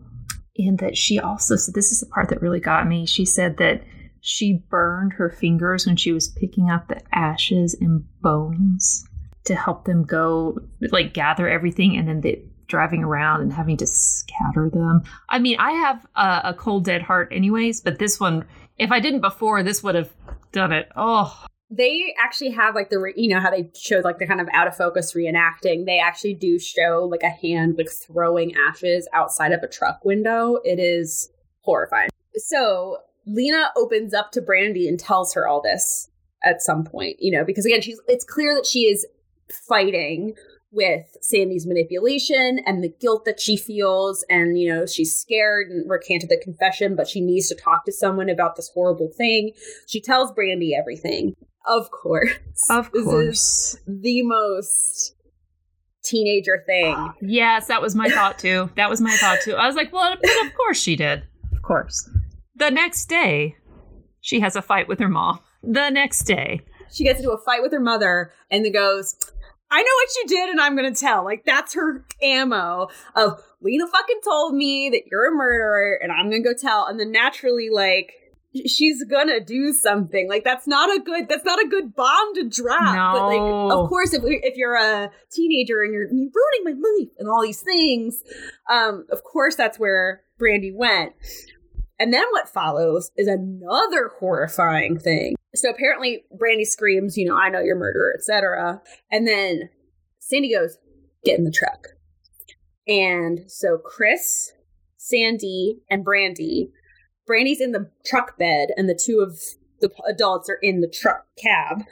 and 0.58 0.80
that 0.80 0.98
she 0.98 1.20
also 1.20 1.56
said, 1.56 1.76
this 1.76 1.92
is 1.92 2.00
the 2.00 2.06
part 2.06 2.30
that 2.30 2.42
really 2.42 2.62
got 2.62 2.88
me. 2.88 3.06
She 3.06 3.26
said 3.26 3.58
that 3.58 3.84
she 4.22 4.64
burned 4.70 5.14
her 5.14 5.30
fingers 5.30 5.86
when 5.86 5.98
she 5.98 6.12
was 6.12 6.30
picking 6.30 6.70
up 6.70 6.88
the 6.88 7.02
ashes 7.14 7.76
and 7.80 8.06
bones 8.22 9.06
to 9.44 9.54
help 9.54 9.86
them 9.86 10.04
go, 10.04 10.58
like 10.92 11.14
gather 11.14 11.48
everything, 11.48 11.96
and 11.98 12.08
then 12.08 12.22
they 12.22 12.42
driving 12.68 13.04
around 13.04 13.42
and 13.42 13.54
having 13.54 13.78
to 13.78 13.86
scatter 13.86 14.72
them. 14.72 15.04
I 15.30 15.38
mean, 15.38 15.58
I 15.60 15.72
have 15.72 16.06
a, 16.16 16.50
a 16.50 16.54
cold 16.56 16.86
dead 16.86 17.04
heart, 17.04 17.30
anyways, 17.32 17.82
but 17.82 18.00
this 18.00 18.20
one, 18.20 18.46
if 18.80 18.92
I 18.92 19.00
didn't 19.00 19.22
before, 19.22 19.62
this 19.62 19.84
would 19.84 19.94
have 19.94 20.12
done 20.52 20.72
it. 20.72 20.90
Oh, 20.96 21.46
they 21.76 22.16
actually 22.20 22.52
have 22.52 22.76
like 22.76 22.90
the 22.90 23.00
re- 23.00 23.14
you 23.16 23.30
know 23.30 23.40
how 23.40 23.50
they 23.50 23.70
showed 23.76 24.04
like 24.04 24.20
the 24.20 24.28
kind 24.28 24.42
of 24.42 24.48
out 24.54 24.68
of 24.68 24.76
focus 24.76 25.14
reenacting 25.14 25.86
they 25.86 26.00
actually 26.00 26.34
do 26.34 26.58
show 26.60 27.08
like 27.10 27.24
a 27.24 27.30
hand 27.30 27.76
like 27.78 27.90
throwing 27.90 28.56
ashes 28.56 29.08
outside 29.14 29.52
of 29.52 29.62
a 29.64 29.68
truck 29.68 30.04
window 30.06 30.60
it 30.64 30.80
is 30.80 31.30
horrifying 31.62 32.10
so 32.36 32.98
lena 33.26 33.72
opens 33.76 34.14
up 34.14 34.32
to 34.32 34.42
brandy 34.42 34.88
and 34.88 35.00
tells 35.00 35.34
her 35.34 35.48
all 35.48 35.62
this 35.62 36.10
at 36.44 36.62
some 36.62 36.84
point 36.84 37.18
you 37.20 37.32
know 37.32 37.44
because 37.44 37.66
again 37.66 37.82
she's 37.82 38.00
it's 38.08 38.26
clear 38.26 38.54
that 38.56 38.66
she 38.66 38.84
is 38.84 39.06
fighting 39.68 40.34
with 40.72 41.16
Sandy's 41.22 41.66
manipulation 41.66 42.60
and 42.66 42.84
the 42.84 42.94
guilt 43.00 43.24
that 43.24 43.40
she 43.40 43.56
feels. 43.56 44.26
And, 44.30 44.60
you 44.60 44.72
know, 44.72 44.86
she's 44.86 45.16
scared 45.16 45.70
and 45.70 45.90
recanted 45.90 46.30
the 46.30 46.38
confession, 46.38 46.98
but 46.98 47.08
she 47.08 47.22
needs 47.22 47.48
to 47.48 47.56
talk 47.56 47.86
to 47.86 47.94
someone 47.94 48.30
about 48.30 48.58
this 48.58 48.70
horrible 48.74 49.10
thing. 49.16 49.54
She 49.88 50.02
tells 50.02 50.34
Brandy 50.34 50.76
everything. 50.76 51.34
Of 51.68 51.92
course. 51.92 52.32
Of 52.70 52.92
course. 52.92 53.78
the 53.88 54.22
most 54.24 55.16
teenager 56.04 56.64
thing. 56.66 57.14
Yes, 57.22 57.68
that 57.68 57.82
was 57.82 57.96
my 57.96 58.10
thought 58.10 58.38
too. 58.40 58.70
That 58.76 58.90
was 58.90 59.02
my 59.02 59.16
thought 59.18 59.40
too. 59.42 59.56
I 59.56 59.68
was 59.68 59.76
like, 59.76 59.92
well, 59.92 60.14
of 60.14 60.54
course 60.56 60.80
she 60.80 60.96
did. 60.96 61.24
Of 61.52 61.62
course. 61.62 62.10
The 62.56 62.70
next 62.70 63.08
day, 63.08 63.56
she 64.22 64.40
has 64.40 64.56
a 64.56 64.62
fight 64.62 64.88
with 64.88 65.00
her 65.00 65.10
mom. 65.10 65.40
The 65.64 65.90
next 65.90 66.24
day. 66.24 66.62
She 66.92 67.04
gets 67.04 67.20
into 67.20 67.32
a 67.32 67.44
fight 67.44 67.62
with 67.62 67.72
her 67.72 67.80
mother 67.80 68.32
and 68.52 68.64
then 68.64 68.72
goes, 68.72 69.16
I 69.72 69.82
know 69.82 69.84
what 69.84 70.16
you 70.16 70.24
did 70.28 70.50
and 70.50 70.62
I'm 70.62 70.76
going 70.76 70.94
to 70.94 71.00
tell. 71.00 71.26
Like, 71.26 71.44
that's 71.44 71.74
her 71.74 72.06
ammo 72.22 72.88
of 73.16 73.42
Lena 73.62 73.88
fucking 73.88 74.22
told 74.24 74.54
me 74.54 74.90
that 74.92 75.04
you're 75.10 75.34
a 75.34 75.36
murderer 75.36 76.00
and 76.02 76.12
I'm 76.12 76.30
going 76.30 76.44
to 76.44 76.50
go 76.50 76.56
tell. 76.58 76.86
And 76.86 77.00
then 77.00 77.12
naturally, 77.12 77.70
like, 77.74 78.14
she's 78.66 79.04
gonna 79.04 79.40
do 79.40 79.74
something. 79.74 80.30
Like 80.30 80.44
that's 80.44 80.68
not 80.68 80.96
a 80.96 81.00
good 81.00 81.28
that's 81.28 81.46
not 81.46 81.60
a 81.64 81.68
good 81.68 81.96
bomb 81.96 82.36
to 82.36 82.50
drop. 82.50 82.96
No. 82.96 83.20
but 83.20 83.28
like 83.28 83.78
of 83.78 83.90
course 83.90 84.14
if, 84.14 84.24
if 84.26 84.56
you're 84.56 84.76
a 84.76 85.12
teenager 85.32 85.82
and 85.84 85.94
you're, 85.94 86.08
you're 86.12 86.32
ruining 86.34 86.64
my 86.64 86.72
life 86.72 87.10
and 87.18 87.28
all 87.30 87.42
these 87.42 87.62
things 87.62 88.22
um 88.70 89.06
of 89.12 89.24
course 89.24 89.56
that's 89.56 89.80
where 89.80 90.22
brandy 90.38 90.72
went. 90.74 91.14
And 92.00 92.14
then 92.14 92.26
what 92.32 92.50
follows 92.50 93.12
is 93.16 93.28
another 93.28 94.12
horrifying 94.20 95.00
thing. 95.00 95.36
So 95.56 95.70
apparently 95.70 96.26
brandy 96.38 96.66
screams 96.66 97.18
you 97.18 97.28
know 97.28 97.38
i 97.38 97.50
know 97.50 97.60
you're 97.60 97.78
murderer 97.78 98.14
etc 98.18 98.82
and 99.12 99.28
then 99.28 99.70
sandy 100.20 100.54
goes 100.54 100.78
get 101.24 101.38
in 101.38 101.46
the 101.46 101.52
truck. 101.52 101.88
And 102.88 103.50
so 103.50 103.78
chris 103.78 104.52
sandy 104.98 105.82
and 105.90 106.04
brandy 106.04 106.72
Brandy's 107.26 107.62
in 107.62 107.72
the 107.72 107.90
truck 108.06 108.38
bed, 108.38 108.70
and 108.78 108.88
the 108.88 109.00
two 109.00 109.20
of 109.20 109.40
the 109.82 109.90
adults 110.08 110.50
are 110.50 110.60
in 110.62 110.82
the 110.82 110.88
truck 110.88 111.26
cab, 111.42 111.84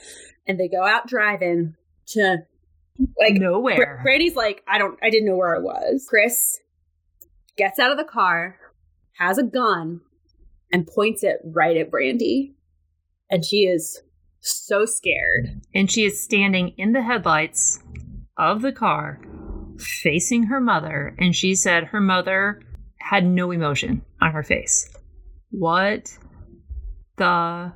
and 0.47 0.59
they 0.59 0.67
go 0.67 0.85
out 0.85 1.07
driving 1.07 1.75
to 2.07 2.37
like 3.19 3.33
nowhere. 3.33 3.97
Br- 3.97 4.03
Brandy's 4.03 4.35
like, 4.35 4.63
I 4.67 4.77
don't, 4.77 4.97
I 5.01 5.09
didn't 5.09 5.27
know 5.27 5.35
where 5.35 5.55
I 5.55 5.59
was. 5.59 6.05
Chris 6.07 6.59
gets 7.57 7.79
out 7.79 7.91
of 7.91 7.97
the 7.97 8.03
car, 8.03 8.57
has 9.17 9.37
a 9.37 9.43
gun, 9.43 10.01
and 10.71 10.87
points 10.87 11.23
it 11.23 11.39
right 11.43 11.77
at 11.77 11.91
Brandy, 11.91 12.55
and 13.29 13.43
she 13.43 13.65
is 13.65 14.01
so 14.41 14.85
scared. 14.85 15.61
And 15.73 15.89
she 15.89 16.03
is 16.05 16.21
standing 16.21 16.73
in 16.77 16.93
the 16.93 17.01
headlights 17.01 17.79
of 18.37 18.61
the 18.61 18.71
car, 18.71 19.19
facing 19.77 20.43
her 20.43 20.59
mother, 20.59 21.15
and 21.17 21.35
she 21.35 21.55
said 21.55 21.85
her 21.85 22.01
mother 22.01 22.61
had 22.97 23.25
no 23.25 23.51
emotion 23.51 24.03
on 24.21 24.31
her 24.31 24.43
face. 24.43 24.89
What 25.53 26.17
the 27.17 27.71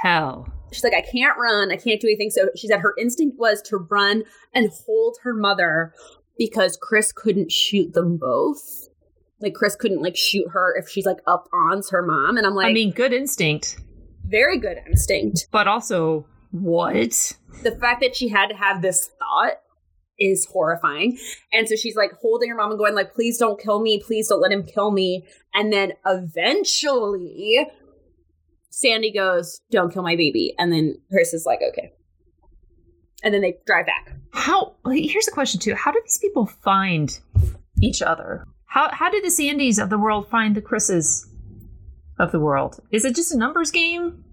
hell? 0.00 0.48
She's 0.72 0.84
like, 0.84 0.94
I 0.94 1.00
can't 1.00 1.36
run. 1.36 1.72
I 1.72 1.76
can't 1.76 2.00
do 2.00 2.06
anything. 2.06 2.30
So 2.30 2.50
she 2.56 2.68
said 2.68 2.78
her 2.78 2.94
instinct 2.96 3.36
was 3.36 3.60
to 3.62 3.78
run 3.78 4.22
and 4.54 4.70
hold 4.86 5.18
her 5.24 5.34
mother 5.34 5.92
because 6.38 6.78
Chris 6.80 7.10
couldn't 7.12 7.50
shoot 7.50 7.92
them 7.94 8.16
both. 8.16 8.88
Like 9.40 9.54
Chris 9.54 9.74
couldn't 9.74 10.02
like 10.02 10.16
shoot 10.16 10.46
her 10.52 10.76
if 10.78 10.88
she's 10.88 11.04
like 11.04 11.18
up 11.26 11.48
on 11.52 11.82
her 11.90 12.02
mom. 12.02 12.36
And 12.36 12.46
I'm 12.46 12.54
like, 12.54 12.68
I 12.68 12.72
mean, 12.72 12.92
good 12.92 13.12
instinct. 13.12 13.80
Very 14.24 14.58
good 14.58 14.78
instinct. 14.86 15.48
But 15.50 15.66
also, 15.66 16.26
what? 16.52 17.32
The 17.64 17.72
fact 17.72 18.02
that 18.02 18.14
she 18.14 18.28
had 18.28 18.46
to 18.50 18.54
have 18.54 18.82
this 18.82 19.10
thought 19.18 19.60
is 20.20 20.46
horrifying. 20.46 21.18
And 21.52 21.68
so 21.68 21.74
she's 21.74 21.96
like 21.96 22.12
holding 22.20 22.50
her 22.50 22.54
mom 22.54 22.70
and 22.70 22.78
going 22.78 22.94
like, 22.94 23.14
please 23.14 23.38
don't 23.38 23.60
kill 23.60 23.80
me. 23.80 24.00
Please 24.04 24.28
don't 24.28 24.40
let 24.40 24.52
him 24.52 24.62
kill 24.62 24.90
me. 24.90 25.26
And 25.54 25.72
then 25.72 25.94
eventually 26.06 27.66
Sandy 28.68 29.12
goes, 29.12 29.60
don't 29.70 29.92
kill 29.92 30.02
my 30.02 30.16
baby. 30.16 30.54
And 30.58 30.72
then 30.72 30.96
Chris 31.10 31.34
is 31.34 31.46
like, 31.46 31.60
okay. 31.70 31.92
And 33.22 33.34
then 33.34 33.40
they 33.40 33.58
drive 33.66 33.86
back. 33.86 34.14
How, 34.32 34.76
here's 34.86 35.28
a 35.28 35.32
question 35.32 35.60
too. 35.60 35.74
How 35.74 35.90
do 35.90 36.00
these 36.04 36.18
people 36.18 36.46
find 36.46 37.18
each 37.82 38.00
other? 38.00 38.46
How, 38.66 38.90
how 38.92 39.10
did 39.10 39.24
the 39.24 39.30
Sandys 39.30 39.82
of 39.82 39.90
the 39.90 39.98
world 39.98 40.28
find 40.28 40.54
the 40.54 40.62
Chris's 40.62 41.26
of 42.18 42.32
the 42.32 42.40
world? 42.40 42.80
Is 42.90 43.04
it 43.04 43.16
just 43.16 43.32
a 43.32 43.36
numbers 43.36 43.70
game? 43.70 44.24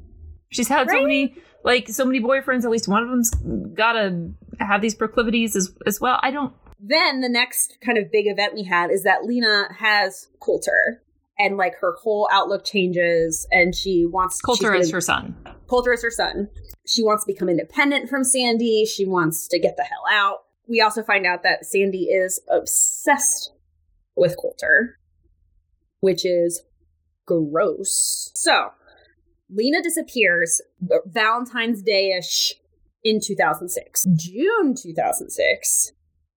She's 0.50 0.68
had 0.68 0.88
right? 0.88 0.98
so 0.98 1.02
many 1.02 1.36
like 1.68 1.90
so 1.90 2.06
many 2.06 2.20
boyfriends 2.20 2.64
at 2.64 2.72
least 2.72 2.88
one 2.88 3.04
of 3.04 3.10
them's 3.10 3.30
gotta 3.76 4.32
have 4.60 4.82
these 4.82 4.96
proclivities 4.96 5.56
as, 5.56 5.72
as 5.86 6.02
well. 6.02 6.20
I 6.24 6.32
don't 6.32 6.54
then 6.80 7.22
the 7.22 7.30
next 7.30 7.78
kind 7.84 7.98
of 7.98 8.12
big 8.12 8.28
event 8.28 8.54
we 8.54 8.64
had 8.64 8.90
is 8.90 9.04
that 9.04 9.26
lena 9.26 9.68
has 9.78 10.30
coulter 10.40 11.04
and 11.38 11.58
like 11.58 11.76
her 11.80 11.96
whole 12.02 12.28
outlook 12.32 12.64
changes 12.64 13.48
and 13.52 13.76
she 13.76 14.06
wants 14.08 14.42
coulter 14.42 14.74
is 14.74 14.92
her 14.92 15.02
son. 15.02 15.36
Coulter 15.68 15.94
is 15.94 16.02
her 16.02 16.12
son. 16.12 16.50
She 16.88 17.04
wants 17.04 17.26
to 17.26 17.34
become 17.34 17.50
independent 17.50 18.10
from 18.10 18.24
sandy. 18.24 18.86
She 18.86 19.06
wants 19.06 19.48
to 19.50 19.60
get 19.60 19.76
the 19.76 19.84
hell 19.84 20.06
out. 20.10 20.46
We 20.68 20.82
also 20.82 21.04
find 21.04 21.26
out 21.26 21.44
that 21.44 21.66
sandy 21.66 22.06
is 22.06 22.40
obsessed 22.50 23.52
with 24.16 24.36
coulter 24.38 24.98
which 26.00 26.26
is 26.26 26.62
gross. 27.26 28.32
So 28.34 28.72
Lena 29.50 29.82
disappears 29.82 30.62
Valentine's 31.06 31.82
Day 31.82 32.12
ish 32.18 32.54
in 33.04 33.20
2006. 33.22 34.06
June 34.16 34.76
2006, 34.76 35.92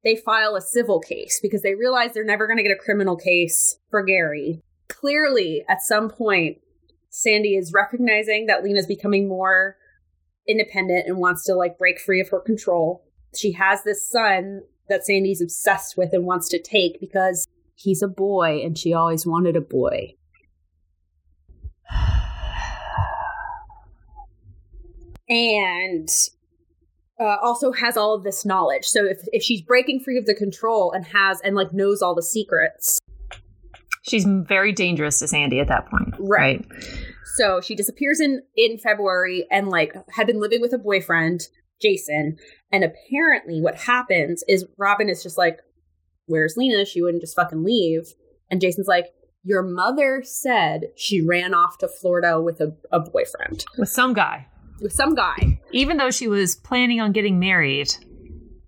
they 0.05 0.17
file 0.17 0.55
a 0.55 0.61
civil 0.61 1.01
case 1.01 1.41
because 1.43 1.63
they 1.63 1.75
realize 1.75 2.13
they're 2.13 2.25
never 2.25 2.47
going 2.47 2.57
to 2.57 2.63
get 2.63 2.73
a 2.73 2.77
criminal 2.77 3.17
case 3.17 3.79
for 3.91 4.03
Gary. 4.03 4.63
Clearly, 4.89 5.65
at 5.69 5.83
some 5.83 6.09
point, 6.09 6.59
Sandy 7.11 7.57
is 7.57 7.73
recognizing 7.73 8.47
that 8.47 8.63
Lena's 8.63 8.87
becoming 8.87 9.29
more 9.29 9.77
independent 10.47 11.07
and 11.07 11.19
wants 11.19 11.45
to 11.45 11.55
like 11.55 11.79
break 11.79 12.01
free 12.01 12.21
of 12.21 12.29
her 12.29 12.41
control. 12.41 13.05
She 13.37 13.53
has 13.53 13.83
this 13.83 14.09
son 14.09 14.63
that 14.89 15.05
Sandy's 15.05 15.43
obsessed 15.43 15.97
with 15.97 16.13
and 16.13 16.25
wants 16.25 16.49
to 16.49 16.61
take 16.61 17.01
because 17.01 17.47
he's 17.75 18.03
a 18.03 18.09
boy 18.09 18.61
and 18.65 18.79
she 18.79 18.93
always 18.93 19.27
wanted 19.27 19.57
a 19.57 19.61
boy. 19.61 20.15
And 25.31 26.09
uh, 27.21 27.37
also 27.43 27.73
has 27.73 27.97
all 27.97 28.15
of 28.15 28.25
this 28.25 28.45
knowledge. 28.45 28.85
So 28.85 29.05
if 29.05 29.19
if 29.33 29.43
she's 29.43 29.63
breaking 29.63 30.01
free 30.01 30.19
of 30.19 30.27
the 30.27 30.35
control 30.35 30.93
and 30.93 31.07
has 31.07 31.41
and 31.43 31.55
like 31.55 31.73
knows 31.73 32.03
all 32.03 32.15
the 32.15 32.23
secrets, 32.23 32.99
she's 34.03 34.27
very 34.27 34.73
dangerous 34.73 35.21
to 35.21 35.29
Sandy 35.29 35.61
at 35.61 35.69
that 35.69 35.89
point. 35.89 36.15
Right. 36.19 36.67
right. 36.71 36.95
So 37.37 37.61
she 37.61 37.75
disappears 37.75 38.21
in 38.21 38.43
in 38.57 38.79
February 38.79 39.47
and 39.51 39.69
like 39.69 39.95
had 40.15 40.27
been 40.27 40.41
living 40.41 40.61
with 40.61 40.73
a 40.73 40.79
boyfriend, 40.79 41.43
Jason, 41.81 42.37
and 42.73 42.85
apparently 42.85 43.61
what 43.61 43.77
happens 43.77 44.43
is 44.49 44.67
Robin 44.77 45.09
is 45.09 45.23
just 45.23 45.39
like, 45.39 45.61
"Where's 46.27 46.57
Lena? 46.57 46.85
She 46.85 47.01
wouldn't 47.01 47.23
just 47.23 47.37
fucking 47.37 47.63
leave." 47.63 48.15
And 48.51 48.61
Jason's 48.61 48.89
like, 48.89 49.07
"Your 49.45 49.63
mother 49.63 50.23
said 50.25 50.89
she 50.97 51.21
ran 51.21 51.55
off 51.55 51.79
to 51.79 51.89
Florida 51.89 52.41
with 52.41 52.61
a, 52.61 52.75
a 52.91 52.99
boyfriend 52.99 53.65
with 53.79 53.91
some 53.91 54.13
guy." 54.13 54.47
With 54.81 54.93
some 54.93 55.15
guy. 55.15 55.61
Even 55.73 55.97
though 55.97 56.11
she 56.11 56.29
was 56.29 56.57
planning 56.57 57.01
on 57.01 57.13
getting 57.13 57.39
married 57.39 57.93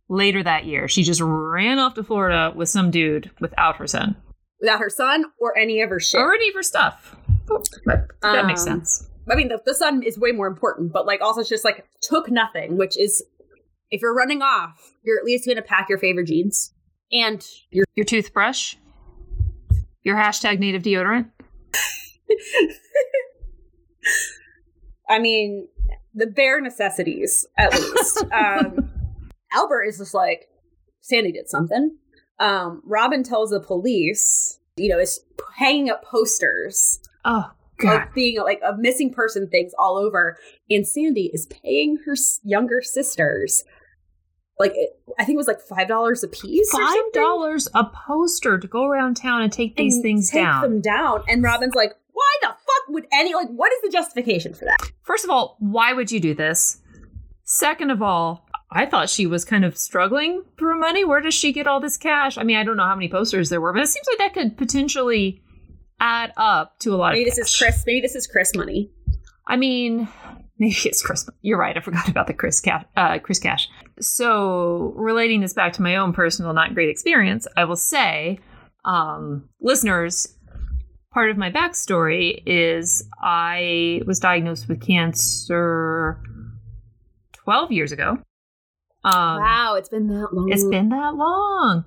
later 0.09 0.43
that 0.43 0.65
year. 0.67 0.89
She 0.89 1.03
just 1.03 1.21
ran 1.23 1.79
off 1.79 1.95
to 1.95 2.05
Florida 2.05 2.53
with 2.55 2.69
some 2.69 2.91
dude 2.91 3.31
without 3.41 3.77
her 3.77 3.87
son 3.87 4.17
without 4.61 4.79
her 4.79 4.91
son 4.91 5.25
or 5.41 5.59
any 5.59 5.81
of 5.83 5.91
her 5.91 5.99
shit. 5.99 6.21
or 6.21 6.33
any 6.35 6.49
of 6.49 6.55
her 6.55 6.63
stuff. 6.63 7.17
But 7.49 7.67
that 8.23 8.47
makes 8.47 8.61
Um, 8.65 8.79
sense. 8.79 9.09
I 9.29 9.35
mean, 9.35 9.49
the, 9.49 9.61
the 9.67 9.75
son 9.75 10.05
is 10.05 10.17
way 10.19 10.31
more 10.31 10.47
important, 10.47 10.93
but 10.93 11.05
like 11.05 11.21
also 11.21 11.41
it's 11.41 11.49
just 11.49 11.65
like 11.65 11.85
took 12.01 12.31
nothing, 12.31 12.77
which 12.77 12.97
is 12.97 13.25
if 13.91 14.01
you're 14.01 14.15
running 14.15 14.41
off, 14.41 14.71
you're 15.03 15.19
at 15.19 15.25
least 15.25 15.47
going 15.47 15.57
to 15.57 15.63
pack 15.63 15.89
your 15.89 15.99
favorite 15.99 16.29
jeans 16.29 16.73
and 17.11 17.45
your. 17.71 17.85
Your 17.97 18.05
toothbrush, 18.05 18.77
your 20.05 20.15
hashtag 20.17 20.61
native 20.61 20.83
deodorant. 20.83 21.31
I 25.09 25.19
mean, 25.19 25.69
the 26.15 26.27
bare 26.27 26.61
necessities 26.61 27.47
at 27.59 27.73
least. 27.73 28.25
um, 28.33 28.91
Albert 29.53 29.85
is 29.85 29.99
just 29.99 30.15
like 30.15 30.49
Sandy 31.01 31.33
did 31.33 31.49
something. 31.49 31.97
Um, 32.39 32.83
Robin 32.85 33.23
tells 33.23 33.51
the 33.51 33.61
police, 33.61 34.59
you 34.77 34.89
know, 34.89 34.99
is 34.99 35.21
hanging 35.57 35.91
up 35.91 36.05
posters 36.05 36.99
Oh 37.25 37.51
God. 37.79 38.09
of 38.09 38.15
being 38.15 38.39
like 38.41 38.61
of 38.65 38.79
missing 38.79 39.13
person 39.13 39.49
things 39.49 39.73
all 39.79 39.97
over, 39.97 40.39
and 40.71 40.87
Sandy 40.87 41.31
is 41.33 41.47
paying 41.47 41.99
her 42.07 42.15
younger 42.43 42.83
sisters 42.83 43.65
like 44.59 44.73
it, 44.77 44.91
I 45.19 45.25
think 45.25 45.35
it 45.35 45.39
was 45.39 45.49
like 45.49 45.61
five 45.61 45.89
dollars 45.89 46.23
a 46.23 46.29
piece. 46.29 46.71
Five 46.73 47.13
dollars 47.13 47.69
a 47.75 47.85
poster 47.85 48.59
to 48.59 48.67
go 48.69 48.85
around 48.85 49.17
town 49.17 49.43
and 49.43 49.53
take 49.53 49.77
these 49.77 49.95
and 49.95 50.03
things 50.03 50.31
take 50.31 50.43
down. 50.43 50.63
them 50.63 50.81
down. 50.81 51.25
And 51.29 51.43
Robin's 51.43 51.75
like, 51.75 51.95
"Why 52.13 52.39
the 52.41 52.49
fuck 52.49 52.89
would 52.89 53.07
any 53.13 53.35
like? 53.35 53.49
What 53.49 53.73
is 53.73 53.83
the 53.83 53.91
justification 53.91 54.55
for 54.55 54.65
that?" 54.65 54.79
First 55.03 55.25
of 55.25 55.31
all, 55.31 55.57
why 55.59 55.93
would 55.93 56.11
you 56.11 56.21
do 56.21 56.35
this? 56.35 56.81
Second 57.45 57.91
of 57.91 58.01
all, 58.01 58.47
I 58.71 58.87
thought 58.87 59.11
she 59.11 59.27
was 59.27 59.45
kind 59.45 59.65
of 59.65 59.77
struggling 59.77 60.43
for 60.57 60.75
money. 60.75 61.05
Where 61.05 61.21
does 61.21 61.35
she 61.35 61.53
get 61.53 61.67
all 61.67 61.81
this 61.81 61.99
cash? 61.99 62.39
I 62.39 62.43
mean, 62.43 62.57
I 62.57 62.65
don't 62.65 62.77
know 62.77 62.87
how 62.87 62.95
many 62.95 63.09
posters 63.09 63.51
there 63.51 63.61
were, 63.61 63.73
but 63.73 63.83
it 63.83 63.89
seems 63.89 64.07
like 64.09 64.19
that 64.19 64.35
could 64.35 64.57
potentially 64.57 65.43
add 66.01 66.33
up 66.37 66.79
to 66.81 66.95
a 66.95 66.97
lot 66.97 67.13
Maybe 67.13 67.29
of 67.29 67.37
this 67.37 67.47
is. 67.47 67.57
Chris. 67.57 67.85
Maybe 67.87 68.01
this 68.01 68.15
is 68.15 68.27
Chris 68.27 68.55
money. 68.55 68.91
I 69.47 69.57
mean, 69.57 70.09
maybe 70.59 70.77
it's 70.85 71.03
Chris. 71.03 71.29
You're 71.43 71.59
right. 71.59 71.77
I 71.77 71.81
forgot 71.81 72.09
about 72.09 72.27
the 72.27 72.35
Chris 72.35 72.61
Cash. 72.61 72.85
Uh, 72.97 73.19
Chris 73.19 73.39
Cash. 73.39 73.69
So, 74.01 74.93
relating 74.97 75.41
this 75.41 75.53
back 75.53 75.75
to 75.75 75.83
my 75.83 75.97
own 75.97 76.13
personal 76.13 76.53
not 76.55 76.75
great 76.75 76.89
experience, 76.89 77.47
I 77.57 77.65
will 77.65 77.77
say, 77.77 78.41
um, 78.85 79.49
listeners, 79.61 80.35
part 81.13 81.31
of 81.31 81.37
my 81.37 81.51
backstory 81.51 82.43
is 82.47 83.05
I 83.23 84.03
was 84.07 84.19
diagnosed 84.19 84.69
with 84.69 84.81
cancer 84.81 86.21
12 87.33 87.73
years 87.73 87.93
ago. 87.93 88.19
Um, 89.05 89.41
wow, 89.41 89.75
it's 89.77 89.89
been 89.89 90.09
that 90.09 90.29
long. 90.33 90.51
it's 90.51 90.65
been 90.65 90.89
that 90.91 91.15
long. 91.15 91.85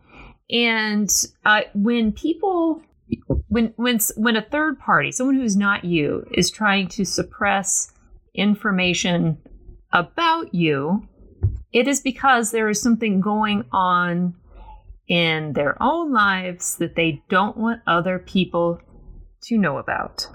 And 0.49 1.09
uh, 1.45 1.61
when 1.73 2.11
people, 2.11 2.82
when 3.47 3.73
when 3.78 3.99
when 4.17 4.36
a 4.36 4.41
third 4.41 4.80
party, 4.80 5.11
someone 5.11 5.38
who's 5.38 5.55
not 5.55 5.86
you, 5.86 6.26
is 6.34 6.51
trying 6.51 6.88
to 6.89 7.05
suppress 7.05 7.91
information 8.34 9.38
about 9.93 10.53
you, 10.53 11.07
it 11.71 11.88
is 11.88 12.01
because 12.01 12.51
there 12.51 12.69
is 12.69 12.82
something 12.82 13.21
going 13.21 13.63
on 13.71 14.36
in 15.07 15.53
their 15.53 15.82
own 15.82 16.11
lives 16.11 16.76
that 16.78 16.95
they 16.95 17.23
don't 17.30 17.55
want 17.55 17.82
other 17.88 18.19
people 18.19 18.82
to 19.47 19.57
know 19.57 19.77
about. 19.77 20.27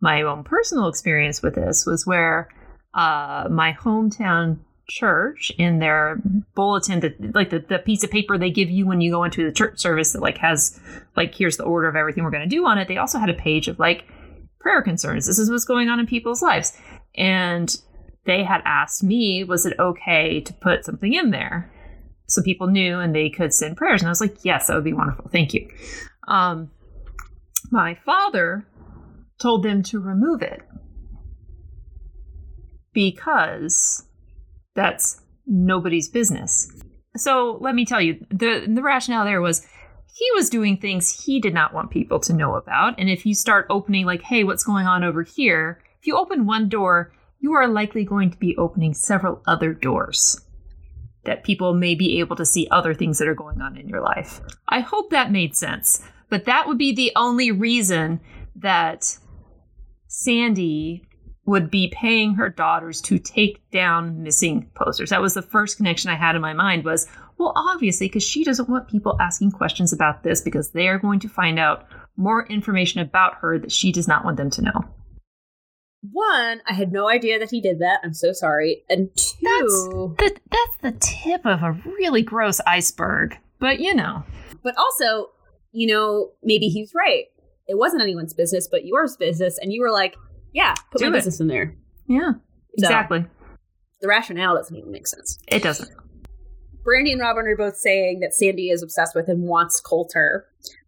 My 0.00 0.22
own 0.22 0.44
personal 0.44 0.88
experience 0.88 1.42
with 1.42 1.54
this 1.54 1.84
was 1.86 2.06
where 2.06 2.48
uh, 2.94 3.48
my 3.50 3.72
hometown 3.72 4.58
church 4.86 5.50
in 5.56 5.78
their 5.78 6.20
bulletin 6.54 7.00
that 7.00 7.34
like 7.34 7.48
the, 7.48 7.58
the 7.58 7.78
piece 7.78 8.04
of 8.04 8.10
paper 8.10 8.36
they 8.36 8.50
give 8.50 8.68
you 8.68 8.86
when 8.86 9.00
you 9.00 9.10
go 9.10 9.24
into 9.24 9.42
the 9.42 9.50
church 9.50 9.78
service 9.78 10.12
that 10.12 10.20
like 10.20 10.36
has 10.36 10.78
like 11.16 11.34
here's 11.34 11.56
the 11.56 11.64
order 11.64 11.88
of 11.88 11.96
everything 11.96 12.22
we're 12.22 12.30
going 12.30 12.46
to 12.46 12.54
do 12.54 12.66
on 12.66 12.76
it 12.76 12.86
they 12.86 12.98
also 12.98 13.18
had 13.18 13.30
a 13.30 13.34
page 13.34 13.66
of 13.66 13.78
like 13.78 14.04
prayer 14.64 14.82
concerns. 14.82 15.26
This 15.26 15.38
is 15.38 15.50
what's 15.50 15.66
going 15.66 15.88
on 15.88 16.00
in 16.00 16.06
people's 16.06 16.42
lives. 16.42 16.76
And 17.16 17.76
they 18.24 18.42
had 18.42 18.62
asked 18.64 19.04
me 19.04 19.44
was 19.44 19.66
it 19.66 19.78
okay 19.78 20.40
to 20.40 20.52
put 20.54 20.84
something 20.84 21.12
in 21.12 21.30
there? 21.30 21.70
So 22.26 22.42
people 22.42 22.66
knew 22.66 22.98
and 22.98 23.14
they 23.14 23.28
could 23.28 23.52
send 23.52 23.76
prayers. 23.76 24.00
And 24.00 24.08
i 24.08 24.10
was 24.10 24.22
like 24.22 24.38
yes 24.42 24.66
that 24.66 24.74
would 24.74 24.82
be 24.82 24.94
wonderful. 24.94 25.28
Thank 25.30 25.54
you. 25.54 25.68
Um 26.26 26.70
my 27.70 27.94
father 28.04 28.66
told 29.40 29.62
them 29.62 29.82
to 29.82 30.00
remove 30.00 30.42
it 30.42 30.62
because 32.92 34.04
that's 34.74 35.20
nobody's 35.46 36.08
business. 36.08 36.70
So 37.16 37.58
let 37.60 37.74
me 37.74 37.84
tell 37.84 38.00
you, 38.00 38.24
the 38.30 38.66
the 38.66 38.82
rationale 38.82 39.24
there 39.24 39.40
was 39.40 39.66
he 40.12 40.30
was 40.34 40.48
doing 40.48 40.76
things 40.76 41.24
he 41.24 41.40
did 41.40 41.54
not 41.54 41.74
want 41.74 41.90
people 41.90 42.20
to 42.20 42.32
know 42.32 42.54
about, 42.54 42.98
and 42.98 43.10
if 43.10 43.26
you 43.26 43.34
start 43.34 43.66
opening 43.68 44.06
like, 44.06 44.22
hey, 44.22 44.44
what's 44.44 44.64
going 44.64 44.86
on 44.86 45.04
over 45.04 45.22
here? 45.22 45.82
If 46.00 46.06
you 46.06 46.16
open 46.16 46.46
one 46.46 46.68
door, 46.68 47.12
you 47.40 47.52
are 47.52 47.66
likely 47.68 48.04
going 48.04 48.30
to 48.30 48.38
be 48.38 48.56
opening 48.56 48.94
several 48.94 49.42
other 49.46 49.72
doors 49.72 50.40
that 51.24 51.44
people 51.44 51.74
may 51.74 51.94
be 51.94 52.20
able 52.20 52.36
to 52.36 52.44
see 52.44 52.68
other 52.70 52.94
things 52.94 53.18
that 53.18 53.28
are 53.28 53.34
going 53.34 53.60
on 53.60 53.76
in 53.76 53.88
your 53.88 54.00
life. 54.00 54.40
I 54.68 54.80
hope 54.80 55.10
that 55.10 55.32
made 55.32 55.56
sense. 55.56 56.02
But 56.34 56.46
that 56.46 56.66
would 56.66 56.78
be 56.78 56.92
the 56.92 57.12
only 57.14 57.52
reason 57.52 58.18
that 58.56 59.18
Sandy 60.08 61.06
would 61.44 61.70
be 61.70 61.92
paying 61.94 62.34
her 62.34 62.48
daughters 62.48 63.00
to 63.02 63.20
take 63.20 63.62
down 63.70 64.20
missing 64.20 64.68
posters. 64.74 65.10
That 65.10 65.22
was 65.22 65.34
the 65.34 65.42
first 65.42 65.76
connection 65.76 66.10
I 66.10 66.16
had 66.16 66.34
in 66.34 66.42
my 66.42 66.52
mind 66.52 66.84
was, 66.84 67.06
well, 67.38 67.52
obviously, 67.54 68.08
because 68.08 68.24
she 68.24 68.42
doesn't 68.42 68.68
want 68.68 68.88
people 68.88 69.16
asking 69.20 69.52
questions 69.52 69.92
about 69.92 70.24
this 70.24 70.40
because 70.40 70.70
they 70.70 70.88
are 70.88 70.98
going 70.98 71.20
to 71.20 71.28
find 71.28 71.56
out 71.56 71.86
more 72.16 72.44
information 72.48 73.00
about 73.00 73.36
her 73.36 73.56
that 73.60 73.70
she 73.70 73.92
does 73.92 74.08
not 74.08 74.24
want 74.24 74.36
them 74.36 74.50
to 74.50 74.62
know. 74.62 74.84
One, 76.10 76.62
I 76.68 76.72
had 76.72 76.90
no 76.90 77.08
idea 77.08 77.38
that 77.38 77.50
he 77.52 77.60
did 77.60 77.78
that. 77.78 78.00
I'm 78.02 78.12
so 78.12 78.32
sorry. 78.32 78.82
And 78.90 79.08
two, 79.16 80.16
The, 80.18 80.36
that's 80.50 80.76
the 80.80 80.98
tip 80.98 81.46
of 81.46 81.62
a 81.62 81.80
really 81.84 82.22
gross 82.22 82.60
iceberg. 82.66 83.38
But 83.60 83.78
you 83.78 83.94
know. 83.94 84.24
but 84.64 84.76
also, 84.76 85.30
you 85.74 85.86
know, 85.86 86.30
maybe 86.42 86.68
he's 86.68 86.92
right. 86.94 87.24
It 87.66 87.76
wasn't 87.78 88.02
anyone's 88.02 88.32
business, 88.34 88.68
but 88.70 88.84
yours 88.86 89.16
business, 89.16 89.58
and 89.58 89.72
you 89.72 89.80
were 89.82 89.90
like, 89.90 90.14
"Yeah, 90.52 90.74
put 90.90 91.00
Do 91.00 91.06
my 91.06 91.10
it. 91.10 91.18
business 91.18 91.40
in 91.40 91.48
there." 91.48 91.74
Yeah, 92.06 92.32
So- 92.78 92.86
exactly. 92.86 93.26
The 94.00 94.08
rationale 94.08 94.54
doesn't 94.54 94.76
even 94.76 94.90
make 94.92 95.06
sense. 95.06 95.38
It 95.48 95.62
doesn't. 95.62 95.90
Brandy 96.84 97.12
and 97.12 97.20
Robin 97.20 97.46
are 97.46 97.56
both 97.56 97.76
saying 97.76 98.20
that 98.20 98.34
Sandy 98.34 98.68
is 98.68 98.82
obsessed 98.82 99.14
with 99.14 99.28
and 99.28 99.44
wants 99.44 99.80
Coulter. 99.80 100.46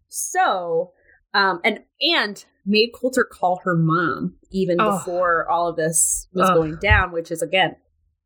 So, 0.09 0.93
um, 1.34 1.61
and 1.64 1.80
and 2.01 2.45
made 2.66 2.91
Coulter 2.95 3.24
call 3.24 3.61
her 3.64 3.74
mom 3.74 4.37
even 4.51 4.78
Ugh. 4.80 4.99
before 4.99 5.49
all 5.49 5.68
of 5.68 5.76
this 5.76 6.28
was 6.34 6.49
Ugh. 6.51 6.55
going 6.57 6.76
down, 6.76 7.12
which 7.12 7.30
is 7.30 7.41
again 7.43 7.76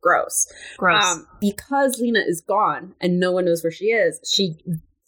gross. 0.03 0.47
Gross. 0.79 1.05
Um, 1.05 1.27
because 1.41 2.01
Lena 2.01 2.21
is 2.27 2.41
gone 2.41 2.95
and 3.01 3.21
no 3.21 3.31
one 3.33 3.45
knows 3.45 3.63
where 3.63 3.71
she 3.71 3.87
is, 3.87 4.19
she 4.29 4.57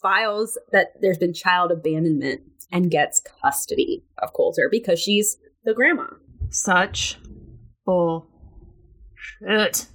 files 0.03 0.59
that 0.71 0.89
there's 1.01 1.17
been 1.17 1.33
child 1.33 1.71
abandonment 1.71 2.41
and 2.71 2.91
gets 2.91 3.21
custody 3.41 4.03
of 4.19 4.33
Coulter 4.33 4.67
because 4.69 4.99
she's 4.99 5.37
the 5.63 5.73
grandma. 5.73 6.05
Such 6.49 7.17
bull 7.85 8.27
shit. 9.15 9.87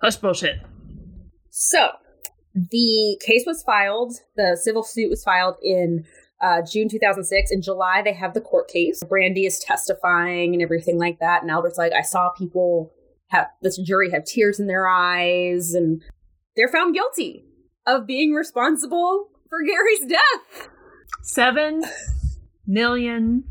Hush 0.00 0.16
bullshit. 0.16 0.60
So, 1.50 1.90
the 2.54 3.20
case 3.24 3.44
was 3.46 3.62
filed. 3.62 4.14
The 4.36 4.56
civil 4.60 4.82
suit 4.82 5.10
was 5.10 5.24
filed 5.24 5.56
in 5.62 6.04
uh, 6.40 6.62
June 6.62 6.88
2006. 6.88 7.50
In 7.50 7.62
July, 7.62 8.02
they 8.02 8.12
have 8.12 8.32
the 8.32 8.40
court 8.40 8.68
case. 8.68 9.02
Brandy 9.08 9.44
is 9.44 9.58
testifying 9.58 10.54
and 10.54 10.62
everything 10.62 10.98
like 10.98 11.18
that. 11.18 11.42
And 11.42 11.50
Albert's 11.50 11.78
like, 11.78 11.92
I 11.92 12.02
saw 12.02 12.30
people 12.30 12.92
have 13.28 13.48
this 13.60 13.76
jury 13.76 14.10
have 14.12 14.24
tears 14.24 14.60
in 14.60 14.68
their 14.68 14.88
eyes, 14.88 15.74
and 15.74 16.02
they're 16.56 16.68
found 16.68 16.94
guilty 16.94 17.44
of 17.88 18.06
being 18.06 18.32
responsible 18.32 19.28
for 19.48 19.58
Gary's 19.62 20.06
death. 20.08 20.68
Seven 21.22 21.82
million 22.66 23.44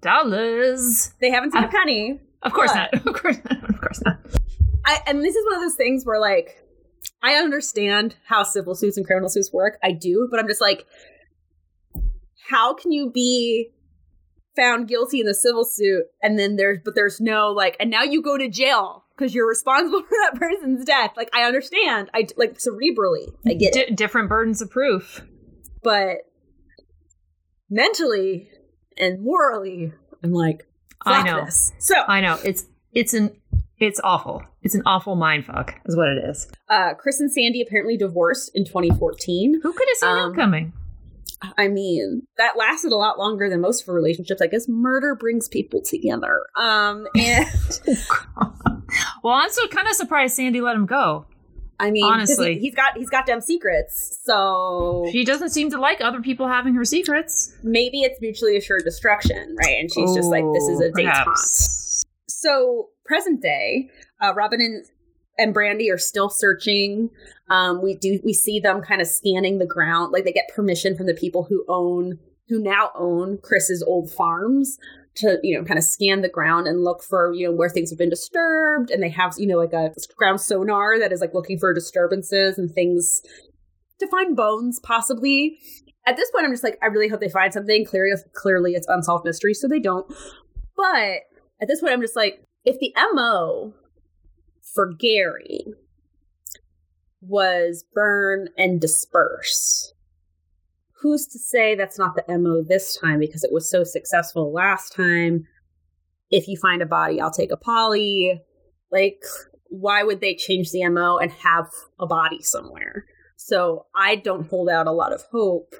dollars. 0.00 1.12
They 1.20 1.30
haven't 1.30 1.52
seen 1.52 1.64
a 1.64 1.66
Uh, 1.66 1.70
penny. 1.70 2.20
Of 2.42 2.52
course 2.52 2.74
not. 2.74 2.92
Of 3.06 3.14
course 3.20 3.38
not. 3.44 3.68
Of 3.70 3.80
course 3.80 4.02
not. 4.04 4.18
I, 4.86 5.00
and 5.06 5.22
this 5.24 5.34
is 5.34 5.44
one 5.46 5.56
of 5.56 5.62
those 5.62 5.76
things 5.76 6.04
where, 6.04 6.20
like, 6.20 6.62
I 7.22 7.34
understand 7.34 8.16
how 8.26 8.42
civil 8.42 8.74
suits 8.74 8.96
and 8.96 9.06
criminal 9.06 9.28
suits 9.30 9.50
work. 9.52 9.78
I 9.82 9.92
do, 9.92 10.28
but 10.30 10.38
I'm 10.38 10.46
just 10.46 10.60
like, 10.60 10.84
how 12.48 12.74
can 12.74 12.92
you 12.92 13.10
be 13.10 13.70
found 14.54 14.86
guilty 14.88 15.20
in 15.20 15.26
the 15.26 15.34
civil 15.34 15.64
suit 15.64 16.04
and 16.22 16.38
then 16.38 16.56
there's, 16.56 16.78
but 16.84 16.94
there's 16.94 17.20
no 17.20 17.48
like, 17.50 17.76
and 17.80 17.90
now 17.90 18.02
you 18.02 18.22
go 18.22 18.36
to 18.38 18.48
jail 18.48 19.03
because 19.16 19.34
you're 19.34 19.48
responsible 19.48 20.02
for 20.08 20.16
that 20.24 20.38
person's 20.38 20.84
death. 20.84 21.12
Like, 21.16 21.30
I 21.34 21.42
understand. 21.44 22.10
I 22.14 22.26
like 22.36 22.58
cerebrally, 22.58 23.32
I 23.46 23.54
get 23.54 23.76
it, 23.76 23.88
D- 23.90 23.94
different 23.94 24.28
burdens 24.28 24.60
of 24.62 24.70
proof. 24.70 25.22
but 25.82 26.18
mentally 27.70 28.48
and 28.96 29.22
morally, 29.22 29.92
I'm 30.22 30.32
like, 30.32 30.66
I 31.04 31.22
know. 31.22 31.44
this. 31.44 31.72
So 31.78 31.94
I 32.06 32.20
know 32.20 32.38
it's 32.44 32.64
it's 32.92 33.12
an 33.14 33.36
It's 33.78 34.00
awful. 34.02 34.42
It's 34.62 34.74
an 34.74 34.82
awful 34.86 35.16
mind 35.16 35.44
fuck, 35.44 35.74
is 35.84 35.96
what 35.96 36.08
it 36.08 36.24
is. 36.28 36.48
Uh, 36.68 36.94
Chris 36.94 37.20
and 37.20 37.30
Sandy 37.30 37.60
apparently 37.60 37.96
divorced 37.96 38.50
in 38.54 38.64
2014. 38.64 39.60
Who 39.62 39.72
could 39.72 39.88
have 39.88 39.96
seen 39.98 40.08
Um, 40.08 40.30
that 40.32 40.36
coming? 40.40 40.72
I 41.58 41.68
mean, 41.68 42.22
that 42.38 42.56
lasted 42.56 42.92
a 42.92 42.96
lot 42.96 43.18
longer 43.18 43.50
than 43.50 43.60
most 43.60 43.82
of 43.82 43.86
her 43.88 43.92
relationships. 43.92 44.40
I 44.40 44.46
guess 44.46 44.66
murder 44.68 45.14
brings 45.14 45.48
people 45.48 45.82
together. 45.82 46.46
Um, 46.56 47.06
and 47.16 47.46
well, 49.24 49.34
I'm 49.34 49.50
so 49.50 49.66
kind 49.68 49.88
of 49.88 49.94
surprised 49.94 50.36
Sandy 50.36 50.60
let 50.60 50.76
him 50.76 50.86
go. 50.86 51.26
I 51.80 51.90
mean, 51.90 52.04
Honestly. 52.04 52.54
he, 52.54 52.60
he's 52.60 52.74
got 52.76 52.96
he's 52.96 53.10
got 53.10 53.26
them 53.26 53.40
secrets. 53.40 54.20
So 54.22 55.08
She 55.10 55.24
doesn't 55.24 55.50
seem 55.50 55.70
to 55.70 55.80
like 55.80 56.00
other 56.00 56.20
people 56.22 56.46
having 56.46 56.74
her 56.74 56.84
secrets. 56.84 57.52
maybe 57.64 58.02
it's 58.02 58.20
mutually 58.20 58.56
assured 58.56 58.84
destruction, 58.84 59.56
right? 59.58 59.80
And 59.80 59.92
she's 59.92 60.14
just 60.14 60.28
like, 60.30 60.44
this 60.54 60.68
is 60.68 60.80
a 60.80 60.86
Oh, 60.86 60.92
detente. 60.92 62.04
So 62.28 62.88
present 63.04 63.42
day, 63.42 63.90
uh, 64.22 64.34
Robin 64.34 64.60
and 64.60 64.84
and 65.36 65.52
Brandy 65.52 65.90
are 65.90 65.98
still 65.98 66.30
searching. 66.30 67.10
Um, 67.50 67.82
we 67.82 67.96
do 67.96 68.20
we 68.24 68.32
see 68.32 68.60
them 68.60 68.80
kind 68.82 69.00
of 69.00 69.08
scanning 69.08 69.58
the 69.58 69.66
ground, 69.66 70.12
like 70.12 70.22
they 70.24 70.32
get 70.32 70.48
permission 70.54 70.96
from 70.96 71.06
the 71.06 71.14
people 71.14 71.44
who 71.48 71.64
own 71.68 72.18
who 72.48 72.62
now 72.62 72.90
own 72.94 73.38
Chris's 73.42 73.82
old 73.82 74.12
farms 74.12 74.78
to 75.16 75.38
you 75.42 75.56
know 75.56 75.64
kind 75.64 75.78
of 75.78 75.84
scan 75.84 76.22
the 76.22 76.28
ground 76.28 76.66
and 76.66 76.82
look 76.82 77.02
for 77.02 77.32
you 77.32 77.46
know 77.46 77.52
where 77.52 77.68
things 77.68 77.90
have 77.90 77.98
been 77.98 78.10
disturbed, 78.10 78.90
and 78.90 79.02
they 79.02 79.10
have 79.10 79.34
you 79.38 79.46
know 79.46 79.58
like 79.58 79.72
a 79.72 79.92
ground 80.16 80.40
sonar 80.40 80.98
that 80.98 81.12
is 81.12 81.20
like 81.20 81.34
looking 81.34 81.58
for 81.58 81.72
disturbances 81.72 82.58
and 82.58 82.70
things 82.70 83.22
to 83.98 84.06
find 84.08 84.36
bones 84.36 84.78
possibly. 84.80 85.58
At 86.06 86.16
this 86.16 86.30
point, 86.30 86.44
I'm 86.44 86.52
just 86.52 86.64
like, 86.64 86.78
I 86.82 86.86
really 86.86 87.08
hope 87.08 87.20
they 87.20 87.30
find 87.30 87.52
something. 87.52 87.86
Clearly, 87.86 88.12
clearly, 88.34 88.72
it's 88.72 88.86
unsolved 88.88 89.24
mystery, 89.24 89.54
so 89.54 89.68
they 89.68 89.80
don't. 89.80 90.06
But 90.76 91.20
at 91.62 91.68
this 91.68 91.80
point, 91.80 91.94
I'm 91.94 92.02
just 92.02 92.16
like, 92.16 92.44
if 92.64 92.78
the 92.78 92.94
MO 93.14 93.72
for 94.74 94.92
Gary 94.92 95.64
was 97.22 97.84
burn 97.94 98.48
and 98.58 98.80
disperse, 98.80 99.93
who's 101.04 101.26
to 101.26 101.38
say 101.38 101.74
that's 101.74 101.98
not 101.98 102.16
the 102.16 102.38
MO 102.38 102.62
this 102.66 102.96
time 102.96 103.18
because 103.20 103.44
it 103.44 103.52
was 103.52 103.70
so 103.70 103.84
successful 103.84 104.50
last 104.52 104.94
time? 104.94 105.46
If 106.30 106.48
you 106.48 106.56
find 106.56 106.80
a 106.80 106.86
body, 106.86 107.20
I'll 107.20 107.30
take 107.30 107.52
a 107.52 107.58
poly. 107.58 108.40
Like, 108.90 109.22
why 109.68 110.02
would 110.02 110.22
they 110.22 110.34
change 110.34 110.70
the 110.70 110.88
MO 110.88 111.18
and 111.18 111.30
have 111.30 111.66
a 112.00 112.06
body 112.06 112.42
somewhere? 112.42 113.04
So 113.36 113.84
I 113.94 114.16
don't 114.16 114.48
hold 114.48 114.70
out 114.70 114.86
a 114.86 114.92
lot 114.92 115.12
of 115.12 115.22
hope 115.30 115.74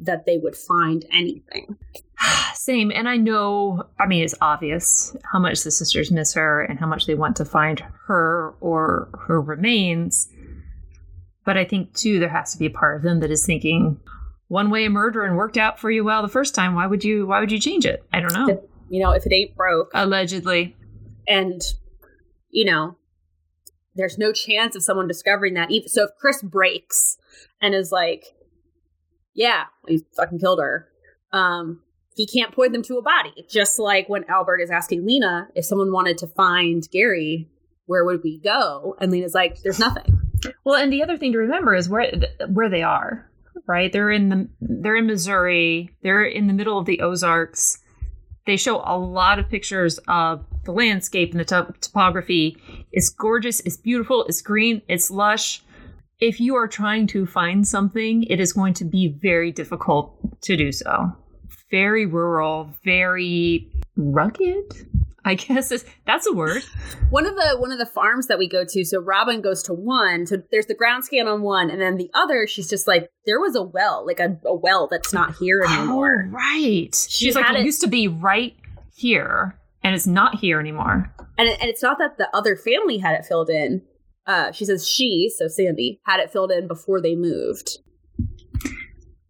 that 0.00 0.26
they 0.26 0.36
would 0.36 0.54
find 0.54 1.06
anything. 1.10 1.78
Same. 2.54 2.92
And 2.94 3.08
I 3.08 3.16
know, 3.16 3.84
I 3.98 4.06
mean, 4.06 4.22
it's 4.22 4.34
obvious 4.42 5.16
how 5.32 5.38
much 5.38 5.62
the 5.62 5.70
sisters 5.70 6.12
miss 6.12 6.34
her 6.34 6.60
and 6.62 6.78
how 6.78 6.86
much 6.86 7.06
they 7.06 7.14
want 7.14 7.36
to 7.36 7.46
find 7.46 7.82
her 8.06 8.54
or 8.60 9.08
her 9.26 9.40
remains. 9.40 10.28
But 11.46 11.56
I 11.56 11.64
think, 11.64 11.94
too, 11.94 12.18
there 12.18 12.28
has 12.28 12.52
to 12.52 12.58
be 12.58 12.66
a 12.66 12.70
part 12.70 12.96
of 12.96 13.02
them 13.02 13.20
that 13.20 13.30
is 13.30 13.46
thinking, 13.46 13.98
one 14.48 14.70
way 14.70 14.88
murder 14.88 15.24
and 15.24 15.36
worked 15.36 15.56
out 15.56 15.78
for 15.78 15.90
you 15.90 16.04
well 16.04 16.22
the 16.22 16.28
first 16.28 16.54
time. 16.54 16.74
Why 16.74 16.86
would 16.86 17.04
you? 17.04 17.26
Why 17.26 17.40
would 17.40 17.52
you 17.52 17.58
change 17.58 17.84
it? 17.86 18.04
I 18.12 18.20
don't 18.20 18.32
know. 18.32 18.62
You 18.88 19.02
know, 19.02 19.10
if 19.10 19.26
it 19.26 19.32
ain't 19.32 19.56
broke, 19.56 19.90
Allegedly, 19.94 20.76
and 21.26 21.60
you 22.50 22.64
know 22.64 22.96
there's 23.94 24.18
no 24.18 24.32
chance 24.32 24.76
of 24.76 24.82
someone 24.82 25.08
discovering 25.08 25.54
that 25.54 25.70
even 25.70 25.88
so 25.88 26.04
if 26.04 26.10
chris 26.20 26.42
breaks 26.42 27.16
and 27.60 27.74
is 27.74 27.90
like 27.90 28.26
yeah 29.34 29.64
he 29.88 30.02
fucking 30.16 30.38
killed 30.38 30.60
her 30.60 30.88
um 31.32 31.80
he 32.14 32.26
can't 32.26 32.54
point 32.54 32.72
them 32.72 32.82
to 32.82 32.98
a 32.98 33.02
body 33.02 33.46
just 33.50 33.78
like 33.78 34.08
when 34.08 34.22
albert 34.24 34.58
is 34.58 34.70
asking 34.70 35.04
lena 35.06 35.48
if 35.54 35.64
someone 35.64 35.90
wanted 35.92 36.16
to 36.16 36.26
find 36.26 36.88
gary 36.92 37.48
where 37.86 38.04
would 38.04 38.22
we 38.22 38.38
go 38.38 38.94
and 39.00 39.10
lena's 39.10 39.34
like 39.34 39.60
there's 39.62 39.78
nothing 39.78 40.20
Well, 40.64 40.76
and 40.76 40.92
the 40.92 41.02
other 41.02 41.16
thing 41.16 41.32
to 41.32 41.38
remember 41.38 41.74
is 41.74 41.88
where 41.88 42.12
where 42.48 42.68
they 42.68 42.82
are. 42.82 43.28
Right? 43.66 43.92
They're 43.92 44.10
in 44.10 44.28
the 44.28 44.48
they're 44.60 44.96
in 44.96 45.06
Missouri. 45.06 45.90
They're 46.02 46.24
in 46.24 46.46
the 46.46 46.52
middle 46.52 46.78
of 46.78 46.86
the 46.86 47.00
Ozarks. 47.00 47.78
They 48.46 48.56
show 48.56 48.82
a 48.84 48.96
lot 48.96 49.38
of 49.38 49.48
pictures 49.48 49.98
of 50.06 50.44
the 50.64 50.72
landscape 50.72 51.32
and 51.32 51.40
the 51.40 51.44
top- 51.44 51.78
topography. 51.80 52.56
It's 52.92 53.10
gorgeous. 53.10 53.60
It's 53.60 53.76
beautiful. 53.76 54.24
It's 54.24 54.40
green. 54.40 54.82
It's 54.88 55.10
lush. 55.10 55.62
If 56.20 56.40
you 56.40 56.54
are 56.54 56.68
trying 56.68 57.08
to 57.08 57.26
find 57.26 57.66
something, 57.66 58.22
it 58.24 58.40
is 58.40 58.52
going 58.52 58.74
to 58.74 58.84
be 58.84 59.08
very 59.20 59.52
difficult 59.52 60.16
to 60.42 60.56
do 60.56 60.72
so. 60.72 61.12
Very 61.70 62.06
rural, 62.06 62.70
very 62.84 63.70
rugged. 63.96 64.64
I 65.26 65.34
guess 65.34 65.70
is, 65.72 65.84
that's 66.06 66.26
a 66.26 66.32
word. 66.32 66.62
one 67.10 67.26
of 67.26 67.34
the 67.34 67.56
one 67.58 67.72
of 67.72 67.78
the 67.78 67.84
farms 67.86 68.28
that 68.28 68.38
we 68.38 68.48
go 68.48 68.64
to 68.66 68.84
so 68.84 69.00
robin 69.00 69.40
goes 69.42 69.62
to 69.64 69.74
one 69.74 70.24
so 70.26 70.36
there's 70.50 70.66
the 70.66 70.74
ground 70.74 71.04
scan 71.04 71.26
on 71.28 71.42
one 71.42 71.68
and 71.68 71.80
then 71.80 71.96
the 71.96 72.08
other 72.14 72.46
she's 72.46 72.70
just 72.70 72.86
like 72.88 73.08
there 73.26 73.40
was 73.40 73.54
a 73.56 73.62
well 73.62 74.06
like 74.06 74.20
a, 74.20 74.38
a 74.46 74.54
well 74.54 74.88
that's 74.90 75.12
not 75.12 75.34
here 75.36 75.62
anymore 75.62 76.26
Oh, 76.28 76.30
right. 76.30 76.94
She 76.94 77.26
She's 77.26 77.34
like, 77.34 77.50
it 77.50 77.56
it- 77.60 77.64
used 77.66 77.80
to 77.82 77.88
be 77.88 78.08
right 78.08 78.54
here, 78.94 79.58
and 79.82 79.94
it's 79.94 80.06
not 80.06 80.36
here 80.36 80.58
anymore. 80.60 81.12
and, 81.38 81.48
it, 81.48 81.60
and 81.60 81.68
it's 81.68 81.82
not 81.82 81.98
that 81.98 82.16
the 82.18 82.28
other 82.34 82.56
family 82.56 82.96
had 82.98 83.14
it 83.14 83.26
filled 83.26 83.50
in. 83.50 83.82
Uh, 84.26 84.50
she 84.52 84.64
says 84.64 84.88
she, 84.88 85.30
so 85.36 85.46
Sandy, 85.48 86.00
had 86.06 86.18
it 86.20 86.30
filled 86.32 86.50
in 86.50 86.66
before 86.66 87.00
they 87.02 87.14
moved. 87.14 87.78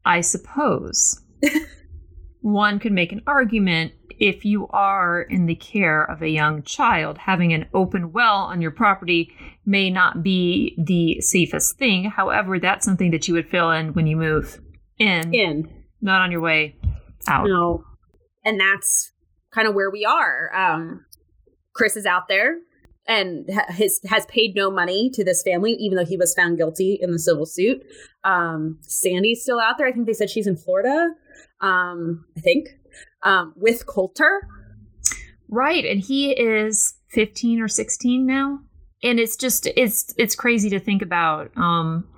I 0.04 0.20
suppose 0.20 1.20
one 2.40 2.78
could 2.78 2.92
make 2.92 3.12
an 3.12 3.22
argument 3.26 3.92
if 4.18 4.44
you 4.44 4.66
are 4.68 5.22
in 5.22 5.46
the 5.46 5.54
care 5.54 6.02
of 6.02 6.22
a 6.22 6.28
young 6.28 6.62
child, 6.62 7.18
having 7.18 7.52
an 7.52 7.66
open 7.74 8.12
well 8.12 8.36
on 8.36 8.60
your 8.62 8.70
property 8.70 9.30
may 9.64 9.90
not 9.90 10.22
be 10.22 10.74
the 10.78 11.20
safest 11.20 11.76
thing. 11.78 12.04
However, 12.10 12.58
that's 12.58 12.84
something 12.84 13.10
that 13.10 13.28
you 13.28 13.34
would 13.34 13.48
fill 13.48 13.70
in 13.70 13.92
when 13.94 14.06
you 14.06 14.16
move 14.16 14.60
in, 14.98 15.34
In 15.34 15.68
not 16.00 16.22
on 16.22 16.30
your 16.30 16.40
way 16.40 16.76
out. 17.28 17.46
no, 17.46 17.84
and 18.44 18.58
that's 18.60 19.12
kind 19.52 19.66
of 19.68 19.74
where 19.74 19.90
we 19.90 20.04
are. 20.04 20.50
Um, 20.54 21.04
Chris 21.74 21.96
is 21.96 22.06
out 22.06 22.28
there 22.28 22.56
and 23.06 23.48
his 23.70 24.00
has 24.08 24.26
paid 24.26 24.54
no 24.54 24.70
money 24.70 25.10
to 25.14 25.24
this 25.24 25.42
family, 25.42 25.72
even 25.72 25.96
though 25.96 26.04
he 26.04 26.16
was 26.16 26.34
found 26.34 26.56
guilty 26.58 26.98
in 27.00 27.12
the 27.12 27.18
civil 27.18 27.46
suit. 27.46 27.82
Um, 28.24 28.78
Sandy's 28.82 29.42
still 29.42 29.60
out 29.60 29.78
there. 29.78 29.86
I 29.86 29.92
think 29.92 30.06
they 30.06 30.12
said 30.12 30.30
she's 30.30 30.46
in 30.46 30.56
Florida. 30.56 31.10
Um, 31.60 32.24
I 32.36 32.40
think 32.40 32.68
um, 33.26 33.52
with 33.56 33.86
Coulter. 33.86 34.48
Right, 35.48 35.84
and 35.84 36.00
he 36.00 36.30
is 36.30 36.94
15 37.10 37.60
or 37.60 37.68
16 37.68 38.24
now. 38.24 38.60
And 39.02 39.20
it's 39.20 39.36
just 39.36 39.66
it's 39.76 40.14
it's 40.16 40.34
crazy 40.34 40.70
to 40.70 40.80
think 40.80 41.02
about 41.02 41.50
um 41.56 42.08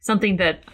something 0.00 0.38
that 0.38 0.64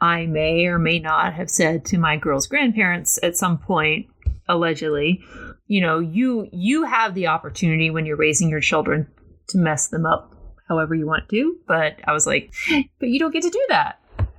I 0.00 0.26
may 0.26 0.66
or 0.66 0.78
may 0.78 0.98
not 0.98 1.32
have 1.32 1.50
said 1.50 1.84
to 1.86 1.98
my 1.98 2.16
girl's 2.16 2.46
grandparents 2.46 3.18
at 3.22 3.36
some 3.36 3.58
point 3.58 4.06
allegedly. 4.46 5.22
You 5.66 5.80
know, 5.80 5.98
you 5.98 6.48
you 6.52 6.84
have 6.84 7.14
the 7.14 7.28
opportunity 7.28 7.90
when 7.90 8.04
you're 8.04 8.16
raising 8.16 8.50
your 8.50 8.60
children 8.60 9.08
to 9.48 9.58
mess 9.58 9.88
them 9.88 10.04
up 10.04 10.34
however 10.68 10.94
you 10.94 11.06
want 11.06 11.30
to, 11.30 11.56
but 11.66 11.96
I 12.04 12.12
was 12.12 12.26
like, 12.26 12.52
but 13.00 13.08
you 13.08 13.18
don't 13.18 13.32
get 13.32 13.42
to 13.42 13.50
do 13.50 13.66
that 13.70 13.98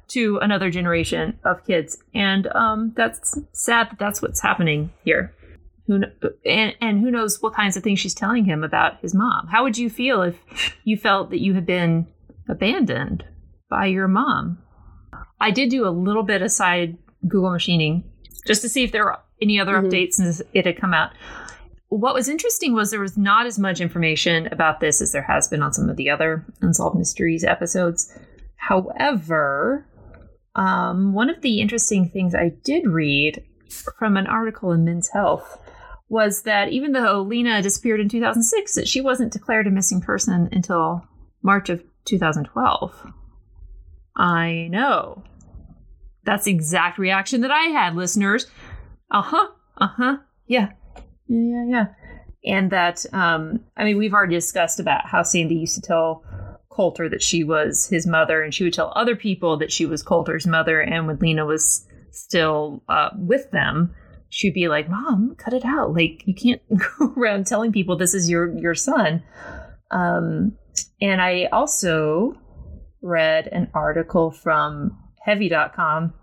to 0.10 0.38
another 0.42 0.70
generation 0.70 1.40
of 1.46 1.66
kids. 1.66 1.98
And 2.14 2.48
um 2.56 2.94
that's 2.96 3.38
sad 3.54 3.90
that 3.92 4.00
that's 4.00 4.22
what's 4.22 4.42
happening 4.42 4.92
here. 5.04 5.34
Who 5.88 6.00
kn- 6.02 6.14
and, 6.46 6.76
and 6.82 7.00
who 7.00 7.10
knows 7.12 7.42
what 7.42 7.54
kinds 7.56 7.76
of 7.76 7.84
things 7.84 8.00
she's 8.00 8.14
telling 8.14 8.46
him 8.46 8.64
about 8.64 9.00
his 9.02 9.16
mom. 9.16 9.48
How 9.48 9.64
would 9.64 9.78
you 9.78 9.90
feel 9.90 10.22
if 10.22 10.38
you 10.84 10.98
felt 10.98 11.30
that 11.32 11.42
you 11.42 11.54
had 11.56 11.66
been 11.66 12.06
abandoned 12.48 13.24
by 13.70 13.86
your 13.88 14.08
mom? 14.08 14.60
I 15.42 15.52
did 15.52 15.70
do 15.70 15.88
a 15.88 15.90
little 15.90 16.24
bit 16.24 16.42
of 16.42 16.52
side 16.52 16.98
google 17.28 17.52
machining 17.52 18.04
just 18.46 18.62
to 18.62 18.70
see 18.70 18.84
if 18.84 18.92
there 18.92 19.06
were 19.06 19.20
any 19.42 19.60
other 19.60 19.74
Mhm. 19.74 19.88
updates 19.90 20.14
since 20.14 20.42
it 20.54 20.66
had 20.66 20.80
come 20.80 20.94
out. 20.94 21.12
What 21.90 22.14
was 22.14 22.30
interesting 22.30 22.74
was 22.74 22.92
there 22.92 23.00
was 23.00 23.18
not 23.18 23.48
as 23.48 23.58
much 23.58 23.82
information 23.82 24.48
about 24.52 24.80
this 24.80 25.02
as 25.02 25.12
there 25.12 25.24
has 25.24 25.48
been 25.48 25.64
on 25.64 25.74
some 25.74 25.90
of 25.90 25.98
the 25.98 26.10
other 26.10 26.46
unsolved 26.62 26.98
mysteries 26.98 27.44
episodes. 27.44 28.16
However 28.58 29.86
um, 30.60 31.14
one 31.14 31.30
of 31.30 31.42
the 31.42 31.62
interesting 31.62 32.10
things 32.10 32.36
i 32.36 32.50
did 32.64 32.86
read 32.86 33.44
from 33.98 34.18
an 34.18 34.28
article 34.28 34.72
in 34.72 34.84
men's 34.84 35.10
health 35.10 35.60
was 36.10 36.42
that 36.42 36.70
even 36.70 36.92
though 36.92 37.22
Lena 37.22 37.62
disappeared 37.62 38.00
in 38.00 38.10
2006, 38.10 38.74
that 38.76 38.88
she 38.88 39.00
wasn't 39.00 39.32
declared 39.32 39.68
a 39.68 39.72
missing 39.72 40.02
person 40.02 40.50
until 40.52 41.08
March 41.44 41.70
of 41.70 41.84
2012. 42.06 43.14
I 44.18 44.68
know. 44.72 45.24
That's 46.24 46.46
the 46.46 46.52
exact 46.52 46.98
reaction 46.98 47.42
that 47.42 47.52
I 47.52 47.66
had, 47.66 47.96
listeners. 47.96 48.48
Uh 49.12 49.22
huh. 49.22 49.48
Uh 49.78 49.88
huh. 49.88 50.18
Yeah. 50.48 50.72
Yeah, 51.28 51.66
yeah. 51.68 51.86
And 52.44 52.72
that, 52.72 53.06
um, 53.14 53.64
I 53.78 53.84
mean, 53.84 53.98
we've 53.98 54.14
already 54.14 54.36
discussed 54.36 54.80
about 54.80 55.06
how 55.06 55.24
Sandy 55.24 55.56
used 55.56 55.76
to 55.76 55.82
tell 55.82 56.24
Coulter 56.80 57.10
that 57.10 57.22
she 57.22 57.44
was 57.44 57.90
his 57.90 58.08
mother, 58.08 58.42
and 58.42 58.54
she 58.54 58.64
would 58.64 58.74
tell 58.74 58.94
other 58.96 59.14
people 59.14 59.58
that 59.58 59.70
she 59.70 59.86
was 59.86 60.02
Coulter's 60.02 60.48
mother. 60.48 60.80
And 60.80 61.08
when 61.08 61.18
Lena 61.18 61.46
was 61.46 61.86
still 62.12 62.82
uh, 62.88 63.10
with 63.18 63.52
them, 63.52 63.94
she'd 64.30 64.54
be 64.54 64.70
like, 64.70 64.90
"Mom, 64.90 65.36
cut 65.38 65.52
it 65.52 65.66
out! 65.66 65.94
Like 65.94 66.24
you 66.26 66.34
can't 66.34 66.62
go 66.98 67.14
around 67.18 67.48
telling 67.48 67.74
people 67.74 67.98
this 67.98 68.14
is 68.14 68.30
your 68.30 68.58
your 68.58 68.76
son." 68.76 69.22
Um, 69.92 70.54
and 71.02 71.22
I 71.22 71.50
also 71.52 72.40
read 73.02 73.48
an 73.48 73.70
article 73.74 74.32
from 74.32 74.98
Heavy.com 75.26 76.14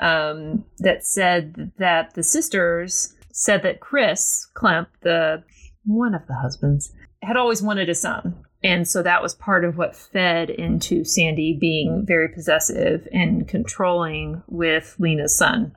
um, 0.00 0.64
that 0.78 1.04
said 1.04 1.72
that 1.76 2.14
the 2.14 2.22
sisters 2.22 3.14
said 3.34 3.62
that 3.64 3.80
Chris 3.80 4.48
Klemp, 4.56 4.86
the 5.02 5.44
one 5.84 6.14
of 6.14 6.26
the 6.26 6.36
husbands, 6.36 6.90
had 7.20 7.36
always 7.36 7.60
wanted 7.60 7.90
a 7.90 7.94
son. 7.94 8.46
And 8.62 8.86
so 8.86 9.02
that 9.02 9.22
was 9.22 9.34
part 9.34 9.64
of 9.64 9.78
what 9.78 9.96
fed 9.96 10.50
into 10.50 11.04
Sandy 11.04 11.56
being 11.58 12.04
very 12.06 12.28
possessive 12.28 13.08
and 13.12 13.48
controlling 13.48 14.42
with 14.48 14.96
Lena's 14.98 15.36
son, 15.36 15.74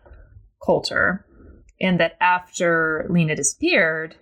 Coulter. 0.62 1.26
And 1.80 2.00
that 2.00 2.18
after 2.20 3.08
Lena 3.10 3.36
disappeared, 3.36 4.16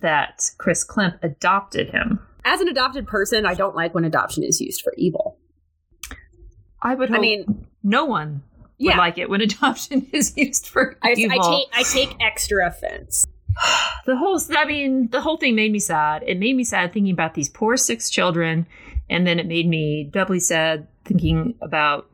that 0.00 0.50
Chris 0.58 0.86
Klemp 0.86 1.22
adopted 1.22 1.90
him. 1.90 2.20
As 2.44 2.60
an 2.60 2.68
adopted 2.68 3.06
person, 3.06 3.44
I 3.44 3.54
don't 3.54 3.76
like 3.76 3.94
when 3.94 4.04
adoption 4.04 4.42
is 4.42 4.60
used 4.60 4.82
for 4.82 4.92
evil. 4.96 5.38
I 6.80 6.94
would 6.94 7.14
I 7.14 7.18
mean, 7.18 7.66
no 7.82 8.04
one 8.04 8.42
would 8.78 8.90
yeah. 8.90 8.98
like 8.98 9.18
it 9.18 9.28
when 9.28 9.40
adoption 9.42 10.08
is 10.12 10.36
used 10.36 10.66
for 10.66 10.96
I, 11.02 11.12
evil. 11.16 11.40
I 11.40 11.50
take 11.50 11.68
I 11.74 11.82
take 11.82 12.16
extra 12.20 12.66
offense. 12.66 13.26
the 14.06 14.16
whole 14.16 14.40
I 14.56 14.64
mean, 14.64 15.08
the 15.08 15.20
whole 15.20 15.36
thing 15.36 15.54
made 15.54 15.72
me 15.72 15.78
sad. 15.78 16.22
It 16.26 16.38
made 16.38 16.56
me 16.56 16.64
sad 16.64 16.92
thinking 16.92 17.12
about 17.12 17.34
these 17.34 17.48
poor 17.48 17.76
six 17.76 18.10
children, 18.10 18.66
and 19.08 19.26
then 19.26 19.38
it 19.38 19.46
made 19.46 19.68
me 19.68 20.08
doubly 20.12 20.40
sad 20.40 20.86
thinking 21.04 21.54
about 21.62 22.10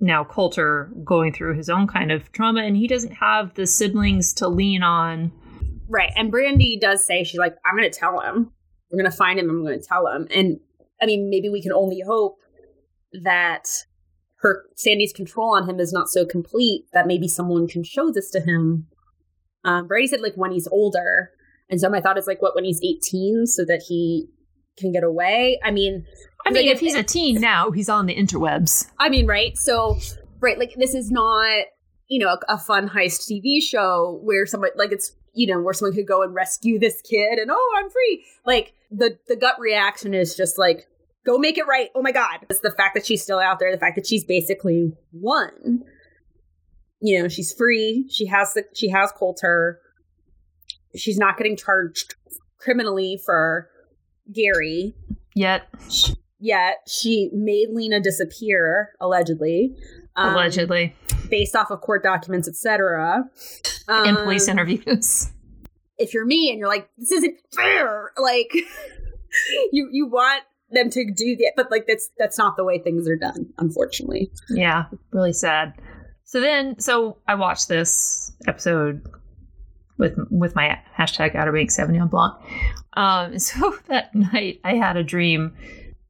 now 0.00 0.24
Coulter 0.24 0.90
going 1.04 1.32
through 1.32 1.56
his 1.56 1.68
own 1.68 1.86
kind 1.86 2.10
of 2.10 2.32
trauma, 2.32 2.62
and 2.62 2.76
he 2.76 2.86
doesn't 2.86 3.12
have 3.12 3.54
the 3.54 3.66
siblings 3.66 4.32
to 4.34 4.48
lean 4.48 4.82
on. 4.82 5.32
Right, 5.88 6.12
and 6.16 6.30
Brandy 6.30 6.78
does 6.80 7.04
say 7.04 7.24
she's 7.24 7.38
like, 7.38 7.56
"I'm 7.64 7.78
to 7.78 7.90
tell 7.90 8.20
him. 8.20 8.52
We're 8.90 9.02
to 9.10 9.16
find 9.16 9.38
him. 9.38 9.50
I'm 9.50 9.64
to 9.66 9.80
tell 9.80 10.06
him." 10.06 10.26
And 10.34 10.60
I 11.02 11.06
mean, 11.06 11.30
maybe 11.30 11.48
we 11.48 11.62
can 11.62 11.72
only 11.72 12.00
hope 12.00 12.38
that 13.24 13.68
her 14.40 14.64
Sandy's 14.76 15.12
control 15.12 15.54
on 15.54 15.68
him 15.68 15.80
is 15.80 15.92
not 15.92 16.08
so 16.08 16.24
complete 16.24 16.86
that 16.92 17.06
maybe 17.06 17.28
someone 17.28 17.68
can 17.68 17.84
show 17.84 18.10
this 18.10 18.30
to 18.30 18.40
him. 18.40 18.86
Um, 19.64 19.86
Brady 19.86 20.06
said 20.06 20.20
like 20.20 20.34
when 20.34 20.52
he's 20.52 20.68
older, 20.68 21.30
and 21.68 21.80
so 21.80 21.88
my 21.88 22.00
thought 22.00 22.18
is 22.18 22.26
like 22.26 22.42
what 22.42 22.54
when 22.54 22.64
he's 22.64 22.80
18, 22.82 23.46
so 23.46 23.64
that 23.64 23.82
he 23.86 24.28
can 24.78 24.92
get 24.92 25.04
away. 25.04 25.58
I 25.62 25.70
mean, 25.70 26.06
I 26.46 26.50
mean, 26.50 26.66
like, 26.66 26.74
if 26.74 26.80
he's 26.80 26.94
a 26.94 27.02
teen 27.02 27.40
now, 27.40 27.70
he's 27.70 27.88
on 27.88 28.06
the 28.06 28.14
interwebs. 28.14 28.90
I 28.98 29.08
mean, 29.08 29.26
right? 29.26 29.56
So, 29.56 29.98
right, 30.40 30.58
like 30.58 30.74
this 30.76 30.94
is 30.94 31.10
not 31.10 31.64
you 32.08 32.18
know 32.18 32.28
a, 32.28 32.54
a 32.54 32.58
fun 32.58 32.88
heist 32.88 33.30
TV 33.30 33.62
show 33.62 34.20
where 34.22 34.46
someone 34.46 34.70
like 34.76 34.92
it's 34.92 35.12
you 35.34 35.46
know 35.46 35.60
where 35.60 35.74
someone 35.74 35.94
could 35.94 36.08
go 36.08 36.22
and 36.22 36.34
rescue 36.34 36.78
this 36.78 37.00
kid 37.02 37.38
and 37.38 37.50
oh 37.50 37.74
I'm 37.78 37.90
free. 37.90 38.24
Like 38.46 38.72
the 38.90 39.18
the 39.28 39.36
gut 39.36 39.56
reaction 39.60 40.14
is 40.14 40.34
just 40.34 40.58
like 40.58 40.86
Go 41.24 41.38
make 41.38 41.58
it 41.58 41.66
right. 41.66 41.90
Oh 41.94 42.02
my 42.02 42.12
God. 42.12 42.46
It's 42.48 42.60
the 42.60 42.70
fact 42.70 42.94
that 42.94 43.04
she's 43.04 43.22
still 43.22 43.38
out 43.38 43.58
there, 43.58 43.70
the 43.70 43.78
fact 43.78 43.96
that 43.96 44.06
she's 44.06 44.24
basically 44.24 44.92
won. 45.12 45.84
You 47.00 47.22
know, 47.22 47.28
she's 47.28 47.52
free. 47.52 48.06
She 48.10 48.26
has 48.26 48.54
the 48.54 48.64
she 48.74 48.88
has 48.90 49.12
Coulter. 49.12 49.80
She's 50.96 51.18
not 51.18 51.36
getting 51.36 51.56
charged 51.56 52.14
criminally 52.58 53.20
for 53.24 53.68
Gary. 54.32 54.94
Yet. 55.34 55.68
Yet. 56.38 56.78
She 56.88 57.30
made 57.32 57.68
Lena 57.70 58.00
disappear, 58.00 58.90
allegedly. 59.00 59.76
Um, 60.16 60.34
allegedly. 60.34 60.94
Based 61.28 61.54
off 61.54 61.70
of 61.70 61.80
court 61.80 62.02
documents, 62.02 62.48
etc. 62.48 63.24
Um, 63.88 64.08
and 64.08 64.16
police 64.18 64.48
interviews. 64.48 65.30
If 65.96 66.12
you're 66.12 66.26
me 66.26 66.50
and 66.50 66.58
you're 66.58 66.68
like, 66.68 66.88
this 66.98 67.12
isn't 67.12 67.36
fair, 67.54 68.12
like 68.20 68.52
you 69.72 69.88
you 69.92 70.06
want 70.06 70.42
them 70.72 70.88
to 70.88 71.04
do 71.12 71.36
that 71.36 71.52
but 71.56 71.70
like 71.70 71.86
that's 71.86 72.10
that's 72.18 72.38
not 72.38 72.56
the 72.56 72.64
way 72.64 72.78
things 72.78 73.08
are 73.08 73.16
done 73.16 73.52
unfortunately 73.58 74.30
yeah 74.50 74.84
really 75.10 75.32
sad 75.32 75.74
so 76.30 76.40
then 76.40 76.78
so 76.78 77.16
i 77.26 77.34
watched 77.34 77.66
this 77.66 78.32
episode 78.46 79.04
with 79.98 80.16
with 80.30 80.54
my 80.54 80.80
hashtag 80.96 81.34
outer 81.34 81.50
banks 81.50 81.76
sauvignon 81.76 82.08
blanc 82.08 82.34
um 82.92 83.36
so 83.46 83.74
that 83.88 84.14
night 84.14 84.60
i 84.62 84.74
had 84.74 84.96
a 84.96 85.02
dream 85.02 85.52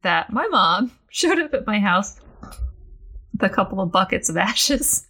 that 0.03 0.31
my 0.31 0.47
mom 0.49 0.93
showed 1.11 1.39
up 1.39 1.55
at 1.55 1.67
my 1.67 1.81
house 1.81 2.21
with 3.33 3.43
a 3.43 3.49
couple 3.49 3.81
of 3.81 3.91
buckets 3.91 4.29
of 4.29 4.37
ashes 4.37 5.07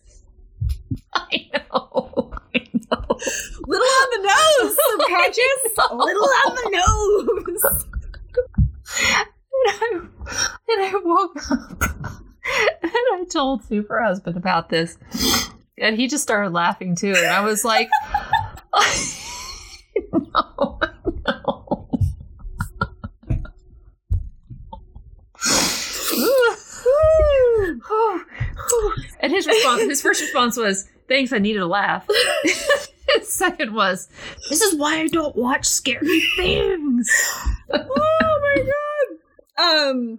i 1.14 1.50
know 1.52 2.32
I 2.52 2.66
know. 2.72 3.18
Little 3.66 3.86
on 3.86 4.08
the 4.10 4.22
nose, 4.26 4.76
subconscious. 4.90 5.62
Little 5.92 6.28
on 6.46 6.54
the 6.56 6.66
nose. 7.62 7.84
And 9.06 9.68
I, 9.68 10.00
and 10.68 10.84
I 10.84 11.00
woke 11.04 11.50
up 11.52 12.22
and 12.82 12.92
I 12.92 13.24
told 13.30 13.64
Super 13.64 14.02
Husband 14.02 14.36
about 14.36 14.68
this. 14.68 14.98
And 15.78 15.96
he 15.96 16.08
just 16.08 16.22
started 16.22 16.52
laughing 16.52 16.94
too. 16.94 17.14
And 17.16 17.26
I 17.26 17.40
was 17.40 17.64
like, 17.64 17.88
no, 20.12 20.80
no. 21.26 21.88
and 29.20 29.32
his 29.32 29.46
response, 29.46 29.82
his 29.82 30.02
first 30.02 30.20
response 30.20 30.56
was, 30.56 30.88
"Thanks, 31.08 31.32
I 31.32 31.38
needed 31.38 31.62
a 31.62 31.66
laugh." 31.66 32.06
second 33.22 33.74
was, 33.74 34.08
"This 34.48 34.60
is 34.60 34.78
why 34.78 35.00
I 35.00 35.06
don't 35.08 35.36
watch 35.36 35.66
scary 35.66 36.20
things." 36.36 37.10
oh 37.72 38.40
my 38.42 38.72
god! 39.56 39.90
Um, 39.90 40.18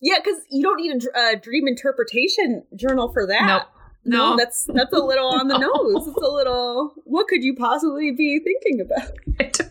yeah, 0.00 0.16
because 0.22 0.40
you 0.50 0.62
don't 0.62 0.76
need 0.76 0.92
a 0.92 1.18
uh, 1.18 1.34
dream 1.40 1.68
interpretation 1.68 2.64
journal 2.74 3.12
for 3.12 3.26
that. 3.26 3.46
Nope. 3.46 3.62
No, 4.02 4.30
no, 4.30 4.36
that's 4.36 4.64
that's 4.64 4.92
a 4.94 4.98
little 4.98 5.28
on 5.28 5.48
the 5.48 5.58
nose. 5.58 6.06
It's 6.06 6.16
a 6.16 6.30
little. 6.30 6.94
What 7.04 7.28
could 7.28 7.44
you 7.44 7.54
possibly 7.54 8.12
be 8.12 8.40
thinking 8.40 8.80
about? 8.80 9.70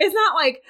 It's 0.00 0.14
not 0.14 0.34
like 0.34 0.62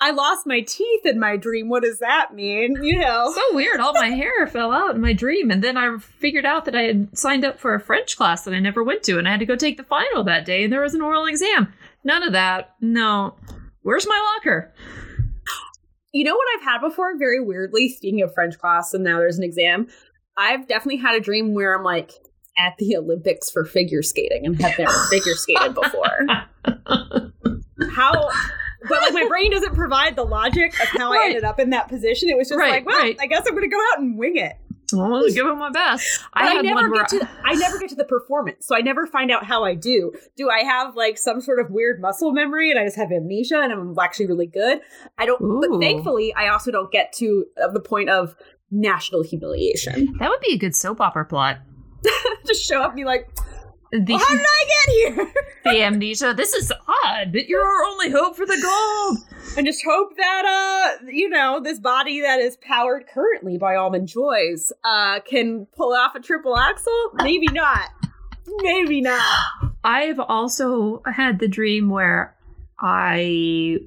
I 0.00 0.10
lost 0.10 0.46
my 0.46 0.60
teeth 0.60 1.06
in 1.06 1.18
my 1.18 1.36
dream. 1.36 1.68
What 1.68 1.82
does 1.82 2.00
that 2.00 2.34
mean? 2.34 2.76
You 2.82 2.98
know, 2.98 3.32
so 3.34 3.54
weird. 3.54 3.80
All 3.80 3.94
my 3.94 4.08
hair 4.08 4.46
fell 4.52 4.72
out 4.72 4.94
in 4.94 5.00
my 5.00 5.12
dream, 5.12 5.50
and 5.50 5.62
then 5.62 5.76
I 5.76 5.96
figured 5.98 6.44
out 6.44 6.66
that 6.66 6.76
I 6.76 6.82
had 6.82 7.16
signed 7.16 7.44
up 7.44 7.58
for 7.58 7.74
a 7.74 7.80
French 7.80 8.16
class 8.16 8.44
that 8.44 8.54
I 8.54 8.60
never 8.60 8.84
went 8.84 9.02
to, 9.04 9.18
and 9.18 9.26
I 9.26 9.30
had 9.30 9.40
to 9.40 9.46
go 9.46 9.56
take 9.56 9.76
the 9.76 9.84
final 9.84 10.24
that 10.24 10.44
day, 10.44 10.64
and 10.64 10.72
there 10.72 10.82
was 10.82 10.94
an 10.94 11.00
oral 11.00 11.26
exam. 11.26 11.72
None 12.04 12.22
of 12.22 12.32
that. 12.32 12.74
No. 12.80 13.36
Where's 13.82 14.06
my 14.06 14.34
locker? 14.36 14.72
You 16.14 16.22
know 16.22 16.34
what 16.36 16.46
I've 16.54 16.62
had 16.62 16.78
before? 16.78 17.18
Very 17.18 17.40
weirdly, 17.40 17.88
speaking 17.88 18.22
of 18.22 18.32
French 18.32 18.56
class, 18.56 18.94
and 18.94 19.02
now 19.02 19.18
there's 19.18 19.36
an 19.36 19.42
exam. 19.42 19.88
I've 20.36 20.68
definitely 20.68 20.98
had 20.98 21.16
a 21.16 21.20
dream 21.20 21.54
where 21.54 21.76
I'm 21.76 21.82
like 21.82 22.12
at 22.56 22.76
the 22.78 22.96
Olympics 22.96 23.50
for 23.50 23.64
figure 23.64 24.00
skating 24.00 24.46
and 24.46 24.60
have 24.62 24.78
never 24.78 24.92
figure 25.10 25.34
skated 25.34 25.74
before. 25.74 26.26
how 27.90 28.30
but 28.88 29.00
like 29.02 29.12
my 29.12 29.26
brain 29.28 29.50
doesn't 29.50 29.74
provide 29.74 30.14
the 30.14 30.24
logic 30.24 30.80
of 30.80 30.88
how 30.88 31.10
right. 31.10 31.22
I 31.22 31.26
ended 31.26 31.42
up 31.42 31.58
in 31.58 31.70
that 31.70 31.88
position. 31.88 32.28
It 32.28 32.36
was 32.36 32.48
just 32.48 32.58
right, 32.58 32.70
like, 32.70 32.86
well, 32.86 32.96
right. 32.96 33.16
I 33.20 33.26
guess 33.26 33.42
I'm 33.48 33.54
gonna 33.54 33.68
go 33.68 33.80
out 33.92 33.98
and 33.98 34.16
wing 34.16 34.36
it. 34.36 34.56
Well, 34.92 35.26
give 35.28 35.46
it 35.46 35.54
my 35.54 35.70
best. 35.70 36.20
I, 36.34 36.58
I 36.58 36.62
never 36.62 36.90
get 36.90 37.08
to. 37.08 37.28
I 37.44 37.54
never 37.54 37.78
get 37.78 37.88
to 37.90 37.94
the 37.94 38.04
performance, 38.04 38.66
so 38.66 38.76
I 38.76 38.80
never 38.80 39.06
find 39.06 39.30
out 39.30 39.44
how 39.44 39.64
I 39.64 39.74
do. 39.74 40.12
Do 40.36 40.50
I 40.50 40.62
have 40.64 40.94
like 40.94 41.18
some 41.18 41.40
sort 41.40 41.58
of 41.58 41.70
weird 41.70 42.00
muscle 42.00 42.32
memory, 42.32 42.70
and 42.70 42.78
I 42.78 42.84
just 42.84 42.96
have 42.96 43.10
amnesia, 43.10 43.60
and 43.60 43.72
I'm 43.72 43.94
actually 43.98 44.26
really 44.26 44.46
good? 44.46 44.80
I 45.18 45.26
don't. 45.26 45.40
Ooh. 45.40 45.60
But 45.60 45.80
thankfully, 45.80 46.34
I 46.34 46.48
also 46.48 46.70
don't 46.70 46.92
get 46.92 47.12
to 47.14 47.46
uh, 47.62 47.68
the 47.72 47.80
point 47.80 48.10
of 48.10 48.36
national 48.70 49.22
humiliation. 49.22 50.16
That 50.18 50.28
would 50.30 50.40
be 50.40 50.52
a 50.52 50.58
good 50.58 50.76
soap 50.76 51.00
opera 51.00 51.24
plot. 51.24 51.58
just 52.46 52.66
show 52.66 52.82
up 52.82 52.88
and 52.88 52.96
be 52.96 53.04
like, 53.04 53.30
the, 53.92 54.14
well, 54.14 54.18
how 54.18 54.34
did 54.34 54.44
I 54.44 54.64
get 54.66 54.94
here? 54.94 55.32
the 55.64 55.82
amnesia. 55.82 56.34
This 56.34 56.52
is 56.52 56.72
odd, 56.72 57.32
but 57.32 57.46
you're 57.46 57.64
our 57.64 57.84
only 57.84 58.10
hope 58.10 58.36
for 58.36 58.44
the 58.44 58.60
gold. 58.60 59.18
And 59.56 59.66
just 59.66 59.84
hope 59.84 60.16
that, 60.16 60.98
uh, 61.00 61.06
you 61.06 61.28
know, 61.28 61.60
this 61.60 61.78
body 61.78 62.20
that 62.22 62.40
is 62.40 62.56
powered 62.56 63.06
currently 63.06 63.56
by 63.56 63.76
almond 63.76 64.08
joys, 64.08 64.72
uh, 64.82 65.20
can 65.20 65.66
pull 65.76 65.92
off 65.92 66.16
a 66.16 66.20
triple 66.20 66.56
axel 66.56 66.92
Maybe 67.14 67.46
not. 67.46 67.90
Maybe 68.62 69.00
not. 69.00 69.22
I've 69.84 70.18
also 70.18 71.02
had 71.06 71.38
the 71.38 71.48
dream 71.48 71.88
where 71.88 72.34
I 72.80 73.78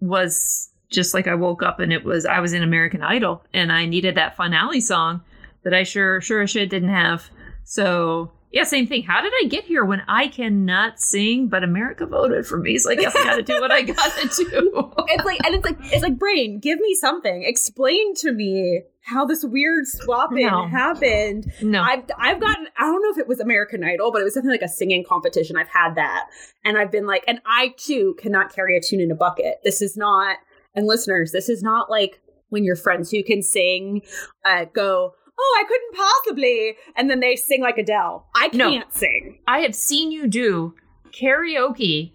was 0.00 0.70
just 0.90 1.14
like 1.14 1.26
I 1.26 1.34
woke 1.34 1.62
up 1.62 1.80
and 1.80 1.92
it 1.92 2.04
was 2.04 2.26
I 2.26 2.40
was 2.40 2.52
in 2.52 2.62
American 2.62 3.02
Idol 3.02 3.42
and 3.54 3.72
I 3.72 3.86
needed 3.86 4.16
that 4.16 4.36
finale 4.36 4.80
song 4.80 5.22
that 5.62 5.72
I 5.72 5.84
sure 5.84 6.20
sure 6.20 6.42
as 6.42 6.50
shit 6.50 6.68
didn't 6.68 6.90
have. 6.90 7.30
So 7.64 8.32
Yeah, 8.52 8.64
same 8.64 8.86
thing. 8.88 9.04
How 9.04 9.20
did 9.22 9.32
I 9.32 9.46
get 9.48 9.64
here 9.64 9.84
when 9.84 10.02
I 10.08 10.26
cannot 10.26 10.98
sing, 11.00 11.46
but 11.46 11.62
America 11.62 12.04
voted 12.04 12.46
for 12.46 12.58
me? 12.58 12.78
So 12.78 12.90
I 12.90 12.96
guess 12.96 13.14
I 13.14 13.22
got 13.22 13.36
to 13.36 13.42
do 13.42 13.60
what 13.60 13.70
I 13.70 13.82
got 13.82 14.10
to 14.16 14.28
do. 14.28 14.92
It's 15.08 15.24
like, 15.24 15.38
and 15.46 15.54
it's 15.54 15.64
like, 15.64 15.76
it's 15.92 16.02
like, 16.02 16.18
brain, 16.18 16.58
give 16.58 16.80
me 16.80 16.94
something. 16.94 17.44
Explain 17.44 18.14
to 18.16 18.32
me 18.32 18.82
how 19.02 19.24
this 19.24 19.44
weird 19.44 19.86
swapping 19.86 20.46
No. 20.46 20.66
happened. 20.66 21.50
No, 21.62 21.80
I've 21.82 22.02
I've 22.18 22.40
gotten 22.40 22.66
I 22.76 22.82
don't 22.86 23.02
know 23.02 23.10
if 23.10 23.18
it 23.18 23.28
was 23.28 23.38
American 23.40 23.82
Idol, 23.84 24.10
but 24.12 24.20
it 24.20 24.24
was 24.24 24.34
something 24.34 24.50
like 24.50 24.62
a 24.62 24.68
singing 24.68 25.04
competition. 25.08 25.56
I've 25.56 25.68
had 25.68 25.94
that, 25.94 26.28
and 26.64 26.76
I've 26.76 26.90
been 26.90 27.06
like, 27.06 27.24
and 27.28 27.40
I 27.46 27.74
too 27.76 28.14
cannot 28.18 28.52
carry 28.52 28.76
a 28.76 28.80
tune 28.80 29.00
in 29.00 29.10
a 29.10 29.14
bucket. 29.14 29.60
This 29.64 29.80
is 29.80 29.96
not, 29.96 30.36
and 30.74 30.86
listeners, 30.86 31.32
this 31.32 31.48
is 31.48 31.62
not 31.62 31.88
like 31.88 32.20
when 32.50 32.64
your 32.64 32.76
friends 32.76 33.10
who 33.12 33.22
can 33.22 33.42
sing 33.42 34.02
uh, 34.44 34.64
go, 34.74 35.14
oh, 35.40 35.58
I 35.60 35.64
couldn't 35.68 35.96
possibly, 35.96 36.76
and 36.96 37.08
then 37.08 37.20
they 37.20 37.36
sing 37.36 37.62
like 37.62 37.78
Adele. 37.78 38.26
I 38.34 38.48
can't 38.50 38.92
sing. 38.92 39.38
I 39.46 39.60
have 39.60 39.74
seen 39.74 40.12
you 40.12 40.26
do 40.26 40.74
karaoke 41.12 42.12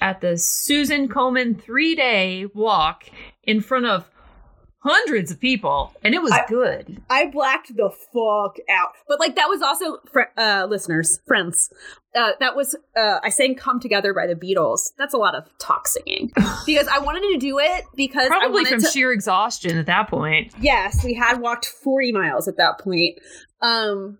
at 0.00 0.20
the 0.20 0.36
Susan 0.36 1.08
Komen 1.08 1.60
three 1.60 1.94
day 1.94 2.46
walk 2.54 3.04
in 3.44 3.60
front 3.60 3.86
of 3.86 4.10
hundreds 4.84 5.30
of 5.30 5.40
people, 5.40 5.92
and 6.04 6.14
it 6.14 6.22
was 6.22 6.30
I- 6.32 6.44
good. 6.48 7.02
I 7.08 7.26
blacked 7.26 7.74
the 7.74 7.90
fuck 7.90 8.56
out. 8.70 8.90
But 9.08 9.18
like 9.18 9.34
that 9.36 9.48
was 9.48 9.62
also 9.62 9.98
fr- 10.12 10.38
uh 10.38 10.66
listeners, 10.68 11.18
friends. 11.26 11.70
Uh 12.14 12.32
that 12.40 12.54
was 12.54 12.76
uh 12.96 13.18
I 13.22 13.30
sang 13.30 13.54
Come 13.54 13.80
Together 13.80 14.12
by 14.14 14.26
the 14.26 14.34
Beatles. 14.34 14.90
That's 14.98 15.14
a 15.14 15.16
lot 15.18 15.34
of 15.34 15.48
talk 15.58 15.88
singing. 15.88 16.30
because 16.66 16.86
I 16.86 16.98
wanted 16.98 17.22
to 17.32 17.38
do 17.38 17.58
it 17.58 17.84
because 17.96 18.28
Probably 18.28 18.64
from 18.66 18.80
to 18.80 18.86
sheer 18.88 19.12
exhaustion 19.12 19.78
at 19.78 19.86
that 19.86 20.08
point. 20.08 20.52
Yes, 20.60 21.02
we 21.02 21.14
had 21.14 21.40
walked 21.40 21.66
40 21.66 22.12
miles 22.12 22.46
at 22.46 22.58
that 22.58 22.78
point. 22.78 23.18
Um 23.62 24.18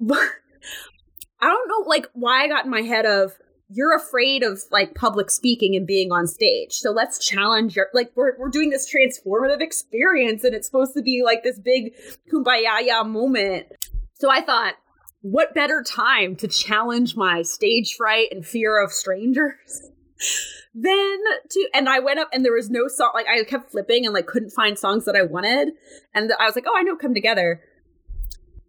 but 0.00 0.18
I 1.40 1.46
don't 1.48 1.68
know 1.68 1.88
like 1.88 2.06
why 2.14 2.44
I 2.44 2.48
got 2.48 2.64
in 2.64 2.70
my 2.70 2.82
head 2.82 3.06
of 3.06 3.32
you're 3.68 3.96
afraid 3.96 4.42
of 4.42 4.62
like 4.70 4.94
public 4.94 5.30
speaking 5.30 5.74
and 5.74 5.86
being 5.86 6.12
on 6.12 6.26
stage. 6.26 6.72
So 6.72 6.90
let's 6.90 7.18
challenge 7.18 7.76
your 7.76 7.88
like 7.94 8.12
we're 8.14 8.38
we're 8.38 8.50
doing 8.50 8.70
this 8.70 8.92
transformative 8.92 9.60
experience 9.60 10.44
and 10.44 10.54
it's 10.54 10.66
supposed 10.66 10.94
to 10.94 11.02
be 11.02 11.22
like 11.24 11.42
this 11.42 11.58
big 11.58 11.94
kumbaya 12.32 13.06
moment. 13.06 13.66
So 14.14 14.30
I 14.30 14.42
thought 14.42 14.74
what 15.22 15.54
better 15.54 15.82
time 15.82 16.36
to 16.36 16.48
challenge 16.48 17.16
my 17.16 17.42
stage 17.42 17.94
fright 17.96 18.28
and 18.30 18.46
fear 18.46 18.82
of 18.82 18.92
strangers 18.92 19.90
than 20.74 21.18
to 21.50 21.68
and 21.72 21.88
I 21.88 22.00
went 22.00 22.18
up 22.18 22.28
and 22.32 22.44
there 22.44 22.52
was 22.52 22.68
no 22.68 22.86
song 22.88 23.12
like 23.14 23.26
I 23.26 23.42
kept 23.44 23.70
flipping 23.70 24.04
and 24.04 24.12
like 24.12 24.26
couldn't 24.26 24.50
find 24.50 24.78
songs 24.78 25.06
that 25.06 25.16
I 25.16 25.22
wanted 25.22 25.70
and 26.12 26.30
I 26.38 26.44
was 26.44 26.54
like, 26.54 26.66
"Oh, 26.68 26.76
I 26.76 26.82
know 26.82 26.96
Come 26.96 27.14
Together." 27.14 27.62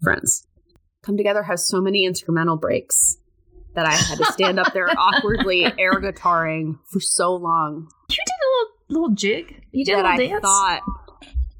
Friends. 0.01 0.47
Come 1.03 1.17
Together 1.17 1.43
has 1.43 1.67
so 1.67 1.81
many 1.81 2.05
instrumental 2.05 2.55
breaks 2.55 3.17
that 3.75 3.85
I 3.85 3.93
had 3.93 4.17
to 4.17 4.25
stand 4.31 4.59
up 4.59 4.73
there 4.73 4.89
awkwardly 4.97 5.65
air 5.79 5.93
guitaring 5.93 6.79
for 6.91 6.99
so 6.99 7.35
long 7.35 7.87
You 8.09 8.15
did 8.15 8.33
a 8.33 8.49
little 8.49 8.71
little 8.89 9.15
jig. 9.15 9.61
You 9.71 9.85
did 9.85 9.93
a 9.93 10.03
that 10.03 10.17
little 10.17 10.25
I 10.25 10.29
dance. 10.29 10.41
thought 10.41 10.81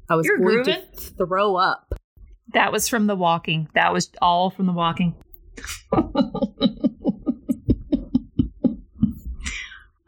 I 0.08 0.16
was 0.16 0.26
You're 0.26 0.38
going 0.38 0.64
grooving. 0.64 0.82
to 0.96 1.00
throw 1.00 1.56
up. 1.56 1.94
That 2.52 2.70
was 2.72 2.88
from 2.88 3.06
the 3.06 3.16
walking. 3.16 3.68
That 3.74 3.92
was 3.92 4.10
all 4.22 4.50
from 4.50 4.66
the 4.66 4.72
walking. 4.72 5.14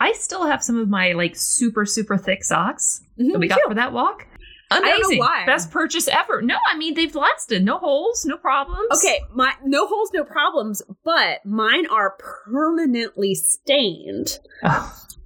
I 0.00 0.12
still 0.12 0.46
have 0.46 0.62
some 0.62 0.78
of 0.78 0.88
my 0.88 1.12
like 1.12 1.34
super 1.34 1.84
super 1.84 2.16
thick 2.16 2.44
socks 2.44 3.00
that 3.16 3.24
we 3.38 3.48
mm-hmm. 3.48 3.48
got 3.48 3.68
for 3.68 3.74
that 3.74 3.92
walk. 3.92 4.27
Don't 4.70 4.84
know 4.84 4.90
Amazing. 4.96 5.18
why. 5.18 5.46
Best 5.46 5.70
purchase 5.70 6.08
ever. 6.08 6.42
No, 6.42 6.56
I 6.70 6.76
mean 6.76 6.94
they've 6.94 7.14
lasted. 7.14 7.64
No 7.64 7.78
holes, 7.78 8.24
no 8.26 8.36
problems. 8.36 8.88
Okay, 8.96 9.20
my 9.32 9.54
no 9.64 9.86
holes, 9.86 10.10
no 10.12 10.24
problems, 10.24 10.82
but 11.04 11.44
mine 11.46 11.86
are 11.90 12.16
permanently 12.18 13.34
stained 13.34 14.38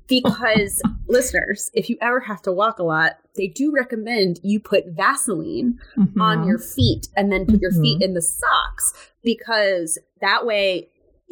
because 0.08 0.82
listeners, 1.08 1.70
if 1.74 1.88
you 1.88 1.96
ever 2.00 2.20
have 2.20 2.42
to 2.42 2.52
walk 2.52 2.78
a 2.78 2.82
lot, 2.82 3.12
they 3.36 3.46
do 3.48 3.72
recommend 3.72 4.40
you 4.42 4.60
put 4.60 4.84
Vaseline 4.88 5.78
Mhm. 5.96 6.20
on 6.20 6.46
your 6.46 6.58
feet 6.58 7.08
and 7.16 7.32
then 7.32 7.46
put 7.46 7.60
your 7.60 7.72
feet 7.72 7.98
Mhm. 8.00 8.04
in 8.04 8.14
the 8.14 8.22
socks 8.22 8.92
because 9.24 9.98
that 10.20 10.44
way 10.44 10.88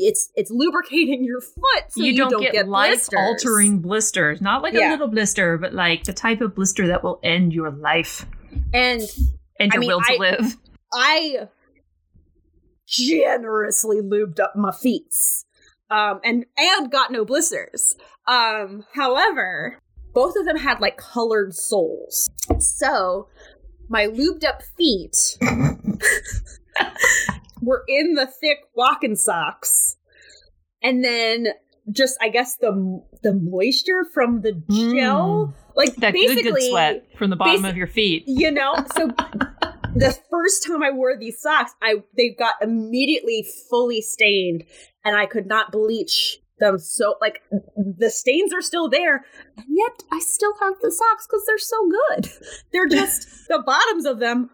it's 0.06 0.30
it's 0.34 0.50
lubricating 0.50 1.24
your 1.24 1.40
foot 1.40 1.84
so 1.90 2.02
you, 2.02 2.16
don't, 2.16 2.40
get, 2.40 2.68
life 2.68 3.08
blisters. 3.10 3.18
altering 3.18 3.78
blisters. 3.80 4.40
Not 4.40 4.62
like 4.62 4.74
a 4.74 4.78
little 4.90 5.08
blister, 5.08 5.58
but 5.58 5.72
like 5.74 6.04
the 6.04 6.12
type 6.12 6.40
of 6.40 6.54
blister 6.54 6.86
that 6.88 7.02
will 7.04 7.20
end 7.22 7.52
your 7.52 7.70
life 7.70 8.26
And 8.72 9.02
and 9.58 9.70
I 9.72 9.74
your 9.74 9.80
mean, 9.80 9.88
will 9.90 10.00
to 10.00 10.12
I- 10.12 10.16
live. 10.18 10.56
I 10.92 11.48
generously 12.86 14.00
lubed 14.00 14.40
up 14.40 14.54
my 14.56 14.72
feet. 14.72 15.14
Um 15.90 16.20
and 16.24 16.46
and 16.56 16.90
got 16.90 17.12
no 17.12 17.24
blisters. 17.24 17.94
Um 18.26 18.84
however, 18.94 19.78
both 20.14 20.34
of 20.36 20.44
them 20.44 20.56
had 20.56 20.80
like 20.80 20.96
colored 20.96 21.54
soles. 21.54 22.28
So 22.58 23.28
my 23.88 24.06
lubed 24.06 24.44
up 24.44 24.62
feet 24.76 25.36
were 27.60 27.84
in 27.88 28.14
the 28.14 28.26
thick 28.26 28.58
walking 28.74 29.16
socks. 29.16 29.96
And 30.82 31.04
then 31.04 31.48
just 31.90 32.16
I 32.20 32.28
guess 32.28 32.56
the 32.56 33.02
the 33.22 33.34
moisture 33.34 34.04
from 34.14 34.42
the 34.42 34.52
gel 34.70 35.54
like 35.76 35.90
Mm. 35.90 36.00
That 36.00 36.12
basically 36.12 36.42
good, 36.42 36.54
good 36.54 36.70
sweat 36.70 37.06
from 37.16 37.30
the 37.30 37.36
bottom 37.36 37.62
basi- 37.62 37.70
of 37.70 37.76
your 37.76 37.86
feet. 37.86 38.24
you 38.26 38.50
know 38.50 38.74
so 38.94 39.06
the 39.96 40.16
first 40.30 40.64
time 40.66 40.82
i 40.82 40.90
wore 40.90 41.16
these 41.18 41.40
socks 41.40 41.72
i 41.82 41.96
they 42.16 42.28
got 42.30 42.54
immediately 42.62 43.44
fully 43.68 44.00
stained 44.00 44.62
and 45.04 45.16
i 45.16 45.26
could 45.26 45.46
not 45.46 45.72
bleach 45.72 46.38
them 46.60 46.78
so 46.78 47.16
like 47.20 47.42
the 47.76 48.10
stains 48.10 48.52
are 48.52 48.62
still 48.62 48.88
there 48.88 49.24
and 49.56 49.66
yet 49.68 50.02
i 50.12 50.18
still 50.20 50.52
have 50.60 50.74
the 50.82 50.92
socks 50.92 51.26
because 51.26 51.44
they're 51.46 51.58
so 51.58 51.88
good 51.88 52.30
they're 52.72 52.86
just 52.88 53.48
the 53.48 53.62
bottoms 53.64 54.04
of 54.04 54.18
them 54.20 54.50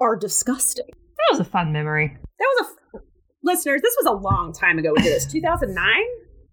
are 0.00 0.16
disgusting 0.16 0.86
That 0.88 1.32
was 1.32 1.40
a 1.40 1.44
fun 1.44 1.72
memory. 1.72 2.16
That 2.38 2.46
was 2.58 2.66
a 2.94 2.98
listeners 3.42 3.80
this 3.82 3.94
was 4.02 4.06
a 4.06 4.12
long 4.12 4.52
time 4.52 4.78
ago 4.78 4.92
we 4.96 5.02
did 5.02 5.12
this 5.14 5.26
2009 5.30 5.84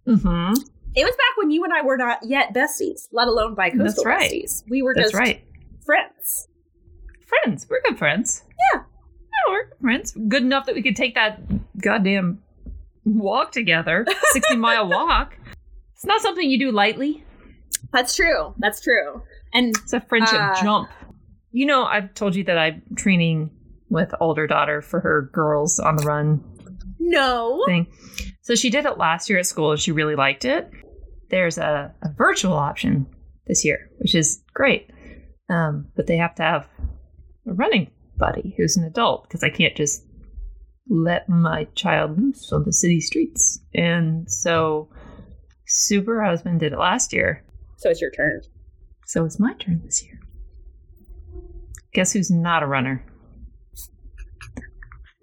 Mm-hmm. 0.08 0.54
it 0.96 1.04
was 1.04 1.16
back 1.16 1.38
when 1.38 1.50
you 1.52 1.64
and 1.64 1.74
i 1.74 1.82
were 1.82 1.98
not 1.98 2.20
yet 2.24 2.54
besties 2.54 3.08
let 3.12 3.28
alone 3.28 3.56
by 3.56 3.70
coastal 3.72 3.86
That's 4.04 4.06
right. 4.06 4.32
besties 4.32 4.64
we 4.70 4.82
were 4.84 4.94
That's 4.96 5.12
just 5.12 5.20
right. 5.20 5.44
friends 5.86 6.48
Friends. 7.28 7.66
We're 7.68 7.82
good 7.82 7.98
friends. 7.98 8.44
Yeah. 8.72 8.82
Yeah, 8.84 9.52
we're 9.52 9.66
good 9.66 9.80
friends. 9.82 10.16
Good 10.28 10.44
enough 10.44 10.68
that 10.68 10.76
we 10.76 10.84
could 10.84 10.96
take 10.96 11.16
that 11.16 11.42
goddamn 11.82 12.44
walk 13.04 13.52
together. 13.52 14.06
60 14.34 14.56
mile 14.58 14.88
walk. 14.88 15.36
It's 15.96 16.06
not 16.06 16.22
something 16.22 16.48
you 16.48 16.60
do 16.60 16.72
lightly. 16.72 17.24
that's 17.92 18.16
true 18.16 18.54
that's 18.60 18.80
true 18.80 19.24
and 19.56 19.76
It's 19.76 19.94
a 19.94 20.02
friendship 20.02 20.40
Uh, 20.40 20.62
jump. 20.62 20.90
You 21.52 21.66
know, 21.66 21.84
I've 21.86 22.14
told 22.14 22.36
you 22.36 22.44
that 22.44 22.60
I'm 22.60 22.84
training 22.96 23.50
with 23.90 24.14
older 24.20 24.48
daughter 24.48 24.82
for 24.82 25.00
her 25.00 25.30
girls 25.34 25.80
on 25.80 25.96
the 25.96 26.06
run 26.06 26.44
no 27.00 27.64
thing. 27.66 27.88
So 28.42 28.56
she 28.56 28.70
did 28.70 28.86
it 28.86 28.98
last 28.98 29.30
year 29.30 29.40
at 29.40 29.46
school 29.46 29.72
and 29.72 29.80
she 29.80 29.92
really 29.92 30.16
liked 30.16 30.46
it. 30.46 30.70
There's 31.30 31.58
a, 31.58 31.94
a 32.02 32.10
virtual 32.18 32.54
option 32.54 33.08
this 33.48 33.64
year, 33.64 33.90
which 33.98 34.16
is 34.16 34.44
great. 34.54 34.90
Um, 35.50 35.88
but 35.96 36.08
they 36.08 36.18
have 36.18 36.36
to 36.36 36.44
have 36.44 36.68
a 37.48 37.54
running 37.54 37.92
buddy 38.18 38.56
who's 38.58 38.78
an 38.78 38.84
adult 38.84 39.24
because 39.24 39.44
I 39.44 39.50
can't 39.50 39.76
just 39.76 40.04
let 40.90 41.28
my 41.30 41.66
child 41.76 42.18
loose 42.18 42.52
on 42.52 42.64
the 42.64 42.74
city 42.74 43.02
streets. 43.02 43.60
And 43.74 44.30
so 44.30 44.90
Super 45.68 46.24
Husband 46.24 46.60
did 46.60 46.74
it 46.74 46.80
last 46.80 47.14
year. 47.14 47.44
So 47.78 47.90
it's 47.90 48.02
your 48.02 48.12
turn. 48.12 48.42
So 49.06 49.26
it's 49.26 49.40
my 49.40 49.54
turn 49.54 49.82
this 49.84 50.04
year. 50.04 50.20
Guess 51.94 52.14
who's 52.14 52.32
not 52.32 52.64
a 52.64 52.68
runner? 52.68 53.04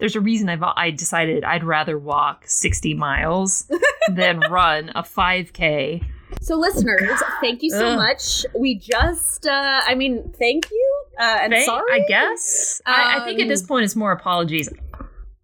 There's 0.03 0.17
a 0.17 0.21
reason 0.21 0.49
I've 0.49 0.65
I 0.65 0.91
decided 0.91 1.45
I'd 1.45 1.63
rather 1.63 1.97
walk 1.97 2.43
60 2.49 2.93
miles 2.95 3.71
than 4.13 4.41
run 4.51 4.89
a 4.97 5.05
5k. 5.05 6.05
So 6.41 6.57
listeners, 6.57 7.23
thank 7.41 7.63
you 7.63 7.71
so 7.71 7.87
Ugh. 7.91 7.97
much. 7.99 8.45
We 8.59 8.81
just, 8.81 9.47
uh, 9.47 9.81
I 9.87 9.95
mean, 9.95 10.33
thank 10.41 10.69
you. 10.73 11.05
Uh, 11.21 11.39
and 11.43 11.53
Thank- 11.53 11.67
sorry. 11.67 11.93
I 11.93 12.01
guess. 12.09 12.83
I, 12.85 13.21
I 13.21 13.25
think 13.25 13.39
at 13.39 13.47
this 13.47 13.61
Um, 13.63 13.69
point 13.69 13.85
it's 13.85 13.95
more 13.95 14.11
apologies. 14.11 14.69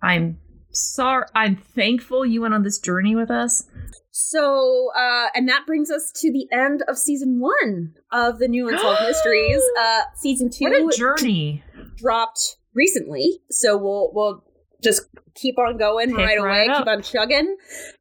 I'm 0.03 0.39
sorry. 0.73 1.27
I'm 1.37 1.55
thankful 1.55 2.27
you 2.27 2.41
went 2.41 2.53
on 2.53 2.65
this 2.65 2.81
journey 2.81 3.15
with 3.15 3.31
us. 3.31 3.63
So, 4.11 4.91
uh, 4.97 5.27
and 5.37 5.49
that 5.49 5.67
brings 5.67 5.89
us 5.89 6.11
to 6.17 6.33
the 6.33 6.49
end 6.53 6.83
of 6.89 6.99
season 6.99 7.39
one 7.39 7.95
of 8.11 8.41
the 8.41 8.49
New 8.49 8.69
Unsolved 8.69 9.03
Mysteries. 9.07 9.63
Uh, 9.81 10.01
season 10.17 10.51
two 10.51 10.65
What 10.65 10.95
a 10.95 10.97
journey. 10.99 11.63
dropped 11.95 12.57
recently, 12.75 13.39
so 13.51 13.77
we'll 13.77 14.11
we'll 14.13 14.43
just 14.83 15.03
keep 15.35 15.59
on 15.59 15.77
going 15.77 16.11
Pick 16.11 16.19
right 16.19 16.39
away, 16.39 16.69
keep 16.77 16.87
on 16.87 17.03
chugging, 17.03 17.57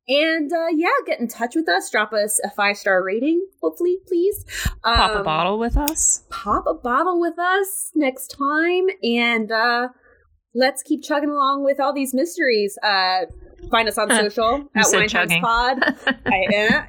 and 0.07 0.51
uh, 0.51 0.67
yeah, 0.75 0.87
get 1.05 1.19
in 1.19 1.27
touch 1.27 1.55
with 1.55 1.67
us. 1.69 1.89
Drop 1.91 2.13
us 2.13 2.39
a 2.43 2.49
five 2.51 2.77
star 2.77 3.03
rating, 3.03 3.45
hopefully, 3.61 3.97
please. 4.07 4.45
Pop 4.83 5.11
a 5.11 5.17
Um, 5.19 5.23
bottle 5.23 5.59
with 5.59 5.75
us. 5.77 6.23
pop 6.29 6.65
a 6.67 6.73
bottle 6.73 7.19
with 7.19 7.37
us 7.39 7.91
next 7.95 8.27
time 8.37 8.87
and 9.03 9.51
uh 9.51 9.89
let's 10.55 10.81
keep 10.83 11.03
chugging 11.03 11.29
along 11.29 11.63
with 11.63 11.79
all 11.79 11.93
these 11.93 12.13
mysteries 12.13 12.77
uh 12.83 13.25
Find 13.71 13.87
us 13.87 13.97
on 13.97 14.09
social 14.09 14.69
at 14.75 14.85
said 14.85 14.97
Wine 14.99 15.09
Times. 15.09 15.33
Pod. 15.41 15.79
I 16.27 16.67
uh, 16.69 16.83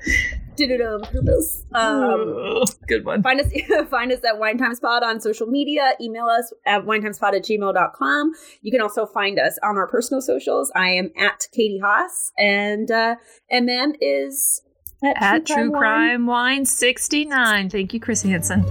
did 0.59 0.71
it 0.71 0.83
on 0.83 1.01
purpose. 1.03 1.65
Um, 1.73 2.65
Good 2.89 3.05
one. 3.07 3.23
Find 3.23 3.41
us 3.41 3.51
find 3.91 4.13
us 4.13 4.23
at 4.25 4.39
Wine 4.39 4.59
Times 4.59 4.81
Pod 4.81 5.03
on 5.03 5.21
social 5.21 5.47
media. 5.47 5.95
Email 6.01 6.27
us 6.27 6.53
at 6.67 6.85
winetimespod 6.85 7.35
at 7.35 7.45
gmail.com. 7.45 8.33
You 8.61 8.71
can 8.71 8.83
also 8.83 9.07
find 9.07 9.39
us 9.39 9.59
on 9.63 9.77
our 9.77 9.87
personal 9.87 10.21
socials. 10.21 10.71
I 10.75 10.91
am 10.91 11.11
at 11.17 11.47
Katy 11.53 11.79
Hoss 11.79 12.33
and 12.37 12.91
uh 12.91 13.17
MM 13.53 13.93
is 14.01 14.63
At 15.03 15.47
True 15.47 15.71
Wine. 15.71 15.81
Crime 15.81 16.27
Wine 16.27 16.67
69. 16.67 17.71
Thank 17.71 17.95
you, 17.95 18.01
Chris 18.01 18.23
Hansen. 18.23 18.65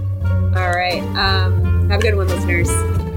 All 0.54 0.70
right. 0.70 1.02
Um 1.16 1.88
have 1.88 2.00
a 2.00 2.02
good 2.02 2.16
one, 2.16 2.28
listeners. 2.28 3.07